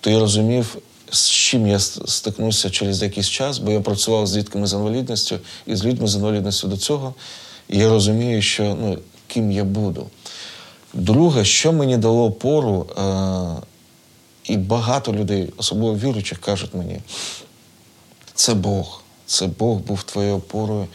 то 0.00 0.10
я 0.10 0.18
розумів, 0.18 0.76
з 1.10 1.28
чим 1.30 1.66
я 1.66 1.76
с- 1.78 2.00
стикнуся 2.06 2.70
через 2.70 3.02
якийсь 3.02 3.28
час, 3.28 3.58
бо 3.58 3.70
я 3.70 3.80
працював 3.80 4.26
з 4.26 4.32
дітками 4.32 4.66
з 4.66 4.72
інвалідністю 4.72 5.38
і 5.66 5.76
з 5.76 5.84
людьми 5.84 6.08
з 6.08 6.14
інвалідністю 6.14 6.68
до 6.68 6.76
цього. 6.76 7.14
І 7.68 7.78
я 7.78 7.88
розумію, 7.88 8.42
що 8.42 8.76
ну, 8.80 8.98
ким 9.26 9.52
я 9.52 9.64
буду. 9.64 10.06
Друге, 10.94 11.44
що 11.44 11.72
мені 11.72 11.96
дало 11.96 12.24
опору, 12.24 12.86
е, 12.98 13.62
і 14.44 14.56
багато 14.56 15.12
людей, 15.12 15.52
особливо 15.56 15.96
віруючих, 15.96 16.38
кажуть 16.38 16.74
мені, 16.74 17.00
це 18.36 18.54
Бог. 18.54 19.02
Це 19.26 19.46
Бог 19.46 19.78
був 19.78 20.02
твоєю 20.02 20.34
опорою. 20.34 20.86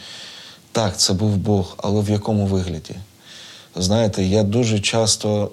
Так, 0.72 0.98
це 0.98 1.12
був 1.12 1.36
Бог, 1.36 1.74
але 1.76 2.00
в 2.00 2.10
якому 2.10 2.46
вигляді? 2.46 2.94
Знаєте, 3.76 4.24
я 4.24 4.42
дуже 4.42 4.80
часто 4.80 5.50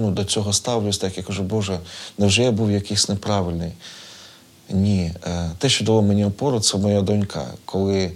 ну, 0.00 0.10
до 0.10 0.24
цього 0.24 0.52
ставлюсь, 0.52 0.98
так 0.98 1.16
я 1.16 1.22
кажу, 1.22 1.42
Боже, 1.42 1.78
невже 2.18 2.42
я 2.42 2.50
був 2.50 2.70
якийсь 2.70 3.08
неправильний? 3.08 3.72
Ні. 4.70 5.12
Е, 5.26 5.50
Те, 5.58 5.68
що 5.68 5.84
дало 5.84 6.02
мені 6.02 6.24
опору, 6.24 6.60
це 6.60 6.78
моя 6.78 7.00
донька. 7.00 7.46
Коли 7.64 8.12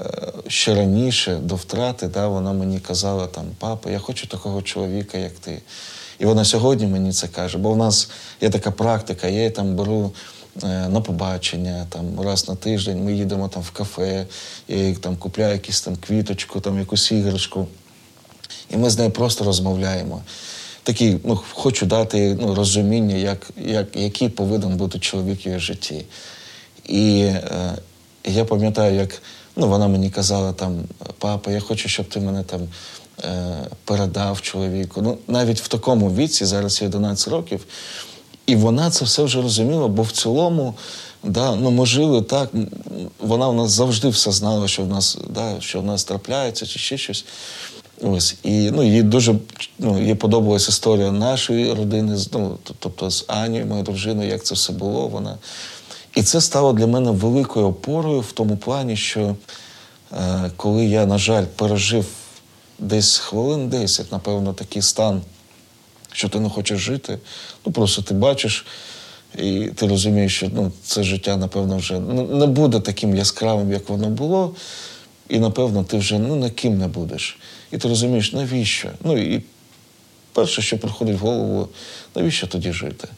е, 0.00 0.32
ще 0.48 0.74
раніше 0.74 1.36
до 1.36 1.54
втрати, 1.54 2.08
да, 2.08 2.28
вона 2.28 2.52
мені 2.52 2.80
казала, 2.80 3.26
там, 3.26 3.44
папа, 3.58 3.90
я 3.90 3.98
хочу 3.98 4.26
такого 4.26 4.62
чоловіка, 4.62 5.18
як 5.18 5.32
ти. 5.32 5.62
І 6.18 6.26
вона 6.26 6.44
сьогодні 6.44 6.86
мені 6.86 7.12
це 7.12 7.28
каже, 7.28 7.58
бо 7.58 7.70
в 7.70 7.76
нас 7.76 8.10
є 8.40 8.50
така 8.50 8.70
практика, 8.70 9.26
я 9.26 9.36
її 9.36 9.50
там 9.50 9.76
беру 9.76 10.12
на 10.62 11.00
побачення, 11.00 11.86
там 11.88 12.20
раз 12.20 12.48
на 12.48 12.54
тиждень 12.54 13.04
ми 13.04 13.12
їдемо 13.12 13.48
там 13.48 13.62
в 13.62 13.70
кафе, 13.70 14.26
їй 14.68 14.94
там 14.94 15.16
купляю 15.16 15.52
якусь 15.52 15.80
там 15.80 15.96
квіточку, 15.96 16.60
там 16.60 16.78
якусь 16.78 17.12
іграшку. 17.12 17.66
І 18.70 18.76
ми 18.76 18.90
з 18.90 18.98
нею 18.98 19.10
просто 19.10 19.44
розмовляємо. 19.44 20.22
Такий, 20.82 21.18
ну, 21.24 21.40
хочу 21.52 21.86
дати 21.86 22.36
ну, 22.40 22.54
розуміння, 22.54 23.16
як, 23.16 23.50
як, 23.56 23.96
який 23.96 24.28
повинен 24.28 24.76
бути 24.76 24.98
чоловік 24.98 25.46
в 25.46 25.46
її 25.46 25.58
житті. 25.58 26.04
І 26.84 27.20
е, 27.20 27.78
я 28.24 28.44
пам'ятаю, 28.44 28.94
як 28.94 29.22
ну, 29.56 29.68
вона 29.68 29.88
мені 29.88 30.10
казала, 30.10 30.52
там, 30.52 30.84
папа, 31.18 31.50
я 31.50 31.60
хочу, 31.60 31.88
щоб 31.88 32.08
ти 32.08 32.20
мене 32.20 32.42
там 32.42 32.60
е, 33.24 33.56
передав 33.84 34.40
чоловіку. 34.40 35.02
Ну, 35.02 35.18
навіть 35.28 35.60
в 35.60 35.68
такому 35.68 36.14
віці, 36.14 36.44
зараз 36.44 36.82
їй 36.82 36.88
11 36.88 37.28
років, 37.28 37.66
і 38.46 38.56
вона 38.56 38.90
це 38.90 39.04
все 39.04 39.22
вже 39.22 39.42
розуміла, 39.42 39.88
бо 39.88 40.02
в 40.02 40.10
цілому, 40.10 40.74
да, 41.22 41.54
ну, 41.54 41.86
жили 41.86 42.22
так, 42.22 42.50
вона 43.20 43.48
у 43.48 43.52
нас 43.52 43.70
завжди 43.70 44.08
все 44.08 44.32
знала, 44.32 44.68
що 44.68 44.82
в 44.82 44.88
нас, 44.88 45.18
да, 45.30 45.56
що 45.60 45.80
в 45.80 45.84
нас 45.84 46.04
трапляється, 46.04 46.66
чи 46.66 46.78
ще 46.78 46.98
щось. 46.98 47.24
Ось. 48.02 48.36
І 48.42 48.70
ну, 48.70 48.82
їй 48.82 49.02
дуже 49.02 49.34
ну, 49.78 50.02
їй 50.02 50.14
подобалась 50.14 50.68
історія 50.68 51.12
нашої 51.12 51.72
родини, 51.72 52.16
ну, 52.32 52.58
тобто 52.78 53.10
з 53.10 53.24
Анією, 53.28 53.66
моєю 53.66 53.84
дружиною, 53.84 54.28
як 54.28 54.44
це 54.44 54.54
все 54.54 54.72
було. 54.72 55.08
Вона. 55.08 55.38
І 56.14 56.22
це 56.22 56.40
стало 56.40 56.72
для 56.72 56.86
мене 56.86 57.10
великою 57.10 57.66
опорою 57.66 58.20
в 58.20 58.32
тому 58.32 58.56
плані, 58.56 58.96
що 58.96 59.36
е, 60.12 60.50
коли 60.56 60.84
я, 60.86 61.06
на 61.06 61.18
жаль, 61.18 61.44
пережив 61.44 62.06
десь 62.78 63.16
хвилин 63.16 63.68
10, 63.68 64.12
напевно, 64.12 64.52
такий 64.52 64.82
стан, 64.82 65.22
що 66.16 66.28
ти 66.28 66.40
не 66.40 66.48
хочеш 66.48 66.78
жити, 66.78 67.18
ну 67.66 67.72
просто 67.72 68.02
ти 68.02 68.14
бачиш. 68.14 68.66
І 69.38 69.70
ти 69.74 69.86
розумієш, 69.86 70.36
що 70.36 70.50
ну, 70.54 70.72
це 70.84 71.02
життя, 71.02 71.36
напевно, 71.36 71.76
вже 71.76 72.00
не 72.00 72.46
буде 72.46 72.80
таким 72.80 73.16
яскравим, 73.16 73.72
як 73.72 73.88
воно 73.88 74.08
було. 74.08 74.54
І, 75.28 75.38
напевно, 75.38 75.84
ти 75.84 75.98
вже 75.98 76.18
ну, 76.18 76.36
ніким 76.36 76.78
не 76.78 76.88
будеш. 76.88 77.38
І 77.72 77.78
ти 77.78 77.88
розумієш, 77.88 78.32
навіщо? 78.32 78.88
Ну 79.04 79.18
і 79.18 79.42
перше, 80.32 80.62
що 80.62 80.78
приходить 80.78 81.16
в 81.16 81.18
голову, 81.18 81.68
навіщо 82.14 82.46
тоді 82.46 82.72
жити? 82.72 83.08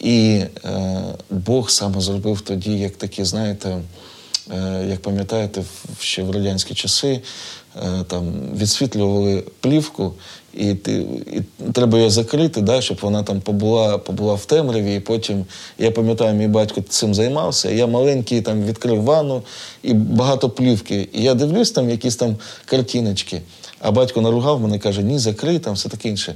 І 0.00 0.42
е, 0.64 1.02
Бог 1.30 1.70
саме 1.70 2.00
зробив 2.00 2.40
тоді, 2.40 2.78
як 2.78 2.96
такі, 2.96 3.24
знаєте, 3.24 3.82
е, 4.52 4.86
як 4.90 5.02
пам'ятаєте, 5.02 5.64
ще 6.00 6.22
в 6.22 6.30
радянські 6.30 6.74
часи 6.74 7.20
там 8.08 8.32
відсвітлювали 8.56 9.44
плівку, 9.60 10.12
і, 10.54 10.74
ти, 10.74 11.06
і 11.32 11.70
треба 11.72 11.98
її 11.98 12.10
закрити, 12.10 12.60
да, 12.60 12.80
щоб 12.80 12.98
вона 13.02 13.22
там 13.22 13.40
побула, 13.40 13.98
побула 13.98 14.34
в 14.34 14.44
темряві. 14.44 14.94
І 14.94 15.00
потім, 15.00 15.44
я 15.78 15.90
пам'ятаю, 15.90 16.34
мій 16.34 16.48
батько 16.48 16.80
цим 16.88 17.14
займався. 17.14 17.70
Я 17.70 17.86
маленький 17.86 18.40
там 18.40 18.64
відкрив 18.64 19.02
ванну 19.02 19.42
і 19.82 19.94
багато 19.94 20.50
плівки. 20.50 21.08
І 21.12 21.22
я 21.22 21.34
дивлюсь 21.34 21.70
там 21.70 21.90
якісь 21.90 22.16
там 22.16 22.36
картиночки. 22.64 23.42
А 23.80 23.90
батько 23.90 24.20
наругав 24.20 24.60
мене 24.60 24.78
каже, 24.78 25.02
ні, 25.02 25.18
закрий 25.18 25.58
там, 25.58 25.74
все 25.74 25.88
таке 25.88 26.08
інше. 26.08 26.34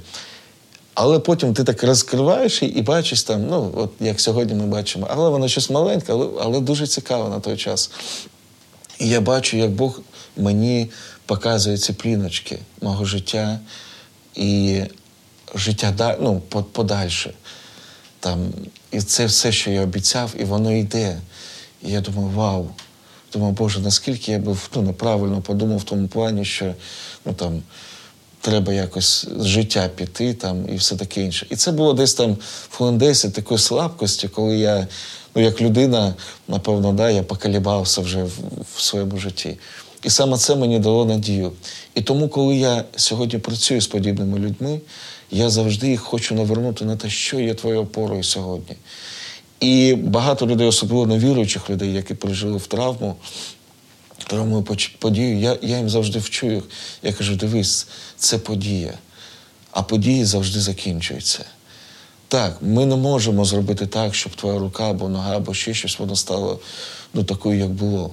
Але 0.95 1.19
потім 1.19 1.55
ти 1.55 1.65
так 1.65 1.85
розкриваєш 1.85 2.63
і 2.63 2.83
бачиш 2.83 3.23
там, 3.23 3.47
ну, 3.51 3.73
от 3.77 3.91
як 4.01 4.21
сьогодні 4.21 4.55
ми 4.55 4.67
бачимо, 4.67 5.07
але 5.11 5.31
воно 5.31 5.49
щось 5.49 5.71
маленьке, 5.71 6.13
але, 6.13 6.27
але 6.41 6.61
дуже 6.61 6.87
цікаве 6.87 7.29
на 7.29 7.41
той 7.41 7.57
час. 7.57 7.91
І 8.99 9.09
я 9.09 9.21
бачу, 9.21 9.57
як 9.57 9.71
Бог 9.71 10.01
мені 10.37 10.91
показує 11.31 11.79
ці 11.79 11.93
пліночки 11.93 12.59
мого 12.83 13.05
життя 13.05 13.59
і 14.35 14.81
життя 15.55 16.17
ну, 16.21 16.41
подальше. 16.73 17.35
Там, 18.21 18.53
і 18.91 19.01
це 19.01 19.27
все, 19.27 19.53
що 19.53 19.71
я 19.71 19.83
обіцяв, 19.83 20.35
і 20.39 20.45
воно 20.45 20.73
йде. 20.73 21.21
І 21.83 21.91
я 21.91 22.01
думаю, 22.01 22.29
вау. 22.29 22.71
Думаю, 23.33 23.53
Боже, 23.53 23.81
наскільки 23.81 24.33
я 24.33 24.39
був 24.39 24.69
ну, 24.75 24.83
неправильно 24.83 25.41
подумав 25.41 25.79
в 25.79 25.85
тому 25.85 26.09
плані, 26.09 26.45
що 26.45 26.75
ну, 27.25 27.33
там, 27.33 27.63
треба 28.41 28.73
якось 28.73 29.29
з 29.37 29.45
життя 29.45 29.91
піти 29.97 30.35
там 30.35 30.69
і 30.69 30.77
все 30.77 30.97
таке 30.97 31.23
інше. 31.23 31.47
І 31.51 31.57
це 31.57 31.73
було 31.73 31.93
десь 31.93 32.15
там 32.15 32.37
в 32.71 32.93
10 32.93 33.35
такої 33.35 33.59
слабкості, 33.59 34.29
коли 34.29 34.59
я, 34.59 34.87
ну 35.35 35.43
як 35.43 35.61
людина, 35.61 36.15
напевно, 36.49 36.93
да, 36.93 37.11
я 37.11 37.23
поколібався 37.23 38.01
вже 38.01 38.23
в, 38.23 38.39
в 38.75 38.81
своєму 38.81 39.19
житті. 39.19 39.59
І 40.03 40.11
саме 40.11 40.37
це 40.37 40.57
мені 40.57 40.79
дало 40.79 41.05
надію. 41.05 41.53
І 41.95 42.03
тому, 42.03 42.29
коли 42.29 42.57
я 42.57 42.85
сьогодні 42.97 43.39
працюю 43.39 43.81
з 43.81 43.87
подібними 43.87 44.39
людьми, 44.39 44.81
я 45.31 45.51
завжди 45.51 45.89
їх 45.89 46.01
хочу 46.01 46.35
навернути 46.35 46.85
на 46.85 46.97
те, 46.97 47.11
що 47.11 47.41
є 47.41 47.55
твоєю 47.55 47.83
опорою 47.83 48.23
сьогодні. 48.23 48.77
І 49.61 49.95
багато 49.95 50.47
людей, 50.47 50.67
особливо 50.67 51.07
невіруючих 51.07 51.71
людей, 51.71 51.93
які 51.93 52.15
пережили 52.15 52.57
в 52.57 52.67
травму, 52.67 53.17
травмою 54.27 54.67
подію, 54.99 55.39
я 55.39 55.57
я 55.63 55.77
їм 55.77 55.91
завжди 55.91 56.19
вчу 56.19 56.51
їх. 56.51 56.65
Я 57.03 57.13
кажу: 57.13 57.37
дивись, 57.37 57.87
це 58.17 58.39
подія, 58.39 58.95
а 59.71 59.83
події 59.83 60.25
завжди 60.25 60.61
закінчуються. 60.61 61.45
Так, 62.29 62.57
ми 62.63 62.87
не 62.87 62.97
можемо 62.97 63.45
зробити 63.45 63.87
так, 63.87 64.15
щоб 64.15 64.37
твоя 64.37 64.59
рука 64.59 64.91
або 64.91 65.09
нога, 65.09 65.37
або 65.37 65.55
ще 65.55 65.75
щось 65.75 65.99
воно 65.99 66.17
стало 66.17 66.61
ну, 67.15 67.25
такою, 67.25 67.59
як 67.59 67.71
було. 67.71 68.11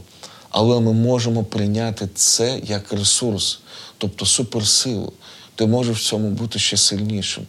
Але 0.49 0.79
ми 0.79 0.93
можемо 0.93 1.43
прийняти 1.43 2.09
це 2.15 2.59
як 2.63 2.93
ресурс, 2.93 3.59
тобто 3.97 4.25
суперсилу. 4.25 5.13
Ти 5.55 5.65
можеш 5.65 5.97
в 5.97 6.05
цьому 6.09 6.29
бути 6.29 6.59
ще 6.59 6.77
сильнішим. 6.77 7.43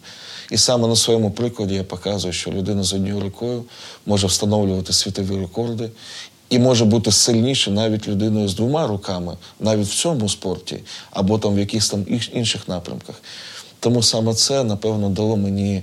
І 0.51 0.59
саме 0.59 0.89
на 0.89 0.97
своєму 0.97 1.31
прикладі 1.31 1.75
я 1.75 1.85
показую, 1.85 2.33
що 2.33 2.51
людина 2.51 2.83
з 2.83 2.93
однією 2.93 3.21
рукою 3.21 3.65
може 4.07 4.27
встановлювати 4.27 4.93
світові 4.93 5.41
рекорди 5.41 5.91
і 6.51 6.59
може 6.59 6.85
бути 6.85 7.13
сильніше 7.13 7.71
навіть 7.71 8.09
людиною 8.09 8.49
з 8.49 8.55
двома 8.55 8.87
руками, 8.87 9.37
навіть 9.61 9.87
в 9.87 9.95
цьому 9.95 10.29
спорті, 10.29 10.79
або 11.11 11.39
там 11.39 11.55
в 11.55 11.59
якихось 11.59 11.91
там 11.91 12.07
інших 12.33 12.69
напрямках. 12.69 13.23
Тому 13.81 14.03
саме 14.03 14.35
це, 14.35 14.65
напевно, 14.65 15.09
дало 15.09 15.37
мені 15.37 15.83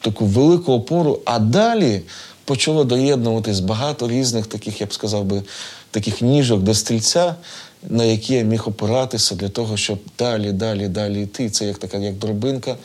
таку 0.00 0.26
велику 0.26 0.72
опору, 0.72 1.20
а 1.24 1.38
далі 1.38 2.02
почало 2.44 2.84
доєднуватись 2.84 3.60
багато 3.60 4.08
різних 4.08 4.46
таких, 4.46 4.80
я 4.80 4.86
б 4.86 4.94
сказав 4.94 5.24
би, 5.24 5.42
таких 5.92 6.22
ніжок 6.22 6.62
до 6.62 6.74
стрільця, 6.74 7.34
на 7.88 8.04
які 8.04 8.34
я 8.34 8.42
міг 8.42 8.68
опиратися 8.68 9.34
для 9.34 9.48
того, 9.48 9.76
щоб 9.76 9.98
далі, 10.18 10.52
далі, 10.52 10.88
далі 10.88 11.22
йти. 11.22 11.50
Це 11.50 11.64
як 11.64 11.78
така 11.78 11.98
як 11.98 12.14
дробинка, 12.14 12.76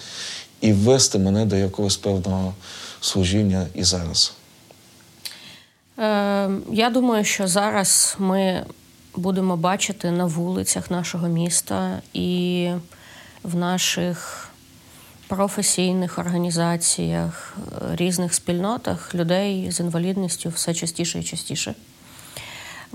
і 0.61 0.73
ввести 0.73 1.19
мене 1.19 1.45
до 1.45 1.55
якогось 1.55 1.97
певного 1.97 2.53
служіння 3.01 3.67
і 3.75 3.83
зараз. 3.83 4.33
Е, 5.99 6.49
Я 6.71 6.89
думаю, 6.89 7.25
що 7.25 7.47
зараз 7.47 8.15
ми 8.19 8.65
будемо 9.15 9.57
бачити 9.57 10.11
на 10.11 10.25
вулицях 10.25 10.91
нашого 10.91 11.27
міста 11.27 12.01
і 12.13 12.69
в 13.43 13.55
наших 13.55 14.49
професійних 15.27 16.19
організаціях, 16.19 17.57
різних 17.95 18.33
спільнотах 18.33 19.15
людей 19.15 19.71
з 19.71 19.79
інвалідністю 19.79 20.49
все 20.49 20.73
частіше 20.73 21.19
і 21.19 21.23
частіше. 21.23 21.75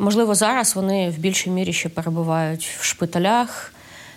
Можливо, 0.02 0.34
зараз 0.34 0.76
вони 0.76 1.10
в 1.10 1.18
більшій 1.18 1.50
мірі 1.50 1.72
ще 1.72 1.88
перебувають 1.88 2.76
в 2.80 2.84
шпиталях, 2.84 3.72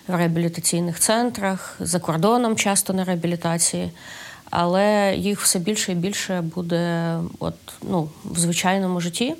в 0.08 0.14
реабілітаційних 0.16 1.00
центрах, 1.00 1.76
за 1.80 2.00
кордоном 2.00 2.56
часто 2.56 2.92
на 2.92 3.04
реабілітації, 3.04 3.90
але 4.50 5.14
їх 5.16 5.40
все 5.40 5.58
більше 5.58 5.92
і 5.92 5.94
більше 5.94 6.40
буде 6.40 7.16
от, 7.38 7.54
ну, 7.82 8.08
в 8.24 8.38
звичайному 8.38 9.00
житті. 9.00 9.34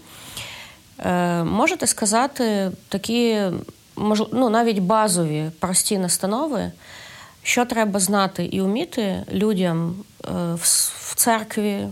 Е, 0.98 1.44
Можете 1.44 1.86
сказати 1.86 2.70
такі, 2.88 3.42
ну, 4.32 4.50
навіть 4.50 4.78
базові 4.78 5.50
прості 5.58 5.98
настанови, 5.98 6.72
що 7.42 7.64
треба 7.64 8.00
знати 8.00 8.44
і 8.44 8.60
вміти 8.60 9.22
людям 9.32 9.94
е, 10.24 10.28
в, 10.54 10.62
в 11.00 11.14
церкві, 11.14 11.72
е, 11.72 11.88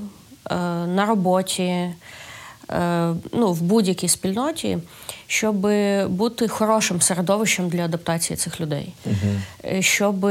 на 0.86 1.06
роботі. 1.06 1.90
Е, 2.70 3.14
ну, 3.32 3.52
в 3.52 3.62
будь-якій 3.62 4.08
спільноті, 4.08 4.78
щоб 5.26 5.56
бути 6.08 6.48
хорошим 6.48 7.00
середовищем 7.00 7.68
для 7.68 7.84
адаптації 7.84 8.36
цих 8.36 8.60
людей, 8.60 8.92
угу. 9.06 9.82
щоб 9.82 10.24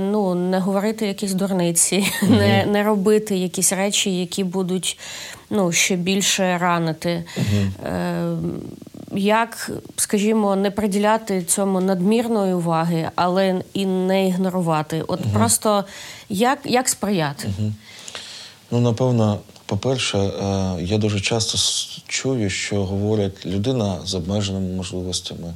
ну, 0.00 0.34
не 0.34 0.58
говорити 0.58 1.06
якісь 1.06 1.32
дурниці, 1.32 2.06
угу. 2.22 2.34
не 2.34 2.66
не 2.66 2.82
робити 2.82 3.36
якісь 3.36 3.72
речі, 3.72 4.18
які 4.18 4.44
будуть 4.44 4.98
ну, 5.50 5.72
ще 5.72 5.96
більше 5.96 6.58
ранити. 6.58 7.24
Угу. 7.36 8.38
Як, 9.12 9.70
скажімо, 9.96 10.56
не 10.56 10.70
приділяти 10.70 11.42
цьому 11.42 11.80
надмірної 11.80 12.54
уваги, 12.54 13.10
але 13.14 13.62
і 13.74 13.86
не 13.86 14.28
ігнорувати. 14.28 15.04
От 15.08 15.20
просто 15.32 15.84
як 16.28 16.58
як 16.64 16.88
сприяти? 16.88 17.48
Ну, 18.70 18.80
напевно, 18.80 19.38
по-перше, 19.68 20.18
е, 20.18 20.76
я 20.82 20.98
дуже 20.98 21.20
часто 21.20 21.58
чую, 22.06 22.50
що 22.50 22.84
говорять 22.84 23.46
людина 23.46 23.98
з 24.06 24.14
обмеженими 24.14 24.76
можливостями, 24.76 25.54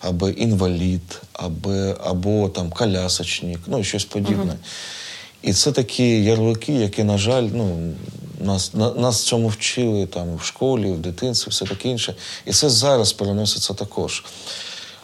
або 0.00 0.28
інвалід, 0.28 1.22
або, 1.32 1.72
або 2.04 2.48
там 2.48 2.70
колясочник, 2.70 3.60
ну 3.66 3.84
щось 3.84 4.04
подібне. 4.04 4.52
Uh-huh. 4.52 5.48
І 5.48 5.52
це 5.52 5.72
такі 5.72 6.24
ярлики, 6.24 6.72
які, 6.72 7.04
на 7.04 7.18
жаль, 7.18 7.48
ну, 7.52 7.92
нас 8.40 8.74
на, 8.74 8.94
нас 8.94 9.22
цьому 9.22 9.48
вчили 9.48 10.06
там 10.06 10.36
в 10.36 10.44
школі, 10.44 10.92
в 10.92 10.98
дитинстві, 10.98 11.50
все 11.50 11.64
таке 11.64 11.88
інше. 11.88 12.14
І 12.46 12.52
це 12.52 12.70
зараз 12.70 13.12
переноситься 13.12 13.74
також. 13.74 14.24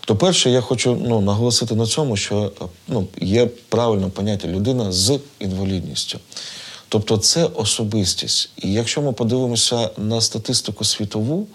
То 0.05 0.17
перше, 0.17 0.51
я 0.51 0.61
хочу 0.61 0.99
ну, 1.07 1.21
наголосити 1.21 1.75
на 1.75 1.87
цьому, 1.87 2.17
що 2.17 2.53
ну, 2.89 3.07
є 3.21 3.47
правильне 3.69 4.09
поняття 4.09 4.49
людина 4.49 4.93
з 4.93 5.19
інвалідністю. 5.39 6.19
Тобто 6.89 7.17
це 7.17 7.45
особистість. 7.45 8.51
І 8.57 8.73
якщо 8.73 9.03
ми 9.03 9.13
подивимося 9.13 9.91
на 9.99 10.21
статистику 10.21 10.85
світову, 10.85 11.47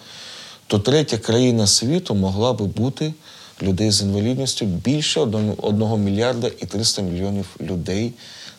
то 0.68 0.80
третя 0.80 1.18
країна 1.18 1.68
світу 1.68 2.16
могла 2.16 2.54
би 2.54 2.66
бути 2.66 3.14
людей 3.62 3.92
з 3.92 4.02
інвалідністю 4.02 4.66
більше 4.66 5.20
1 5.20 6.04
мільярда 6.04 6.52
і 6.60 6.66
300 6.66 7.02
мільйонів 7.02 7.46
людей. 7.62 8.14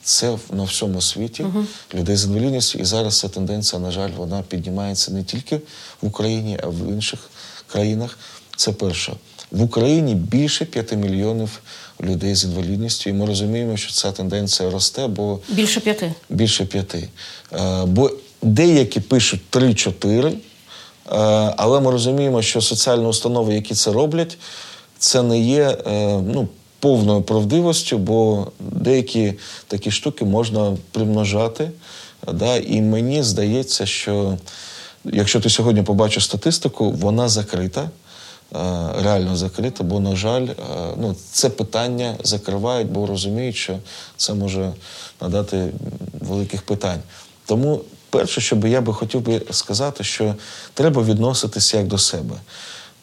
Це 0.04 0.38
на 0.50 0.62
всьому 0.64 1.00
світі 1.00 1.42
uh 1.42 1.64
людей 1.94 2.16
з 2.16 2.24
інвалідністю. 2.24 2.78
І 2.78 2.84
зараз 2.84 3.18
ця 3.18 3.28
тенденція, 3.28 3.82
на 3.82 3.90
жаль, 3.90 4.10
вона 4.16 4.42
піднімається 4.42 5.12
не 5.12 5.24
тільки 5.24 5.56
в 6.02 6.06
Україні, 6.06 6.58
а 6.62 6.66
в 6.66 6.88
інших 6.88 7.30
країнах. 7.66 8.18
Це 8.56 8.72
перше. 8.72 9.12
В 9.50 9.62
Україні 9.62 10.14
більше 10.14 10.64
5 10.64 10.92
мільйонів 10.92 11.60
людей 12.02 12.34
з 12.34 12.44
інвалідністю, 12.44 13.10
і 13.10 13.12
ми 13.12 13.26
розуміємо, 13.26 13.76
що 13.76 13.92
ця 13.92 14.12
тенденція 14.12 14.70
росте, 14.70 15.06
бо 15.06 15.38
більше 15.48 15.80
п'яти. 15.80 16.14
Більше 16.30 16.64
п'яти. 16.64 17.08
Е, 17.52 17.84
бо 17.86 18.10
деякі 18.42 19.00
пишуть 19.00 19.40
3-4, 19.50 20.26
е, 20.26 20.34
але 21.56 21.80
ми 21.80 21.90
розуміємо, 21.90 22.42
що 22.42 22.60
соціальні 22.60 23.06
установи, 23.06 23.54
які 23.54 23.74
це 23.74 23.92
роблять, 23.92 24.38
це 24.98 25.22
не 25.22 25.40
є 25.40 25.78
е, 25.86 26.20
ну, 26.34 26.48
повною 26.80 27.22
правдивостю, 27.22 27.98
бо 27.98 28.46
деякі 28.60 29.34
такі 29.66 29.90
штуки 29.90 30.24
можна 30.24 30.76
примножати. 30.90 31.70
Да? 32.32 32.56
І 32.56 32.80
мені 32.80 33.22
здається, 33.22 33.86
що 33.86 34.38
якщо 35.04 35.40
ти 35.40 35.50
сьогодні 35.50 35.82
побачиш 35.82 36.24
статистику, 36.24 36.90
вона 36.90 37.28
закрита. 37.28 37.90
Е, 38.54 39.02
реально 39.02 39.36
закрита, 39.36 39.84
бо, 39.84 40.00
на 40.00 40.16
жаль, 40.16 40.46
е, 40.46 40.54
ну, 40.96 41.16
це 41.30 41.48
питання 41.48 42.14
закривають, 42.22 42.88
бо 42.88 43.06
розуміють, 43.06 43.56
що 43.56 43.78
це 44.16 44.34
може 44.34 44.72
надати 45.20 45.68
великих 46.20 46.62
питань. 46.62 47.00
Тому 47.46 47.80
перше, 48.10 48.40
що 48.40 48.56
би 48.56 48.70
я 48.70 48.80
би 48.80 48.92
хотів 48.92 49.20
би 49.20 49.42
сказати, 49.50 50.04
що 50.04 50.34
треба 50.74 51.02
відноситися 51.02 51.78
як 51.78 51.86
до 51.86 51.98
себе. 51.98 52.34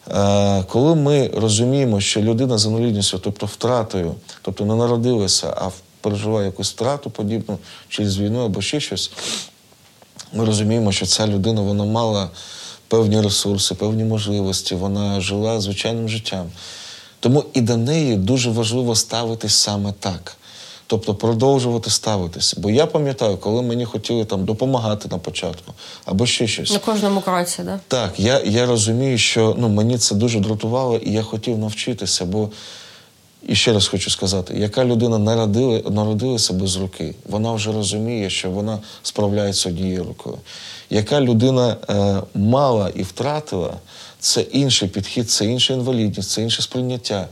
Е, 0.08 0.64
коли 0.68 0.94
ми 0.94 1.30
розуміємо, 1.34 2.00
що 2.00 2.20
людина 2.20 2.58
з 2.58 2.66
інвалідністю, 2.66 3.18
тобто 3.18 3.46
втратою, 3.46 4.14
тобто 4.42 4.64
не 4.64 4.74
народилася, 4.74 5.54
а 5.56 5.70
переживає 6.00 6.46
якусь 6.46 6.70
втрату 6.70 7.10
подібну 7.10 7.58
через 7.88 8.18
війну 8.18 8.44
або 8.44 8.60
ще 8.60 8.80
щось, 8.80 9.10
ми 10.32 10.44
розуміємо, 10.44 10.92
що 10.92 11.06
ця 11.06 11.26
людина 11.26 11.60
вона 11.60 11.84
мала 11.84 12.30
певні 12.90 13.20
ресурси, 13.20 13.74
певні 13.74 14.04
можливості. 14.04 14.74
Вона 14.74 15.20
жила 15.20 15.60
звичайним 15.60 16.08
життям. 16.08 16.46
Тому 17.20 17.44
і 17.54 17.60
до 17.60 17.76
неї 17.76 18.16
дуже 18.16 18.50
важливо 18.50 18.94
ставитись 18.94 19.54
саме 19.54 19.92
так. 20.00 20.36
Тобто 20.86 21.14
продовжувати 21.14 21.90
ставитися. 21.90 22.56
Бо 22.58 22.70
я 22.70 22.86
пам'ятаю, 22.86 23.36
коли 23.36 23.62
мені 23.62 23.84
хотіли 23.84 24.24
там 24.24 24.44
допомагати 24.44 25.08
на 25.10 25.18
початку 25.18 25.72
або 26.04 26.26
ще 26.26 26.46
щось. 26.46 26.72
На 26.72 26.78
кожному 26.78 27.20
кроці, 27.20 27.62
да? 27.62 27.80
Так, 27.88 28.20
я 28.20 28.40
я 28.44 28.66
розумію, 28.66 29.18
що 29.18 29.56
ну, 29.58 29.68
мені 29.68 29.98
це 29.98 30.14
дуже 30.14 30.40
дратувало, 30.40 30.96
і 30.96 31.12
я 31.12 31.22
хотів 31.22 31.58
навчитися. 31.58 32.24
Бо, 32.24 32.48
і 33.48 33.54
ще 33.54 33.72
раз 33.72 33.88
хочу 33.88 34.10
сказати, 34.10 34.54
яка 34.58 34.84
людина 34.84 35.18
народила, 35.18 35.90
народилася 35.90 36.52
без 36.52 36.76
руки, 36.76 37.14
вона 37.28 37.52
вже 37.52 37.72
розуміє, 37.72 38.30
що 38.30 38.50
вона 38.50 38.78
справляється 39.02 39.68
однією 39.68 40.04
рукою 40.04 40.38
яка 40.90 41.20
людина 41.20 41.76
е, 41.90 42.22
мала 42.34 42.90
і 42.94 43.02
втратила, 43.02 43.76
це 44.18 44.40
інший 44.40 44.88
підхід, 44.88 45.30
це 45.30 45.44
інша 45.44 45.74
інвалідність, 45.74 46.30
це 46.30 46.42
інше 46.42 46.62
сприйняття. 46.62 47.28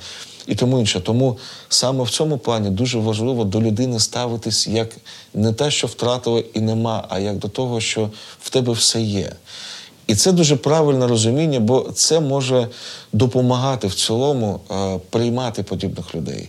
і 0.47 0.55
тому 0.55 0.79
інше. 0.79 1.01
Тому 1.01 1.39
саме 1.69 2.05
в 2.05 2.11
цьому 2.11 2.39
плані 2.39 2.71
дуже 2.71 2.99
важливо 2.99 3.45
до 3.45 3.61
людини 3.61 4.01
ставитись 4.01 4.69
як 4.69 4.97
не 5.35 5.53
те, 5.53 5.71
що 5.71 5.87
втратила 5.87 6.43
і 6.55 6.61
нема, 6.61 7.05
а 7.09 7.19
як 7.19 7.37
до 7.37 7.49
того, 7.49 7.81
що 7.81 8.11
в 8.41 8.51
тебе 8.51 8.73
все 8.73 9.03
є. 9.03 9.33
І 10.09 10.15
це 10.15 10.33
дуже 10.33 10.57
правильне 10.57 11.07
розуміння, 11.07 11.61
бо 11.61 11.81
це 11.95 12.21
може 12.21 12.69
допомагати 13.13 13.87
в 13.87 13.95
цілому 13.95 14.61
е, 14.71 14.99
приймати 15.11 15.63
подібних 15.63 16.15
людей. 16.15 16.49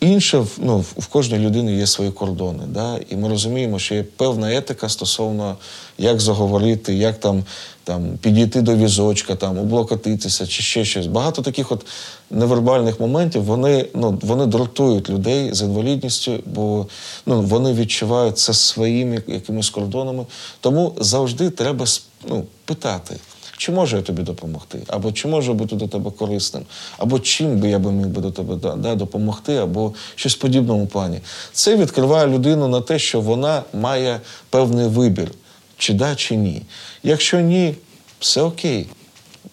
Інше 0.00 0.44
ну, 0.58 0.84
в 0.96 1.06
кожній 1.06 1.38
людини 1.38 1.76
є 1.76 1.86
свої 1.86 2.10
кордони. 2.10 2.64
Да? 2.66 3.00
І 3.10 3.16
ми 3.16 3.28
розуміємо, 3.28 3.78
що 3.78 3.94
є 3.94 4.02
певна 4.02 4.54
етика 4.54 4.88
стосовно 4.88 5.56
як 5.98 6.20
заговорити, 6.20 6.94
як 6.94 7.20
там 7.20 7.44
там 7.84 8.18
підійти 8.20 8.62
до 8.62 8.76
візочка, 8.76 9.34
там 9.34 9.58
облокотитися 9.58 10.46
чи 10.46 10.62
ще 10.62 10.84
щось. 10.84 11.06
Багато 11.06 11.42
таких 11.42 11.72
от 11.72 11.86
невербальних 12.30 13.00
моментів 13.00 13.44
вони 13.44 13.86
ну, 13.94 14.18
вони 14.22 14.46
дратують 14.46 15.10
людей 15.10 15.54
з 15.54 15.62
інвалідністю, 15.62 16.40
бо 16.46 16.86
ну, 17.26 17.42
вони 17.42 17.72
відчувають 17.72 18.38
це 18.38 18.54
своїми 18.54 19.22
якимись 19.26 19.70
кордонами. 19.70 20.26
Тому 20.60 20.94
завжди 21.00 21.50
треба 21.50 21.86
ну, 22.28 22.44
питати. 22.64 23.16
Чи 23.58 23.72
можу 23.72 23.96
я 23.96 24.02
тобі 24.02 24.22
допомогти? 24.22 24.82
Або 24.86 25.12
чи 25.12 25.28
можу 25.28 25.54
бути 25.54 25.76
до 25.76 25.88
тебе 25.88 26.10
корисним, 26.10 26.62
або 26.98 27.18
чим 27.18 27.56
би 27.56 27.68
я 27.68 27.78
би 27.78 27.92
міг 27.92 28.06
би 28.06 28.22
до 28.22 28.30
тебе 28.30 28.74
да, 28.76 28.94
допомогти, 28.94 29.56
або 29.56 29.94
щось 30.14 30.36
в 30.36 30.38
подібному 30.38 30.86
плані. 30.86 31.20
Це 31.52 31.76
відкриває 31.76 32.26
людину 32.26 32.68
на 32.68 32.80
те, 32.80 32.98
що 32.98 33.20
вона 33.20 33.62
має 33.74 34.20
певний 34.50 34.88
вибір, 34.88 35.30
чи 35.78 35.94
да, 35.94 36.14
чи 36.14 36.36
ні. 36.36 36.62
Якщо 37.02 37.40
ні, 37.40 37.74
все 38.20 38.42
окей. 38.42 38.86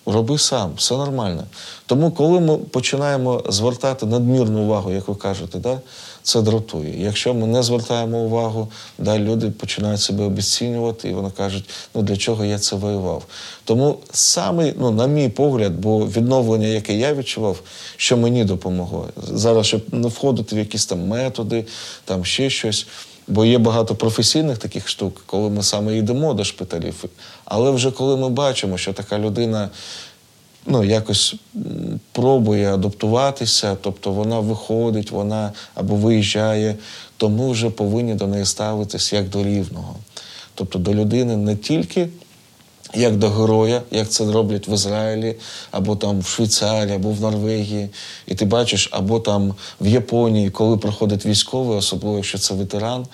Роби 0.05 0.37
сам, 0.37 0.71
все 0.77 0.97
нормально. 0.97 1.43
Тому, 1.85 2.11
коли 2.11 2.39
ми 2.39 2.57
починаємо 2.57 3.43
звертати 3.49 4.05
надмірну 4.05 4.61
увагу, 4.61 4.91
як 4.91 5.07
ви 5.07 5.15
кажете, 5.15 5.59
да, 5.59 5.79
це 6.25 6.41
дратує. 6.41 7.03
Якщо 7.03 7.33
ми 7.33 7.47
не 7.47 7.63
звертаємо 7.63 8.17
увагу, 8.17 8.71
да, 8.97 9.19
люди 9.19 9.49
починають 9.49 10.01
себе 10.01 10.23
обіцінювати, 10.23 11.09
і 11.09 11.13
вони 11.13 11.29
кажуть, 11.37 11.69
ну 11.95 12.01
для 12.01 12.17
чого 12.17 12.45
я 12.45 12.59
це 12.59 12.75
воював. 12.75 13.23
Тому 13.63 13.97
саме, 14.11 14.73
ну, 14.79 14.91
на 14.91 15.07
мій 15.07 15.29
погляд, 15.29 15.73
бо 15.73 16.07
відновлення, 16.07 16.67
яке 16.67 16.93
я 16.93 17.13
відчував, 17.13 17.61
що 17.97 18.17
мені 18.17 18.43
допомогло. 18.43 19.09
Зараз, 19.33 19.65
щоб 19.65 19.81
не 19.91 20.07
входити 20.07 20.55
в 20.55 20.59
якісь 20.59 20.85
там 20.85 21.07
методи, 21.07 21.65
там 22.05 22.25
ще 22.25 22.49
щось. 22.49 22.87
Бо 23.27 23.45
є 23.45 23.57
багато 23.57 23.95
професійних 23.95 24.57
таких 24.57 24.87
штук, 24.87 25.23
коли 25.25 25.49
ми 25.49 25.63
саме 25.63 25.97
йдемо 25.97 26.33
до 26.33 26.43
шпиталів. 26.43 27.05
Але 27.45 27.71
вже 27.71 27.91
коли 27.91 28.17
ми 28.17 28.29
бачимо, 28.29 28.77
що 28.77 28.93
така 28.93 29.19
людина 29.19 29.69
ну, 30.65 30.83
якось 30.83 31.35
пробує 32.11 32.73
адаптуватися, 32.73 33.77
тобто 33.81 34.11
вона 34.11 34.39
виходить, 34.39 35.11
вона 35.11 35.51
або 35.75 35.95
виїжджає, 35.95 36.75
то 37.17 37.29
ми 37.29 37.51
вже 37.51 37.69
повинні 37.69 38.13
до 38.13 38.27
неї 38.27 38.45
ставитись 38.45 39.13
як 39.13 39.29
до 39.29 39.43
рівного. 39.43 39.95
Тобто 40.55 40.79
до 40.79 40.93
людини 40.93 41.37
не 41.37 41.55
тільки 41.55 42.09
як 42.93 43.17
до 43.17 43.29
героя, 43.29 43.81
як 43.91 44.09
це 44.09 44.31
роблять 44.31 44.67
в 44.67 44.73
Ізраїлі, 44.73 45.35
або 45.71 45.95
там 45.95 46.19
в 46.19 46.27
Швейцарії, 46.27 46.95
або 46.95 47.09
в 47.09 47.21
Норвегії. 47.21 47.89
І 48.27 48.35
ти 48.35 48.45
бачиш, 48.45 48.89
або 48.91 49.19
там 49.19 49.55
в 49.81 49.87
Японії, 49.87 50.49
коли 50.49 50.77
проходить 50.77 51.25
військовий, 51.25 51.77
особливо 51.77 52.15
якщо 52.15 52.37
це 52.37 52.53
ветеран, 52.53 53.05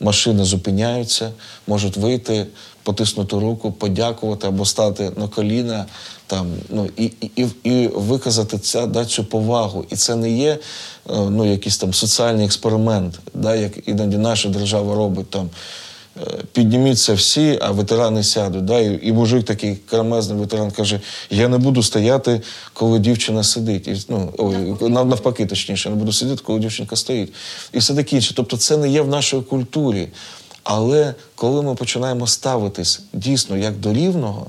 машини 0.00 0.44
зупиняються, 0.44 1.30
можуть 1.66 1.96
вийти, 1.96 2.46
потиснути 2.86 3.36
руку, 3.36 3.72
подякувати 3.72 4.46
або 4.46 4.64
стати 4.64 5.10
на 5.16 5.28
коліна 5.28 5.86
там, 6.26 6.46
ну, 6.68 6.90
і 6.96 7.10
і, 7.36 7.46
і 7.64 7.88
виказати 7.88 8.58
ця, 8.58 8.86
да, 8.86 9.04
цю 9.04 9.24
повагу. 9.24 9.84
І 9.90 9.96
це 9.96 10.16
не 10.16 10.30
є 10.30 10.50
е, 10.50 10.58
ну, 11.30 11.50
якийсь 11.50 11.78
там 11.78 11.94
соціальний 11.94 12.46
експеримент, 12.46 13.18
да, 13.34 13.54
як 13.54 13.88
іноді 13.88 14.16
наша 14.16 14.48
держава 14.48 14.94
робить 14.94 15.30
там. 15.30 15.50
Е, 16.20 16.20
підніміться 16.52 17.14
всі, 17.14 17.58
а 17.62 17.70
ветерани 17.70 18.22
сядуть. 18.22 18.64
Да? 18.64 18.80
І 18.80 19.08
і 19.08 19.12
мужик 19.12 19.44
такий 19.44 19.76
карамезний 19.76 20.38
ветеран 20.38 20.70
каже: 20.70 21.00
Я 21.30 21.48
не 21.48 21.58
буду 21.58 21.82
стояти, 21.82 22.40
коли 22.72 22.98
дівчина 22.98 23.42
сидить. 23.42 23.88
І, 23.88 23.96
ну, 24.08 24.32
ой, 24.38 24.88
Навпаки, 24.90 25.46
точніше, 25.46 25.88
я 25.88 25.94
не 25.94 25.98
буду 25.98 26.12
сидіти, 26.12 26.42
коли 26.44 26.60
дівчинка 26.60 26.96
стоїть. 26.96 27.32
І 27.72 27.78
все 27.78 27.94
таке 27.94 28.16
інше. 28.16 28.34
Тобто, 28.36 28.56
це 28.56 28.76
не 28.76 28.88
є 28.88 29.02
в 29.02 29.08
нашій 29.08 29.40
культурі. 29.40 30.08
Але 30.68 31.14
коли 31.34 31.62
ми 31.62 31.74
починаємо 31.74 32.26
ставитись 32.26 33.00
дійсно 33.12 33.56
як 33.56 33.76
до 33.76 33.92
рівного, 33.92 34.46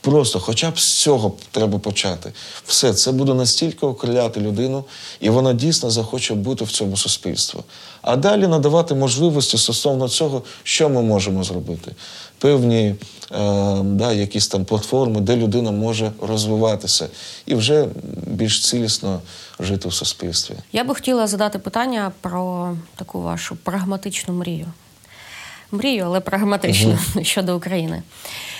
Просто, 0.00 0.40
хоча 0.40 0.70
б 0.70 0.78
з 0.78 0.92
цього 0.92 1.32
треба 1.50 1.78
почати. 1.78 2.32
Все 2.66 2.94
це 2.94 3.12
буде 3.12 3.34
настільки 3.34 3.86
окриляти 3.86 4.40
людину, 4.40 4.84
і 5.20 5.30
вона 5.30 5.52
дійсно 5.52 5.90
захоче 5.90 6.34
бути 6.34 6.64
в 6.64 6.70
цьому 6.70 6.96
суспільстві. 6.96 7.58
А 8.02 8.16
далі 8.16 8.46
надавати 8.46 8.94
можливості 8.94 9.58
стосовно 9.58 10.08
цього, 10.08 10.42
що 10.62 10.88
ми 10.88 11.02
можемо 11.02 11.44
зробити. 11.44 11.92
Певні 12.38 12.86
е, 12.86 12.94
да, 13.82 14.12
якісь 14.12 14.48
там 14.48 14.64
платформи, 14.64 15.20
де 15.20 15.36
людина 15.36 15.70
може 15.70 16.12
розвиватися 16.20 17.08
і 17.46 17.54
вже 17.54 17.88
більш 18.26 18.60
цілісно 18.60 19.20
жити 19.60 19.88
в 19.88 19.94
суспільстві. 19.94 20.54
Я 20.72 20.84
би 20.84 20.94
хотіла 20.94 21.26
задати 21.26 21.58
питання 21.58 22.12
про 22.20 22.76
таку 22.96 23.22
вашу 23.22 23.56
прагматичну 23.56 24.34
мрію. 24.34 24.66
Мрію, 25.74 26.04
але 26.04 26.20
прагматичну 26.20 26.98
угу. 27.14 27.24
щодо 27.24 27.56
України. 27.56 28.02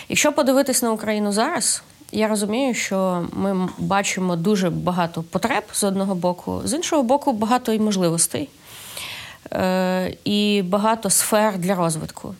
Якщо 0.08 0.32
подивитись 0.32 0.82
на 0.82 0.92
Україну 0.92 1.32
зараз, 1.32 1.82
я 2.12 2.28
розумію, 2.28 2.74
що 2.74 3.26
ми 3.32 3.68
бачимо 3.78 4.36
дуже 4.36 4.70
багато 4.70 5.22
потреб 5.22 5.64
з 5.72 5.84
одного 5.84 6.14
боку, 6.14 6.60
з 6.64 6.72
іншого 6.72 7.02
боку, 7.02 7.32
багато 7.32 7.72
і 7.72 7.78
можливостей 7.78 8.48
е, 9.52 10.16
і 10.24 10.62
багато 10.62 11.10
сфер 11.10 11.58
для 11.58 11.74
розвитку. 11.74 12.34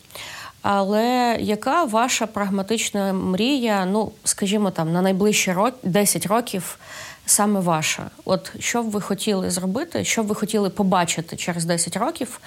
Але 0.62 1.36
яка 1.40 1.84
ваша 1.84 2.26
прагматична 2.26 3.12
мрія, 3.12 3.84
ну, 3.84 4.12
скажімо, 4.24 4.70
там 4.70 4.92
на 4.92 5.02
найближчі 5.02 5.52
рок, 5.52 5.74
10 5.82 6.26
років 6.26 6.78
саме 7.26 7.60
ваша? 7.60 8.10
От 8.24 8.52
що 8.58 8.82
б 8.82 8.90
ви 8.90 9.00
хотіли 9.00 9.50
зробити, 9.50 10.04
що 10.04 10.22
б 10.22 10.26
ви 10.26 10.34
хотіли 10.34 10.70
побачити 10.70 11.36
через 11.36 11.64
10 11.64 11.96
років 11.96 12.40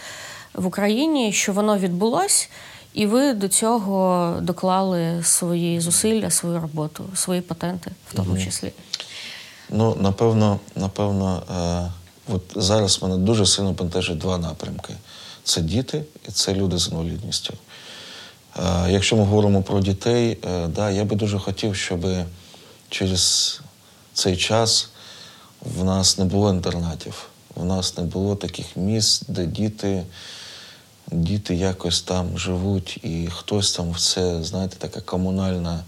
в 0.54 0.66
Україні, 0.66 1.34
що 1.34 1.54
воно 1.54 1.78
відбулось? 1.78 2.50
І 2.94 3.06
ви 3.06 3.34
до 3.34 3.48
цього 3.48 4.34
доклали 4.42 5.24
свої 5.24 5.80
зусилля, 5.80 6.30
свою 6.30 6.60
роботу, 6.60 7.06
свої 7.16 7.42
патенти, 7.42 7.92
в 8.12 8.16
тому 8.16 8.38
числі. 8.38 8.72
Ну, 9.70 9.98
напевно, 10.00 10.60
напевно, 10.76 11.44
е, 12.28 12.34
от 12.34 12.42
зараз 12.56 13.02
мене 13.04 13.18
дуже 13.18 13.46
сильно 13.46 13.72
бентежить 13.72 14.18
два 14.18 14.38
напрямки: 14.38 14.94
це 15.44 15.62
діти 15.62 16.04
і 16.30 16.32
це 16.32 16.54
люди 16.54 16.78
з 16.78 16.88
інвалідністю. 16.88 17.54
Е, 18.58 18.92
якщо 18.92 19.16
ми 19.16 19.24
говоримо 19.24 19.64
про 19.64 19.80
дітей, 19.80 20.38
е, 20.46 20.68
да, 20.68 20.90
я 20.90 21.04
би 21.04 21.16
дуже 21.16 21.40
хотів, 21.40 21.76
щоб 21.76 22.06
через 22.90 23.62
цей 24.14 24.38
час 24.38 24.90
в 25.62 25.84
нас 25.84 26.18
не 26.18 26.26
було 26.26 26.50
інтернатів, 26.50 27.28
в 27.56 27.66
нас 27.66 27.98
не 27.98 28.04
було 28.04 28.36
таких 28.36 28.78
місць, 28.78 29.22
де 29.28 29.46
діти 29.46 30.04
діти 31.12 31.56
якось 31.56 32.02
там 32.02 32.38
живуть, 32.38 33.00
і 33.04 33.30
хтось 33.32 33.72
там 33.72 33.96
це, 33.96 34.44
знаєте, 34.44 34.76
така 34.80 35.02
комунальна 35.02 35.84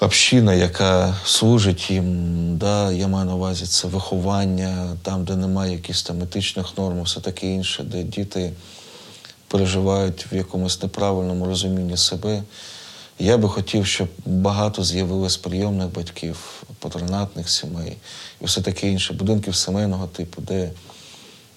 община, 0.00 0.54
яка 0.54 1.16
служить 1.24 1.90
їм. 1.90 2.56
Да, 2.58 2.92
Я 2.92 3.08
маю 3.08 3.26
на 3.26 3.34
увазі 3.34 3.66
це 3.66 3.88
виховання, 3.88 4.96
там, 5.02 5.24
де 5.24 5.36
немає 5.36 5.72
якихось 5.72 6.02
там 6.02 6.22
етичних 6.22 6.78
норм, 6.78 7.02
все 7.02 7.20
таке 7.20 7.46
інше, 7.46 7.82
де 7.82 8.02
діти 8.02 8.52
переживають 9.48 10.26
в 10.32 10.36
якомусь 10.36 10.82
неправильному 10.82 11.46
розумінні 11.46 11.96
себе. 11.96 12.42
Я 13.18 13.38
би 13.38 13.48
хотів, 13.48 13.86
щоб 13.86 14.08
багато 14.26 14.84
з'явилось 14.84 15.36
прийомних 15.36 15.92
батьків, 15.92 16.62
патронатних 16.78 17.50
сімей 17.50 17.96
і 18.40 18.44
все 18.44 18.60
таке 18.60 18.88
інше, 18.88 19.14
будинків 19.14 19.56
сімейного 19.56 20.06
типу, 20.06 20.42
де 20.42 20.70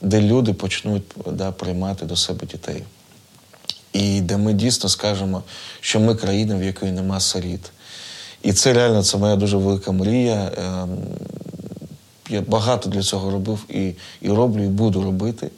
де 0.03 0.21
люди 0.21 0.53
почнуть 0.53 1.03
да, 1.31 1.51
приймати 1.51 2.05
до 2.05 2.15
себе 2.15 2.47
дітей. 2.47 2.83
І 3.93 4.21
де 4.21 4.37
ми 4.37 4.53
дійсно 4.53 4.89
скажемо, 4.89 5.43
що 5.79 5.99
ми 5.99 6.15
країна, 6.15 6.55
в 6.55 6.63
якої 6.63 6.91
нема 6.91 7.19
сиріт. 7.19 7.71
І 8.43 8.53
це 8.53 8.73
реально 8.73 9.03
це 9.03 9.17
моя 9.17 9.35
дуже 9.35 9.57
велика 9.57 9.91
мрія. 9.91 10.51
Ем, 10.57 10.97
я 12.29 12.41
багато 12.41 12.89
для 12.89 13.01
цього 13.01 13.31
робив 13.31 13.59
і 13.69 13.93
і 14.21 14.29
роблю, 14.29 14.63
і 14.63 14.67
буду 14.67 15.03
робити, 15.03 15.51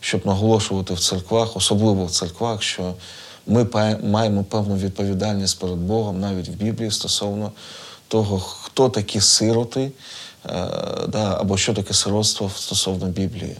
щоб 0.00 0.26
наголошувати 0.26 0.94
в 0.94 1.00
церквах, 1.00 1.56
особливо 1.56 2.04
в 2.04 2.10
церквах, 2.10 2.62
що 2.62 2.94
ми 3.46 3.66
маємо 4.02 4.44
певну 4.44 4.76
відповідальність 4.76 5.58
перед 5.58 5.78
Богом 5.78 6.20
навіть 6.20 6.48
в 6.48 6.52
Біблії 6.52 6.90
стосовно 6.90 7.52
того, 8.08 8.38
хто 8.38 8.88
такі 8.88 9.20
сироти, 9.20 9.90
е, 10.46 10.50
або 11.14 11.56
що 11.56 11.74
таке 11.74 11.94
сиротство 11.94 12.50
стосовно 12.56 13.06
Біблії. 13.06 13.56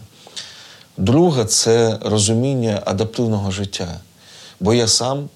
Друге 0.97 1.45
це 1.45 1.99
розуміння 2.01 2.81
адаптивного 2.85 3.51
життя. 3.51 3.99
Бо 4.59 4.73
я 4.73 4.87
сам 4.87 5.29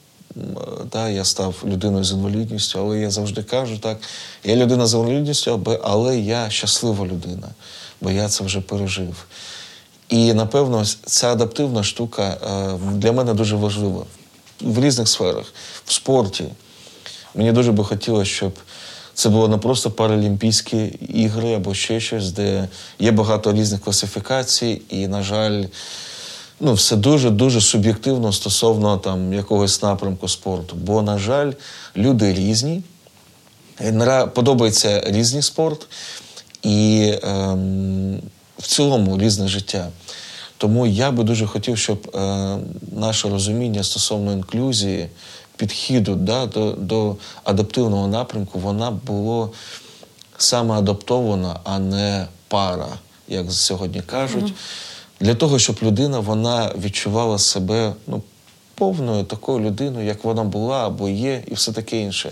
да, 0.91 1.09
я 1.09 1.25
став 1.25 1.55
людиною 1.65 2.03
з 2.03 2.11
інвалідністю, 2.11 2.79
але 2.79 2.99
я 2.99 3.11
завжди 3.11 3.43
кажу 3.43 3.77
так: 3.77 3.97
я 4.43 4.55
людина 4.55 4.87
з 4.87 4.93
інвалідністю, 4.93 5.79
але 5.83 6.19
я 6.19 6.49
щаслива 6.49 7.05
людина, 7.05 7.47
бо 8.01 8.11
я 8.11 8.29
це 8.29 8.43
вже 8.43 8.61
пережив. 8.61 9.25
І 10.09 10.33
напевно, 10.33 10.85
ця 11.05 11.31
адаптивна 11.31 11.83
штука 11.83 12.23
е, 12.23 12.91
для 12.91 13.11
мене 13.11 13.33
дуже 13.33 13.55
важлива 13.55 14.05
в 14.61 14.79
різних 14.83 15.07
сферах, 15.07 15.53
в 15.85 15.93
спорті. 15.93 16.45
Мені 17.35 17.51
дуже 17.51 17.71
би 17.71 17.83
хотілося, 17.83 18.31
щоб 18.31 18.53
це 19.13 19.29
було 19.29 19.47
не 19.47 19.57
просто 19.57 19.91
паралімпійські 19.91 20.77
ігри 21.13 21.53
або 21.53 21.73
ще 21.73 21.99
щось, 21.99 22.31
де 22.31 22.67
є 22.99 23.11
багато 23.11 23.53
різних 23.53 23.81
класифікацій, 23.81 24.81
і, 24.89 25.07
на 25.07 25.23
жаль, 25.23 25.63
ну, 26.59 26.73
все 26.73 26.95
дуже-дуже 26.95 27.61
суб'єктивно 27.61 28.33
стосовно 28.33 28.97
там 28.97 29.33
якогось 29.33 29.81
напрямку 29.81 30.27
спорту. 30.27 30.75
Бо, 30.75 31.01
на 31.01 31.17
жаль, 31.17 31.51
люди 31.95 32.33
різні, 32.33 32.81
подобається 34.33 35.03
різний 35.05 35.41
спорт 35.41 35.87
і 36.63 37.13
ем, 37.23 38.21
в 38.59 38.67
цілому 38.67 39.17
різне 39.17 39.47
життя. 39.47 39.89
Тому 40.57 40.87
я 40.87 41.11
би 41.11 41.23
дуже 41.23 41.47
хотів, 41.47 41.77
щоб 41.77 42.11
е, 42.15 42.57
наше 42.91 43.29
розуміння 43.29 43.83
стосовно 43.83 44.33
інклюзії, 44.33 45.09
підходу 45.61 46.15
да, 46.15 46.45
до 46.45 46.71
до 46.71 47.15
адаптивного 47.43 48.07
напрямку, 48.07 48.59
вона 48.59 48.91
була 48.91 49.49
саме 50.37 50.75
адаптована, 50.75 51.59
а 51.63 51.79
не 51.79 52.27
пара, 52.47 52.87
як 53.27 53.51
сьогодні 53.51 54.01
кажуть. 54.01 54.43
Mm-hmm. 54.43 55.25
Для 55.25 55.35
того, 55.35 55.59
щоб 55.59 55.77
людина 55.83 56.19
вона 56.19 56.71
відчувала 56.77 57.37
себе 57.37 57.93
ну, 58.07 58.21
повною 58.75 59.23
такою 59.23 59.59
людиною, 59.59 60.07
як 60.07 60.23
вона 60.23 60.43
була 60.43 60.87
або 60.87 61.09
є, 61.09 61.43
і 61.47 61.53
все 61.53 61.71
таке 61.71 61.97
інше. 61.97 62.31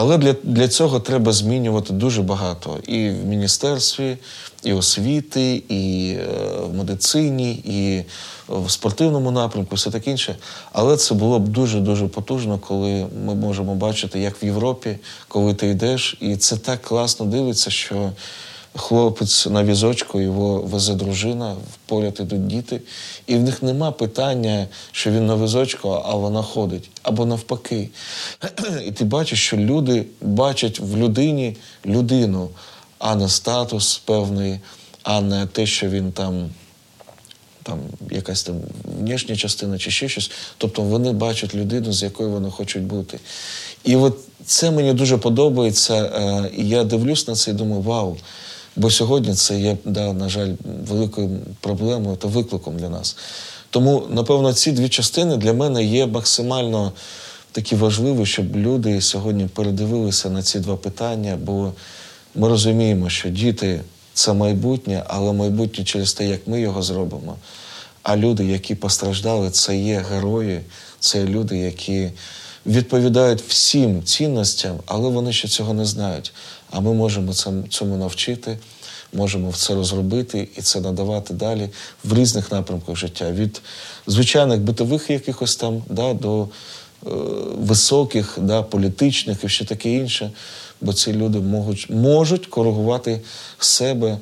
Але 0.00 0.18
для 0.18 0.34
для 0.42 0.68
цього 0.68 1.00
треба 1.00 1.32
змінювати 1.32 1.92
дуже 1.92 2.22
багато 2.22 2.78
і 2.86 3.10
в 3.10 3.26
міністерстві, 3.26 4.16
і 4.64 4.72
освіти, 4.72 5.62
і 5.68 6.14
е, 6.20 6.26
в 6.62 6.74
медицині, 6.74 7.52
і 7.52 8.04
в 8.48 8.70
спортивному 8.70 9.30
напрямку, 9.30 9.76
все 9.76 9.90
таке 9.90 10.10
інше. 10.10 10.36
Але 10.72 10.96
це 10.96 11.14
було 11.14 11.38
б 11.38 11.48
дуже 11.48 11.80
дуже 11.80 12.08
потужно, 12.08 12.58
коли 12.58 13.06
ми 13.26 13.34
можемо 13.34 13.74
бачити, 13.74 14.20
як 14.20 14.42
в 14.42 14.44
Європі, 14.44 14.98
коли 15.28 15.54
ти 15.54 15.68
йдеш, 15.68 16.16
і 16.20 16.36
це 16.36 16.56
так 16.56 16.82
класно 16.82 17.26
дивиться, 17.26 17.70
що 17.70 18.12
хлопець 18.76 19.46
на 19.46 19.64
візочку, 19.64 20.20
його 20.20 20.60
везе 20.60 20.94
дружина, 20.94 21.56
поряд 21.86 22.16
ідуть 22.20 22.46
діти, 22.46 22.80
і 23.26 23.36
в 23.36 23.42
них 23.42 23.62
нема 23.62 23.90
питання, 23.90 24.66
що 24.92 25.10
він 25.10 25.26
на 25.26 25.36
візочку, 25.36 26.02
а 26.04 26.14
вона 26.14 26.42
ходить. 26.42 26.90
Або 27.02 27.26
навпаки. 27.26 27.88
І 28.86 28.92
ти 28.92 29.04
бачиш, 29.04 29.46
що 29.46 29.56
люди 29.56 30.06
бачать 30.20 30.80
в 30.80 30.96
людині 30.96 31.56
людину, 31.86 32.50
а 32.98 33.14
не 33.14 33.28
статус 33.28 33.98
певний, 33.98 34.60
а 35.02 35.20
не 35.20 35.46
те, 35.46 35.66
що 35.66 35.88
він 35.88 36.12
там. 36.12 36.50
Там 37.62 37.78
якась 38.10 38.42
там 38.42 38.56
внішня 38.84 39.36
частина 39.36 39.78
чи 39.78 39.90
ще 39.90 40.08
щось. 40.08 40.30
Тобто 40.58 40.82
вони 40.82 41.12
бачать 41.12 41.54
людину, 41.54 41.92
з 41.92 42.02
якою 42.02 42.30
вони 42.30 42.50
хочуть 42.50 42.82
бути. 42.82 43.18
І 43.84 43.96
от 43.96 44.18
це 44.46 44.70
мені 44.70 44.92
дуже 44.92 45.16
подобається. 45.16 45.94
Е, 45.94 46.50
і 46.56 46.68
я 46.68 46.84
дивлюсь 46.84 47.28
на 47.28 47.34
це 47.34 47.50
і 47.50 47.54
думаю, 47.54 47.82
вау, 47.82 48.16
Бо 48.78 48.90
сьогодні 48.90 49.34
це 49.34 49.60
є, 49.60 49.76
да, 49.84 50.12
на 50.12 50.28
жаль, 50.28 50.52
великою 50.88 51.30
проблемою 51.60 52.16
та 52.16 52.28
викликом 52.28 52.76
для 52.76 52.88
нас. 52.88 53.16
Тому, 53.70 54.02
напевно, 54.10 54.52
ці 54.52 54.72
дві 54.72 54.88
частини 54.88 55.36
для 55.36 55.52
мене 55.52 55.84
є 55.84 56.06
максимально 56.06 56.92
такі 57.52 57.76
важливі, 57.76 58.26
щоб 58.26 58.56
люди 58.56 59.00
сьогодні 59.00 59.46
передивилися 59.46 60.30
на 60.30 60.42
ці 60.42 60.60
два 60.60 60.76
питання, 60.76 61.38
бо 61.44 61.72
ми 62.34 62.48
розуміємо, 62.48 63.08
що 63.08 63.28
діти 63.28 63.80
це 64.14 64.32
майбутнє, 64.32 65.04
але 65.06 65.32
майбутнє 65.32 65.84
через 65.84 66.12
те, 66.12 66.28
як 66.28 66.46
ми 66.46 66.60
його 66.60 66.82
зробимо. 66.82 67.36
А 68.02 68.16
люди, 68.16 68.44
які 68.44 68.74
постраждали, 68.74 69.50
це 69.50 69.76
є 69.76 70.04
герої, 70.10 70.60
це 71.00 71.24
люди, 71.24 71.58
які 71.58 72.10
відповідають 72.68 73.42
всім 73.42 74.02
цінностям, 74.02 74.78
але 74.86 75.08
вони 75.08 75.32
ще 75.32 75.48
цього 75.48 75.74
не 75.74 75.84
знають. 75.84 76.32
А 76.70 76.80
ми 76.80 76.94
можемо 76.94 77.32
цьому 77.68 77.96
навчити, 77.96 78.58
можемо 79.12 79.52
це 79.52 79.74
розробити 79.74 80.48
і 80.56 80.62
це 80.62 80.80
надавати 80.80 81.34
далі 81.34 81.68
в 82.04 82.14
різних 82.14 82.52
напрямках 82.52 82.96
життя. 82.96 83.32
Від 83.32 83.62
звичайних 84.06 84.60
битових 84.60 85.10
якихось 85.10 85.56
там 85.56 85.82
да, 85.90 86.14
до 86.14 86.42
е, 86.42 86.46
високих, 87.58 88.38
да, 88.40 88.62
політичних 88.62 89.44
і 89.44 89.46
все 89.46 89.64
таке 89.64 89.92
інше. 89.92 90.30
Бо 90.80 90.92
ці 90.92 91.12
люди 91.12 91.38
можуть, 91.38 91.90
можуть 91.90 92.46
коригувати 92.46 93.20
себе 93.58 94.18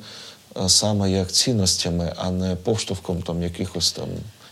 е, 0.57 0.69
саме 0.69 1.11
як 1.11 1.31
цінностями, 1.31 2.13
а 2.15 2.31
не 2.31 2.55
поштовхом 2.55 3.21
там 3.21 3.43
якихось 3.43 3.91
там 3.91 4.07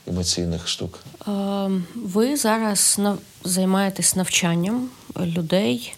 емоційних 0.08 0.68
штук. 0.68 1.00
Ем, 1.28 1.86
ви 1.96 2.38
зараз 2.38 3.00
займаєтесь 3.44 4.16
навчанням 4.16 4.90
людей. 5.20 5.94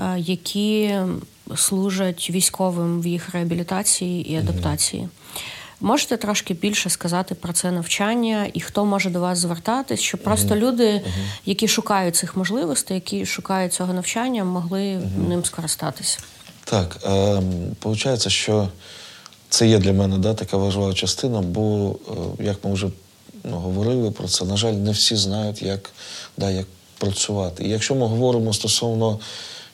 Е, 0.00 0.18
які 0.18 0.96
служать 1.56 2.30
військовим 2.30 3.00
в 3.00 3.06
їх 3.06 3.30
реабілітації 3.30 4.32
і 4.32 4.36
адаптації. 4.36 5.08
Можете 5.80 6.16
трошки 6.16 6.54
більше 6.54 6.90
сказати 6.90 7.34
про 7.34 7.52
це 7.52 7.70
навчання 7.70 8.46
і 8.52 8.60
хто 8.60 8.84
може 8.84 9.10
до 9.10 9.20
вас 9.20 9.38
звертатись, 9.38 10.00
щоб 10.00 10.22
просто 10.22 10.56
люди, 10.56 11.04
які 11.46 11.68
шукають 11.68 12.16
цих 12.16 12.36
можливостей, 12.36 12.94
які 12.94 13.26
шукають 13.26 13.72
цього 13.72 13.92
навчання, 13.92 14.44
могли 14.44 15.00
ним 15.28 15.44
скористатися? 15.44 16.18
Так, 16.64 16.96
е, 17.04 17.42
виходить, 17.84 18.28
що 18.28 18.68
це 19.48 19.68
є 19.68 19.78
для 19.78 19.92
мене 19.92 20.18
да, 20.18 20.34
така 20.34 20.56
важлива 20.56 20.94
частина, 20.94 21.40
бо, 21.40 21.96
е, 22.38 22.44
як 22.44 22.64
ми 22.64 22.72
вже 22.72 22.88
говорили 23.56 24.10
про 24.10 24.28
це, 24.28 24.44
на 24.44 24.56
жаль, 24.56 24.72
не 24.72 24.90
всі 24.90 25.16
знають, 25.16 25.62
як, 25.62 25.90
да, 26.36 26.50
як 26.50 26.66
працювати. 26.98 27.64
І 27.64 27.68
якщо 27.68 27.94
ми 27.94 28.06
говоримо 28.06 28.52
стосовно 28.52 29.18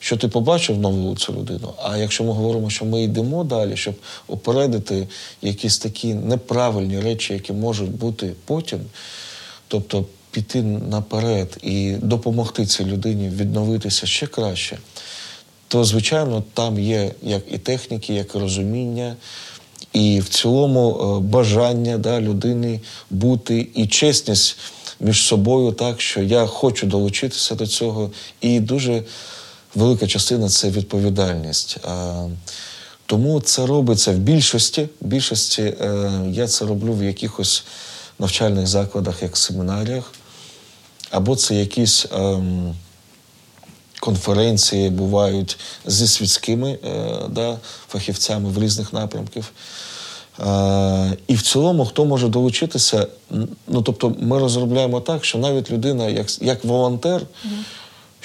що 0.05 0.17
ти 0.17 0.27
побачив 0.27 0.77
нову 0.77 1.15
цю 1.15 1.33
людину. 1.33 1.73
А 1.83 1.97
якщо 1.97 2.23
ми 2.23 2.31
говоримо, 2.31 2.69
що 2.69 2.85
ми 2.85 3.03
йдемо 3.03 3.43
далі, 3.43 3.77
щоб 3.77 3.95
опередити 4.27 5.07
якісь 5.41 5.77
такі 5.77 6.13
неправильні 6.13 6.99
речі, 6.99 7.33
які 7.33 7.53
можуть 7.53 7.91
бути 7.91 8.33
потім, 8.45 8.79
тобто 9.67 10.05
піти 10.31 10.61
наперед 10.61 11.57
і 11.63 11.95
допомогти 12.01 12.65
цій 12.65 12.85
людині 12.85 13.29
відновитися 13.29 14.07
ще 14.07 14.27
краще, 14.27 14.77
то 15.67 15.83
звичайно 15.83 16.43
там 16.53 16.79
є 16.79 17.11
як 17.21 17.43
і 17.51 17.57
техніки, 17.57 18.13
як 18.13 18.35
і 18.35 18.37
розуміння. 18.37 19.15
І 19.95 20.19
в 20.19 20.29
цілому 20.29 20.89
е, 20.91 21.19
бажання 21.19 21.97
да, 21.97 22.21
людини 22.21 22.79
бути 23.09 23.67
і 23.75 23.87
чесність 23.87 24.57
між 24.99 25.27
собою, 25.27 25.71
так 25.71 26.01
що 26.01 26.21
я 26.21 26.45
хочу 26.45 26.87
долучитися 26.87 27.55
до 27.55 27.67
цього, 27.67 28.11
і 28.41 28.59
дуже 28.59 29.03
велика 29.75 30.07
частина 30.07 30.49
це 30.49 30.69
відповідальність. 30.69 31.77
Тому 33.05 33.41
це 33.41 33.65
робиться 33.65 34.11
в 34.11 34.15
більшості. 34.15 34.89
В 35.01 35.07
більшості 35.07 35.61
е, 35.61 36.11
я 36.31 36.47
це 36.47 36.65
роблю 36.65 36.93
в 36.93 37.03
якихось 37.03 37.63
навчальних 38.19 38.67
закладах, 38.67 39.21
як 39.23 39.37
семінаріях, 39.37 40.11
або 41.09 41.35
це 41.35 41.55
якісь 41.55 42.05
ем, 42.11 42.75
конференції 43.99 44.89
бувають 44.89 45.57
зі 45.85 46.07
світськими 46.07 46.79
е, 46.85 47.19
да, 47.29 47.57
фахівцями 47.87 48.49
в 48.49 48.63
різних 48.63 48.93
напрямках. 48.93 49.45
Е, 50.39 51.17
і 51.27 51.35
в 51.35 51.41
цілому, 51.41 51.85
хто 51.85 52.05
може 52.05 52.27
долучитися, 52.27 53.07
ну 53.67 53.81
тобто, 53.81 54.15
ми 54.19 54.39
розробляємо 54.39 55.01
так, 55.01 55.25
що 55.25 55.37
навіть 55.37 55.71
людина, 55.71 56.07
як 56.07 56.41
як 56.41 56.65
волонтер, 56.65 57.21
mm 57.21 57.49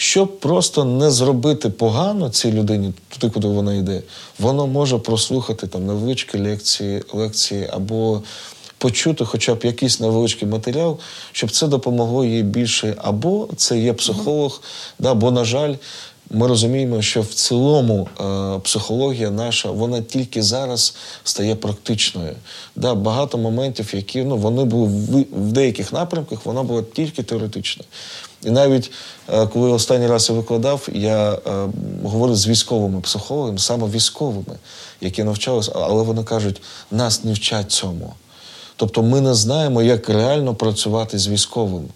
щоб 0.00 0.40
просто 0.40 0.84
не 0.84 1.10
зробити 1.10 1.70
погано 1.70 2.28
цій 2.30 2.52
людині, 2.52 2.92
туди, 3.08 3.32
куди 3.32 3.48
вона 3.48 3.74
йде, 3.74 4.02
воно 4.38 4.66
може 4.66 4.98
прослухати 4.98 5.66
там 5.66 5.86
невеличкі 5.86 6.38
лекції, 6.38 7.02
лекції 7.12 7.68
або 7.72 8.22
почути 8.78 9.24
хоча 9.24 9.54
б 9.54 9.64
якийсь 9.64 10.00
невеличкий 10.00 10.48
матеріал, 10.48 10.98
щоб 11.32 11.50
це 11.50 11.66
допомогло 11.66 12.24
їй 12.24 12.42
більше. 12.42 12.94
Або 12.98 13.48
це 13.56 13.78
є 13.78 13.92
психолог, 13.92 14.62
да, 14.98 15.14
бо, 15.14 15.30
на 15.30 15.44
жаль, 15.44 15.74
ми 16.30 16.46
розуміємо, 16.46 17.02
що 17.02 17.22
в 17.22 17.34
цілому 17.34 18.08
е, 18.20 18.58
психологія 18.58 19.30
наша 19.30 19.70
вона 19.70 20.00
тільки 20.00 20.42
зараз 20.42 20.94
стає 21.24 21.54
практичною. 21.54 22.34
Да, 22.76 22.94
Багато 22.94 23.38
моментів, 23.38 23.90
які 23.94 24.24
ну, 24.24 24.36
вони 24.36 24.64
були 24.64 24.86
в, 24.86 25.26
в 25.48 25.52
деяких 25.52 25.92
напрямках, 25.92 26.46
вона 26.46 26.62
була 26.62 26.82
тільки 26.92 27.22
теоретична. 27.22 27.84
І 28.44 28.50
навіть 28.50 28.92
е, 29.28 29.46
коли 29.46 29.70
останній 29.70 30.06
раз 30.06 30.30
я 30.30 30.36
викладав, 30.36 30.88
я 30.92 31.32
е, 31.32 31.38
говорив 32.04 32.36
з 32.36 32.48
військовими 32.48 33.00
психологами, 33.00 33.58
саме 33.58 33.88
військовими, 33.88 34.58
які 35.00 35.24
навчалися, 35.24 35.72
але 35.74 36.02
вони 36.02 36.24
кажуть, 36.24 36.62
нас 36.90 37.24
не 37.24 37.32
вчать 37.32 37.72
цьому. 37.72 38.14
Тобто 38.76 39.02
ми 39.02 39.20
не 39.20 39.34
знаємо, 39.34 39.82
як 39.82 40.08
реально 40.08 40.54
працювати 40.54 41.18
з 41.18 41.28
військовим. 41.28 41.88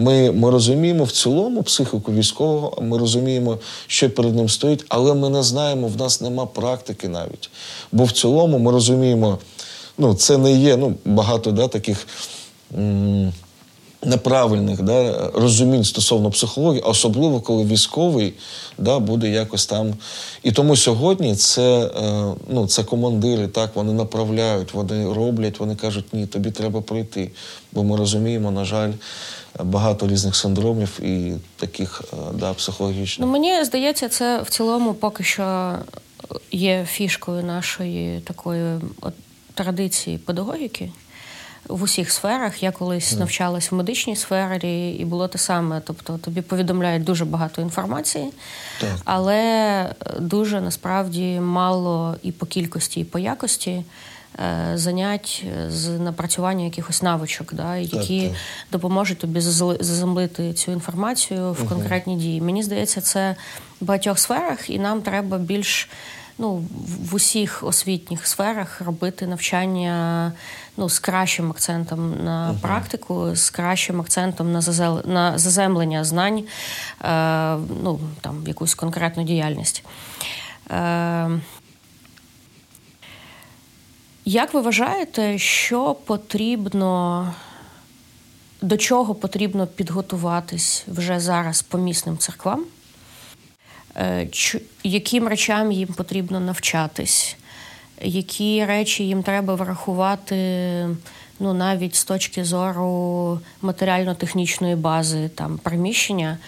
Ми, 0.00 0.32
ми 0.32 0.50
розуміємо 0.50 1.04
в 1.04 1.12
цілому 1.12 1.62
психіку 1.62 2.12
військового, 2.12 2.78
ми 2.82 2.98
розуміємо, 2.98 3.58
що 3.86 4.10
перед 4.10 4.36
ним 4.36 4.48
стоїть, 4.48 4.84
але 4.88 5.14
ми 5.14 5.28
не 5.28 5.42
знаємо, 5.42 5.88
в 5.88 5.96
нас 5.96 6.20
нема 6.20 6.46
практики 6.46 7.08
навіть. 7.08 7.50
Бо 7.92 8.04
в 8.04 8.12
цілому 8.12 8.58
ми 8.58 8.72
розуміємо, 8.72 9.38
ну 9.98 10.14
це 10.14 10.38
не 10.38 10.52
є 10.52 10.76
ну, 10.76 10.94
багато 11.04 11.50
да, 11.50 11.68
таких. 11.68 12.06
М- 12.78 13.32
неправильних 14.04 14.82
да, 14.82 15.30
розумінь 15.34 15.84
стосовно 15.84 16.30
психології, 16.30 16.82
особливо 16.82 17.40
коли 17.40 17.64
військовий 17.64 18.34
да, 18.78 18.98
буде 18.98 19.28
якось 19.28 19.66
там. 19.66 19.94
І 20.42 20.52
тому 20.52 20.76
сьогодні 20.76 21.34
це 21.34 21.90
е, 22.02 22.34
ну, 22.48 22.66
це 22.66 22.84
командири, 22.84 23.48
так, 23.48 23.76
вони 23.76 23.92
направляють, 23.92 24.74
вони 24.74 25.12
роблять, 25.12 25.60
вони 25.60 25.76
кажуть, 25.76 26.04
ні, 26.12 26.26
тобі 26.26 26.50
треба 26.50 26.80
пройти. 26.80 27.30
Бо 27.72 27.84
ми 27.84 27.96
розуміємо, 27.96 28.50
на 28.50 28.64
жаль, 28.64 28.92
багато 29.64 30.08
різних 30.08 30.36
синдромів 30.36 31.00
і 31.00 31.32
таких 31.56 32.02
е, 32.12 32.16
да, 32.34 32.54
психологічних. 32.54 33.26
Ну, 33.26 33.32
мені 33.32 33.64
здається, 33.64 34.08
це 34.08 34.42
в 34.42 34.50
цілому 34.50 34.94
поки 34.94 35.24
що 35.24 35.74
є 36.50 36.84
фішкою 36.90 37.44
нашої 37.44 38.20
такої 38.20 38.80
от, 39.00 39.14
традиції 39.54 40.18
педагогіки 40.18 40.90
в 41.68 41.82
усіх 41.82 42.10
сферах. 42.10 42.62
Я 42.62 42.72
колись 42.72 43.14
mm. 43.14 43.18
навчалась 43.18 43.72
в 43.72 43.74
медичній 43.74 44.16
сфері, 44.16 44.90
і 44.90 45.04
було 45.04 45.28
те 45.28 45.38
саме. 45.38 45.80
Тобто 45.84 46.18
тобі 46.18 46.42
повідомляють 46.42 47.04
дуже 47.04 47.24
багато 47.24 47.62
інформації, 47.62 48.32
так. 48.80 48.90
але 49.04 49.94
дуже 50.18 50.60
насправді 50.60 51.40
мало 51.40 52.16
і 52.22 52.32
по 52.32 52.46
кількості, 52.46 53.00
і 53.00 53.04
по 53.04 53.18
якості. 53.18 53.84
Е, 54.38 54.72
занять 54.74 55.46
з 55.68 55.88
напрацювання 55.88 56.64
якихось 56.64 57.02
навичок, 57.02 57.54
да, 57.54 57.76
які 57.76 58.20
так, 58.20 58.30
так. 58.30 58.40
допоможуть 58.72 59.18
тобі 59.18 59.40
заземлити 59.40 60.52
цю 60.52 60.72
інформацію 60.72 61.52
в 61.52 61.68
конкретні 61.68 62.12
угу. 62.12 62.22
дії. 62.22 62.40
Мені 62.40 62.62
здається, 62.62 63.00
це 63.00 63.36
в 63.80 63.84
багатьох 63.84 64.18
сферах, 64.18 64.70
і 64.70 64.78
нам 64.78 65.02
треба 65.02 65.38
більш 65.38 65.88
ну, 66.38 66.64
в 67.10 67.14
усіх 67.14 67.64
освітніх 67.64 68.26
сферах 68.26 68.80
робити 68.80 69.26
навчання 69.26 70.32
ну, 70.76 70.88
з 70.88 70.98
кращим 70.98 71.50
акцентом 71.50 72.24
на 72.24 72.50
uh-huh. 72.50 72.60
практику, 72.60 73.36
з 73.36 73.50
кращим 73.50 74.00
акцентом 74.00 74.52
на 74.52 74.60
зазел... 74.60 75.02
на 75.04 75.38
заземлення 75.38 76.04
знань, 76.04 76.38
е, 76.38 77.56
ну, 77.82 78.00
там, 78.20 78.44
якусь 78.46 78.74
конкретну 78.74 79.22
діяльність. 79.22 79.84
Е, 80.70 81.30
Як 84.30 84.54
ви 84.54 84.60
вважаєте, 84.60 85.38
що 85.38 85.94
потрібно, 85.94 87.34
до 88.62 88.76
чого 88.76 89.14
потрібно 89.14 89.66
підготуватись 89.66 90.84
вже 90.88 91.20
зараз 91.20 91.62
по 91.62 91.78
місним 91.78 92.18
церквам? 92.18 92.64
Е, 93.96 94.28
яким 94.84 95.28
речам 95.28 95.72
їм 95.72 95.88
потрібно 95.88 96.40
навчатись, 96.40 97.36
які 98.02 98.64
речі 98.64 99.04
їм 99.06 99.22
треба 99.22 99.54
врахувати 99.54 100.36
ну, 101.40 101.54
навіть 101.54 101.94
з 101.94 102.04
точки 102.04 102.44
зору 102.44 103.40
матеріально-технічної 103.62 104.76
бази 104.76 105.28
там, 105.28 105.58
приміщення, 105.58 106.38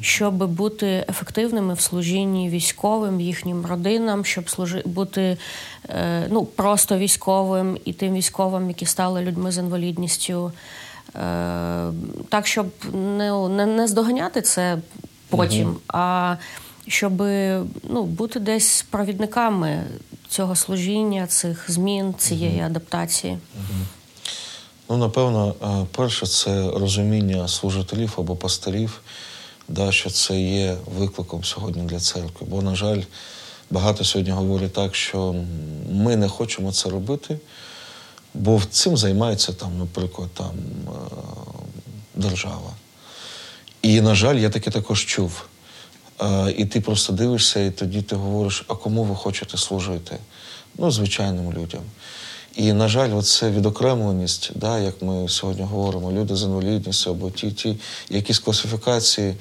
щоб 0.00 0.34
бути 0.34 1.04
ефективними 1.08 1.74
в 1.74 1.80
служінні 1.80 2.48
військовим, 2.48 3.20
їхнім 3.20 3.66
родинам, 3.66 4.24
щоб 4.24 4.50
служи, 4.50 4.82
бути 4.84 5.36
е, 5.88 6.26
ну, 6.30 6.44
просто 6.44 6.98
військовим 6.98 7.78
і 7.84 7.92
тим 7.92 8.14
військовим, 8.14 8.68
які 8.68 8.86
стали 8.86 9.22
людьми 9.22 9.52
з 9.52 9.58
інвалідністю. 9.58 10.52
Е, 11.16 11.92
так, 12.28 12.46
щоб 12.46 12.66
не, 12.92 13.48
не, 13.48 13.66
не 13.66 13.86
здоганяти 13.86 14.42
це 14.42 14.78
потім, 15.28 15.68
угу. 15.68 15.78
а 15.88 16.36
щоб 16.88 17.12
ну, 17.90 18.04
бути 18.04 18.40
десь 18.40 18.86
провідниками 18.90 19.82
цього 20.28 20.56
служіння, 20.56 21.26
цих 21.26 21.70
змін, 21.70 22.14
цієї 22.18 22.56
угу. 22.56 22.66
адаптації. 22.66 23.32
Угу. 23.32 23.80
Ну, 24.92 24.98
напевно, 24.98 25.54
е, 25.62 25.86
перше, 25.96 26.26
це 26.26 26.70
розуміння 26.70 27.48
служителів 27.48 28.14
або 28.18 28.36
пастирів, 28.36 29.00
да, 29.68 29.92
що 29.92 30.10
це 30.10 30.40
є 30.40 30.76
викликом 30.86 31.44
сьогодні 31.44 31.82
для 31.82 32.00
церкви. 32.00 32.46
Бо, 32.50 32.62
на 32.62 32.74
жаль, 32.74 33.02
багато 33.70 34.04
сьогодні 34.04 34.32
говорять 34.32 34.72
так, 34.72 34.94
що 34.94 35.34
ми 35.90 36.16
не 36.16 36.28
хочемо 36.28 36.72
це 36.72 36.90
робити, 36.90 37.38
бо 38.34 38.62
цим 38.70 38.96
займається 38.96 39.52
там, 39.52 39.78
наприклад, 39.78 40.28
там 40.34 40.54
е, 40.86 40.90
держава. 42.14 42.70
І, 43.82 44.00
на 44.00 44.14
жаль, 44.14 44.36
я 44.36 44.50
таке 44.50 44.70
також 44.70 45.04
чув. 45.04 45.44
І 46.56 46.64
ти 46.64 46.80
просто 46.80 47.12
дивишся, 47.12 47.60
і 47.60 47.70
тоді 47.70 48.02
ти 48.02 48.16
говориш, 48.16 48.64
а 48.68 48.74
кому 48.74 49.04
ви 49.04 49.16
хочете 49.16 49.58
служити? 49.58 50.18
Ну, 50.78 50.90
звичайним 50.90 51.52
людям. 51.52 51.82
І, 52.56 52.72
на 52.72 52.88
жаль, 52.88 53.16
оце 53.16 53.50
відокремленість, 53.50 54.50
да, 54.54 54.78
як 54.78 55.02
ми 55.02 55.28
сьогодні 55.28 55.62
говоримо, 55.64 56.12
люди 56.12 56.36
з 56.36 56.42
інвалідністю 56.42 57.10
або 57.10 57.30
ті, 57.30 57.50
ті 57.50 57.76
якісь 58.10 58.38
класифікації. 58.38 59.34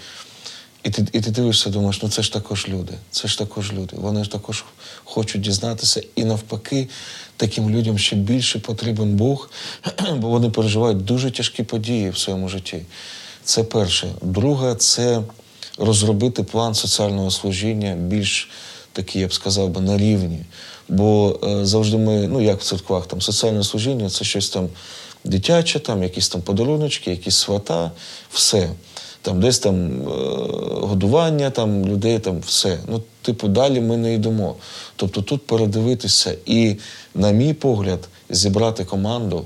І 0.84 0.90
ти 0.90 1.08
і 1.12 1.22
ти 1.22 1.32
дивишся, 1.32 1.70
думаєш, 1.70 2.02
ну 2.04 2.10
це 2.10 2.22
ж 2.22 2.34
також 2.34 2.68
люди, 2.70 2.94
це 3.12 3.28
ж 3.28 3.38
також 3.38 3.74
люди. 3.74 3.96
Вони 3.96 4.24
ж 4.24 4.32
також 4.32 4.66
хочуть 5.04 5.42
дізнатися. 5.42 6.04
І 6.16 6.24
навпаки, 6.24 6.90
таким 7.38 7.70
людям 7.70 7.98
ще 7.98 8.16
більше 8.16 8.60
потрібен 8.60 9.16
Бог, 9.16 9.50
бо 10.16 10.30
вони 10.30 10.50
переживають 10.50 11.06
дуже 11.06 11.32
тяжкі 11.32 11.64
події 11.64 12.10
в 12.10 12.18
своєму 12.18 12.50
житті. 12.50 12.82
Це 13.44 13.64
перше. 13.64 14.08
Друге, 14.22 14.76
це 14.76 15.22
розробити 15.78 16.44
план 16.44 16.76
соціального 16.76 17.32
служіння 17.32 17.96
більш 17.96 18.50
такий, 18.94 19.22
я 19.22 19.28
б 19.28 19.34
сказав 19.34 19.70
би, 19.70 19.82
на 19.82 19.98
рівні. 19.98 20.46
Бо 20.92 21.40
е, 21.44 21.66
завжди 21.66 21.98
ми, 21.98 22.28
ну 22.28 22.42
як 22.42 22.60
в 22.60 22.64
церквах, 22.64 23.08
там 23.08 23.22
соціальне 23.22 23.64
служіння 23.64 24.10
це 24.10 24.26
щось 24.26 24.50
там 24.50 24.70
дитяче, 25.24 25.80
там 25.80 26.04
якісь 26.04 26.30
там 26.30 26.42
подаруночки, 26.42 27.12
якісь 27.12 27.36
свата, 27.36 27.92
все. 28.32 28.70
Там 29.22 29.42
десь 29.42 29.60
там 29.60 30.02
е, 30.02 30.06
годування 30.82 31.50
там 31.50 31.86
людей, 31.86 32.20
там 32.20 32.40
все. 32.40 32.80
Ну, 32.88 33.04
типу, 33.22 33.48
далі 33.48 33.82
ми 33.82 33.98
не 33.98 34.14
йдемо. 34.14 34.56
Тобто 34.96 35.22
тут 35.22 35.48
передивитися 35.48 36.36
і, 36.46 36.76
на 37.16 37.32
мій 37.32 37.54
погляд, 37.54 38.10
зібрати 38.30 38.86
команду 38.86 39.46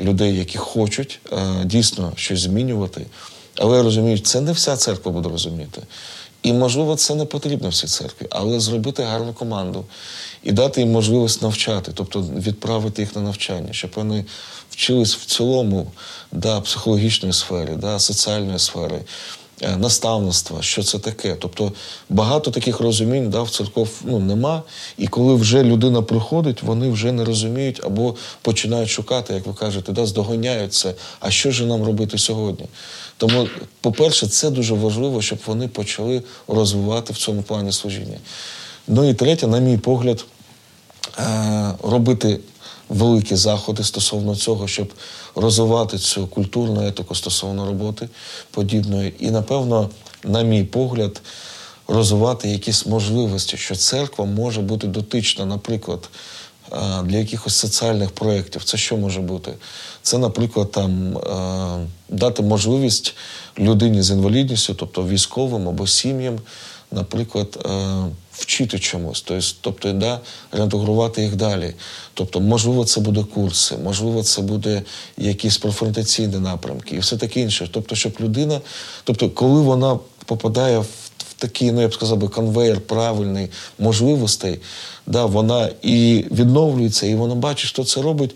людей, 0.00 0.36
які 0.36 0.58
хочуть 0.58 1.20
е, 1.32 1.64
дійсно 1.64 2.12
щось 2.16 2.40
змінювати. 2.40 3.06
Але 3.56 3.76
я 3.76 3.82
розумію, 3.82 4.18
це 4.18 4.40
не 4.40 4.52
вся 4.52 4.76
церква 4.76 5.12
буде 5.12 5.28
розуміти. 5.28 5.82
І, 6.42 6.52
можливо, 6.52 6.96
це 6.96 7.14
не 7.14 7.24
потрібно 7.24 7.68
всій 7.68 7.86
церкві, 7.86 8.26
але 8.30 8.60
зробити 8.60 9.02
гарну 9.02 9.32
команду 9.32 9.84
і 10.42 10.52
дати 10.52 10.80
їм 10.80 10.90
можливість 10.90 11.42
навчати, 11.42 11.92
тобто 11.94 12.20
відправити 12.20 13.02
їх 13.02 13.16
на 13.16 13.22
навчання, 13.22 13.72
щоб 13.72 13.90
вони 13.94 14.24
вчились 14.70 15.16
в 15.16 15.24
цілому 15.24 15.92
да, 16.32 16.60
психологічної 16.60 17.32
сфери, 17.32 17.74
да, 17.74 17.98
соціальної 17.98 18.58
сфери. 18.58 19.00
Е, 19.62 19.76
наставництва, 19.76 20.62
що 20.62 20.82
це 20.82 20.98
таке. 20.98 21.36
Тобто 21.38 21.72
багато 22.08 22.50
таких 22.50 22.80
розумінь 22.80 23.30
да, 23.30 23.42
в 23.42 23.50
церков 23.50 23.88
ну, 24.04 24.18
нема. 24.18 24.62
І 24.98 25.06
коли 25.06 25.34
вже 25.34 25.62
людина 25.62 26.02
приходить, 26.02 26.62
вони 26.62 26.90
вже 26.90 27.12
не 27.12 27.24
розуміють 27.24 27.80
або 27.84 28.14
починають 28.42 28.90
шукати, 28.90 29.34
як 29.34 29.46
ви 29.46 29.54
кажете, 29.54 29.92
да, 29.92 30.06
здоганяють. 30.06 30.86
А 31.20 31.30
що 31.30 31.50
ж 31.50 31.66
нам 31.66 31.84
робити 31.84 32.18
сьогодні? 32.18 32.66
Тому, 33.16 33.48
по-перше, 33.80 34.26
це 34.26 34.50
дуже 34.50 34.74
важливо, 34.74 35.22
щоб 35.22 35.38
вони 35.46 35.68
почали 35.68 36.22
розвивати 36.48 37.12
в 37.12 37.16
цьому 37.16 37.42
плані 37.42 37.72
служіння. 37.72 38.18
Ну 38.88 39.10
і 39.10 39.14
третє, 39.14 39.46
на 39.46 39.58
мій 39.58 39.76
погляд, 39.76 40.24
робити 41.82 42.40
великі 42.88 43.36
заходи 43.36 43.84
стосовно 43.84 44.36
цього, 44.36 44.68
щоб 44.68 44.92
розвивати 45.34 45.98
цю 45.98 46.26
культурну 46.26 46.86
етику 46.86 47.14
стосовно 47.14 47.66
роботи 47.66 48.08
подібної. 48.50 49.14
І, 49.18 49.30
напевно, 49.30 49.90
на 50.24 50.42
мій 50.42 50.64
погляд, 50.64 51.20
розвивати 51.88 52.48
якісь 52.48 52.86
можливості, 52.86 53.56
що 53.56 53.76
церква 53.76 54.24
може 54.24 54.60
бути 54.60 54.86
дотична, 54.86 55.44
наприклад. 55.44 56.08
Для 57.04 57.16
якихось 57.16 57.54
соціальних 57.54 58.10
проєктів. 58.10 58.64
Це 58.64 58.76
що 58.76 58.96
може 58.96 59.20
бути? 59.20 59.54
Це, 60.02 60.18
наприклад, 60.18 60.70
там 60.70 61.18
дати 62.08 62.42
можливість 62.42 63.14
людині 63.58 64.02
з 64.02 64.10
інвалідністю, 64.10 64.74
тобто 64.74 65.06
військовим 65.06 65.68
або 65.68 65.86
сім'ям, 65.86 66.38
наприклад, 66.92 67.66
вчити 68.32 68.78
чомусь, 68.78 69.24
тобто 69.60 69.92
да, 69.92 70.20
реінтегрувати 70.52 71.22
їх 71.22 71.36
далі. 71.36 71.74
Тобто, 72.14 72.40
можливо, 72.40 72.84
це 72.84 73.00
буде 73.00 73.24
курси, 73.34 73.76
можливо, 73.84 74.22
це 74.22 74.42
буде 74.42 74.82
якісь 75.18 75.58
профорієнтаційні 75.58 76.36
напрямки 76.36 76.96
і 76.96 76.98
все 76.98 77.16
таке 77.16 77.40
інше. 77.40 77.68
Тобто, 77.72 77.94
щоб 77.94 78.12
людина, 78.20 78.60
тобто, 79.04 79.30
коли 79.30 79.60
вона 79.60 79.98
попадає 80.26 80.78
в 80.78 80.86
такий, 81.38 81.72
ну 81.72 81.80
я 81.80 81.88
б 81.88 81.94
сказав 81.94 82.18
би, 82.18 82.28
конвейер 82.28 82.80
правильний 82.80 83.48
можливостей, 83.78 84.60
да, 85.06 85.26
вона 85.26 85.70
і 85.82 86.24
відновлюється, 86.30 87.06
і 87.06 87.14
вона 87.14 87.34
бачить, 87.34 87.68
що 87.70 87.84
це 87.84 88.02
робить. 88.02 88.34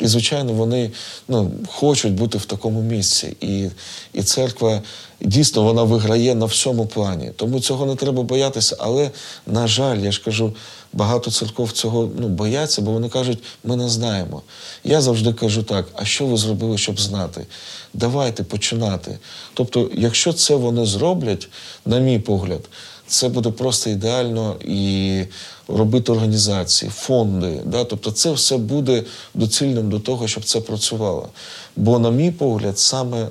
І, 0.00 0.06
звичайно, 0.06 0.52
вони 0.52 0.90
ну, 1.28 1.50
хочуть 1.68 2.12
бути 2.12 2.38
в 2.38 2.44
такому 2.44 2.82
місці. 2.82 3.36
І, 3.40 3.68
і 4.12 4.22
церква 4.22 4.82
дійсно 5.20 5.62
вона 5.62 5.82
виграє 5.82 6.34
на 6.34 6.46
всьому 6.46 6.86
плані. 6.86 7.30
Тому 7.36 7.60
цього 7.60 7.86
не 7.86 7.94
треба 7.94 8.22
боятися. 8.22 8.76
Але, 8.78 9.10
на 9.46 9.66
жаль, 9.66 9.98
я 9.98 10.12
ж 10.12 10.22
кажу, 10.24 10.54
багато 10.92 11.30
церков 11.30 11.72
цього 11.72 12.10
ну, 12.18 12.28
бояться, 12.28 12.82
бо 12.82 12.92
вони 12.92 13.08
кажуть, 13.08 13.38
ми 13.64 13.76
не 13.76 13.88
знаємо. 13.88 14.42
Я 14.84 15.00
завжди 15.00 15.32
кажу 15.32 15.62
так: 15.62 15.86
а 15.94 16.04
що 16.04 16.26
ви 16.26 16.36
зробили, 16.36 16.78
щоб 16.78 17.00
знати? 17.00 17.46
Давайте 17.94 18.42
починати. 18.42 19.18
Тобто, 19.54 19.90
якщо 19.94 20.32
це 20.32 20.54
вони 20.54 20.86
зроблять, 20.86 21.48
на 21.86 21.98
мій 21.98 22.18
погляд, 22.18 22.60
це 23.06 23.28
буде 23.28 23.50
просто 23.50 23.90
ідеально 23.90 24.56
і 24.64 25.24
робити 25.68 26.12
організації, 26.12 26.90
фонди. 26.94 27.60
Да? 27.64 27.84
Тобто 27.84 28.10
це 28.10 28.32
все 28.32 28.56
буде 28.56 29.04
доцільним 29.34 29.90
до 29.90 30.00
того, 30.00 30.28
щоб 30.28 30.44
це 30.44 30.60
працювало. 30.60 31.28
Бо, 31.76 31.98
на 31.98 32.10
мій 32.10 32.30
погляд, 32.30 32.78
саме 32.78 33.28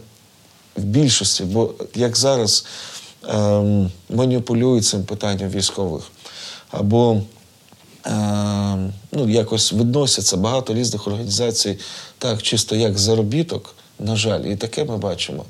в 0.75 0.83
більшості, 0.83 1.43
бо 1.43 1.73
як 1.95 2.17
зараз 2.17 2.65
ем, 3.29 3.91
маніпулюють 4.09 4.85
цим 4.85 5.03
питанням 5.03 5.49
військових, 5.49 6.03
або 6.71 7.21
ем, 8.05 8.93
ну, 9.11 9.29
якось 9.29 9.73
відносяться 9.73 10.37
багато 10.37 10.73
різних 10.73 11.07
організацій, 11.07 11.79
так, 12.17 12.41
чисто 12.41 12.75
як 12.75 12.97
заробіток, 12.97 13.75
на 13.99 14.15
жаль, 14.15 14.41
і 14.41 14.55
таке 14.55 14.85
ми 14.85 14.97
бачимо. 14.97 15.45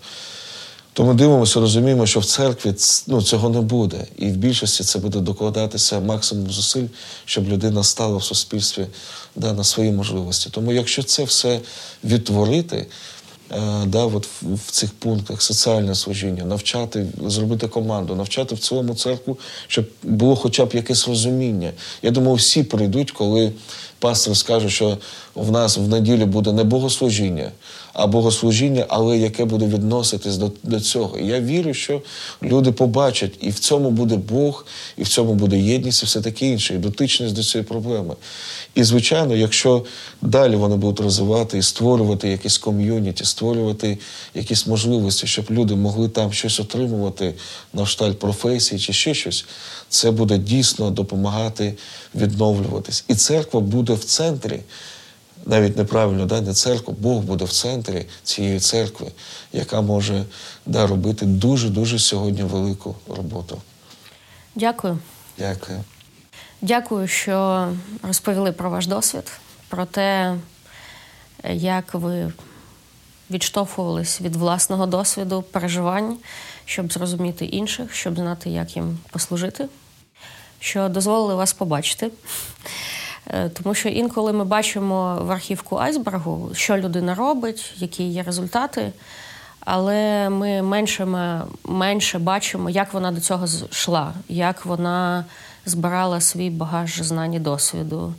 То 0.98 1.04
ми 1.04 1.14
дивимося, 1.14 1.60
розуміємо, 1.60 2.06
що 2.06 2.20
в 2.20 2.26
церкві 2.26 2.74
ну, 3.08 3.22
цього 3.22 3.50
не 3.50 3.62
буде. 3.62 4.06
І 4.18 4.28
в 4.28 4.38
більшості 4.38 4.84
це 4.84 5.00
буде 5.00 5.20
докладатися 5.20 6.00
максимум 6.00 6.52
зусиль, 6.52 6.88
щоб 7.26 7.50
людина 7.50 7.84
стала 7.84 8.18
в 8.18 8.24
суспільстві 8.24 8.88
да, 9.36 9.54
на 9.54 9.64
свої 9.64 9.91
можливості. 9.91 10.50
Тому 10.52 10.74
якщо 10.74 11.04
це 11.04 11.24
все 11.24 11.60
відтворити, 12.04 12.88
е, 13.52 13.86
да, 13.86 14.06
от 14.06 14.26
в, 14.26 14.56
в 14.56 14.72
цих 14.72 14.91
пунктах 14.93 15.41
соціальне 15.41 15.95
служіння, 15.95 16.45
навчати, 16.45 17.06
зробити 17.28 17.68
команду, 17.68 18.16
навчати 18.16 18.56
в 18.56 18.60
цілому 18.60 18.95
церкву, 18.95 19.38
щоб 19.68 19.86
було 20.04 20.36
хоча 20.36 20.66
б 20.66 20.74
якесь 20.74 21.08
розуміння. 21.08 21.72
Я 22.02 22.12
думаю, 22.12 22.36
всі 22.36 22.64
прийдуть, 22.64 23.12
коли 23.12 23.52
пастор 24.00 24.38
скаже, 24.38 24.70
що 24.70 24.98
в 25.36 25.52
нас 25.52 25.78
в 25.78 25.88
неділю 25.88 26.26
буде 26.26 26.52
не 26.52 26.64
богослужіння, 26.64 27.52
а 27.93 28.08
богослужіння, 28.08 28.86
але 28.88 29.18
яке 29.18 29.45
буде 29.45 29.66
відноситись 29.66 30.38
до, 30.38 30.52
до 30.64 30.80
цього. 30.80 31.20
Я 31.20 31.39
вірю, 31.39 31.74
що 31.74 32.02
люди 32.43 32.72
побачать, 32.72 33.32
і 33.41 33.50
в 33.50 33.60
цьому 33.60 33.91
буде 33.91 34.16
Бог, 34.16 34.66
і 34.98 35.04
в 35.04 35.08
цьому 35.08 35.34
буде 35.34 35.60
єдність, 35.60 36.04
і 36.04 36.06
все 36.06 36.22
таке 36.22 36.48
інше, 36.48 36.76
і 36.76 36.78
дотичність 36.78 37.36
до 37.36 37.43
цієї 37.43 37.68
проблеми. 37.68 38.16
І, 38.76 38.84
звичайно, 38.84 39.36
якщо 39.36 39.86
далі 40.22 40.56
вони 40.56 40.76
будуть 40.76 41.00
розвивати 41.00 41.58
і 41.58 41.62
створювати 41.62 42.30
якісь 42.30 42.58
ком'юніті, 42.58 43.26
створювати 43.26 43.98
якісь 44.36 44.68
можливості, 44.68 45.28
щоб 45.28 45.45
люди 45.52 45.76
могли 45.76 46.10
там 46.10 46.34
щось 46.34 46.60
отримувати 46.60 47.34
на 47.74 47.86
шталь 47.86 48.12
професії 48.12 48.80
чи 48.80 48.93
ще 48.93 49.14
щось, 49.14 49.45
це 49.90 50.12
буде 50.12 50.38
дійсно 50.38 50.92
допомагати 50.92 51.78
відновлюватись. 52.16 53.04
І 53.08 53.16
церква 53.16 53.60
буде 53.60 53.94
в 53.94 54.04
центрі 54.04 54.60
навіть 55.46 55.78
неправильно, 55.78 56.26
да, 56.26 56.42
не 56.42 56.54
церква, 56.54 56.94
Бог 57.00 57.22
буде 57.22 57.46
в 57.46 57.52
центрі 57.52 58.06
цієї 58.24 58.60
церкви, 58.60 59.08
яка 59.54 59.82
може 59.82 60.24
да, 60.66 60.88
робити 60.88 61.26
дуже-дуже 61.26 62.00
сьогодні 62.00 62.44
велику 62.44 62.96
роботу. 63.10 63.62
Дякую. 64.56 64.98
Дякую. 65.38 65.84
Дякую, 66.62 67.08
що 67.08 67.68
розповіли 68.04 68.52
про 68.52 68.70
ваш 68.70 68.88
досвід, 68.88 69.32
про 69.68 69.86
те, 69.86 70.36
як 71.54 71.94
ви 71.94 72.32
відштовхувались 73.32 74.22
від 74.22 74.36
власного 74.36 74.86
досвіду, 74.86 75.42
переживань, 75.42 76.18
щоб 76.68 76.93
зрозуміти 76.93 77.45
інших, 77.45 77.93
щоб 77.93 78.15
знати, 78.15 78.49
як 78.49 78.76
їм 78.76 78.97
послужити, 79.11 79.65
що 80.59 80.89
дозволили 80.89 81.36
вас 81.36 81.53
побачити. 81.53 82.11
Е, 83.28 83.49
тому 83.49 83.76
що 83.76 83.89
інколи 83.89 84.34
ми 84.34 84.45
бачимо 84.45 85.20
в 85.22 85.32
архівку 85.32 85.76
айсбергу, 85.76 86.49
що 86.53 86.78
людина 86.78 87.15
робить, 87.15 87.74
які 87.78 88.03
є 88.03 88.24
результати, 88.24 88.91
але 89.59 90.30
ми 90.30 90.61
менше, 90.61 91.07
менше 91.63 92.20
бачимо, 92.20 92.70
як 92.70 92.93
вона 92.93 93.11
до 93.11 93.22
цього 93.22 93.45
йшла, 93.72 94.13
як 94.30 94.65
вона 94.65 95.26
збирала 95.65 96.22
свій 96.22 96.49
багаж 96.49 97.01
знань 97.01 97.34
і 97.34 97.39
досвіду, 97.39 98.13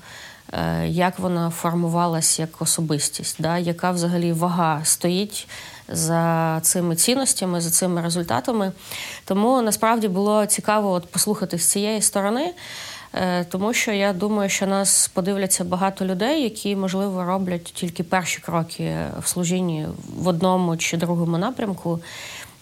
е, 0.53 0.86
як 0.88 1.18
вона 1.18 1.51
формувалась 1.51 2.38
як 2.38 2.62
особистість, 2.62 3.36
да, 3.38 3.59
яка 3.59 3.90
взагалі 3.90 4.32
вага 4.32 4.80
стоїть. 4.84 5.49
За 5.89 6.61
цими 6.62 6.97
цінностями, 6.97 7.61
за 7.61 7.70
цими 7.70 8.03
результатами. 8.03 8.72
Тому 9.24 9.62
насправді 9.62 10.09
було 10.09 10.47
цікаво 10.47 10.91
от 10.91 11.07
послухати 11.07 11.59
з 11.59 11.64
цієї 11.64 12.03
сторони. 12.03 12.55
Е, 13.14 13.45
тому 13.45 13.74
що 13.74 13.93
я 13.93 14.12
думаю, 14.12 14.51
що 14.51 14.66
нас 14.66 15.09
подивляться 15.09 15.64
багато 15.64 16.05
людей, 16.05 16.43
які 16.43 16.76
можливо 16.76 17.24
роблять 17.24 17.64
тільки 17.64 18.03
перші 18.03 18.41
кроки 18.41 18.97
в 19.22 19.28
служінні 19.28 19.86
в 20.16 20.28
одному 20.28 20.76
чи 20.76 20.97
другому 20.97 21.39
напрямку. 21.39 22.01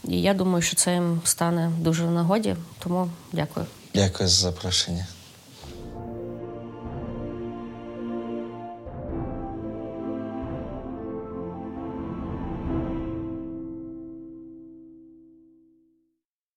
І 0.09 0.23
я 0.23 0.35
думаю, 0.35 0.63
що 0.63 0.77
це 0.77 0.95
їм 0.95 1.21
стане 1.25 1.71
дуже 1.81 2.05
в 2.05 2.11
нагоді. 2.11 2.57
Тому 2.79 3.11
дякую. 3.33 3.67
Дякую 3.95 4.29
за 4.29 4.37
запрошення. 4.37 5.07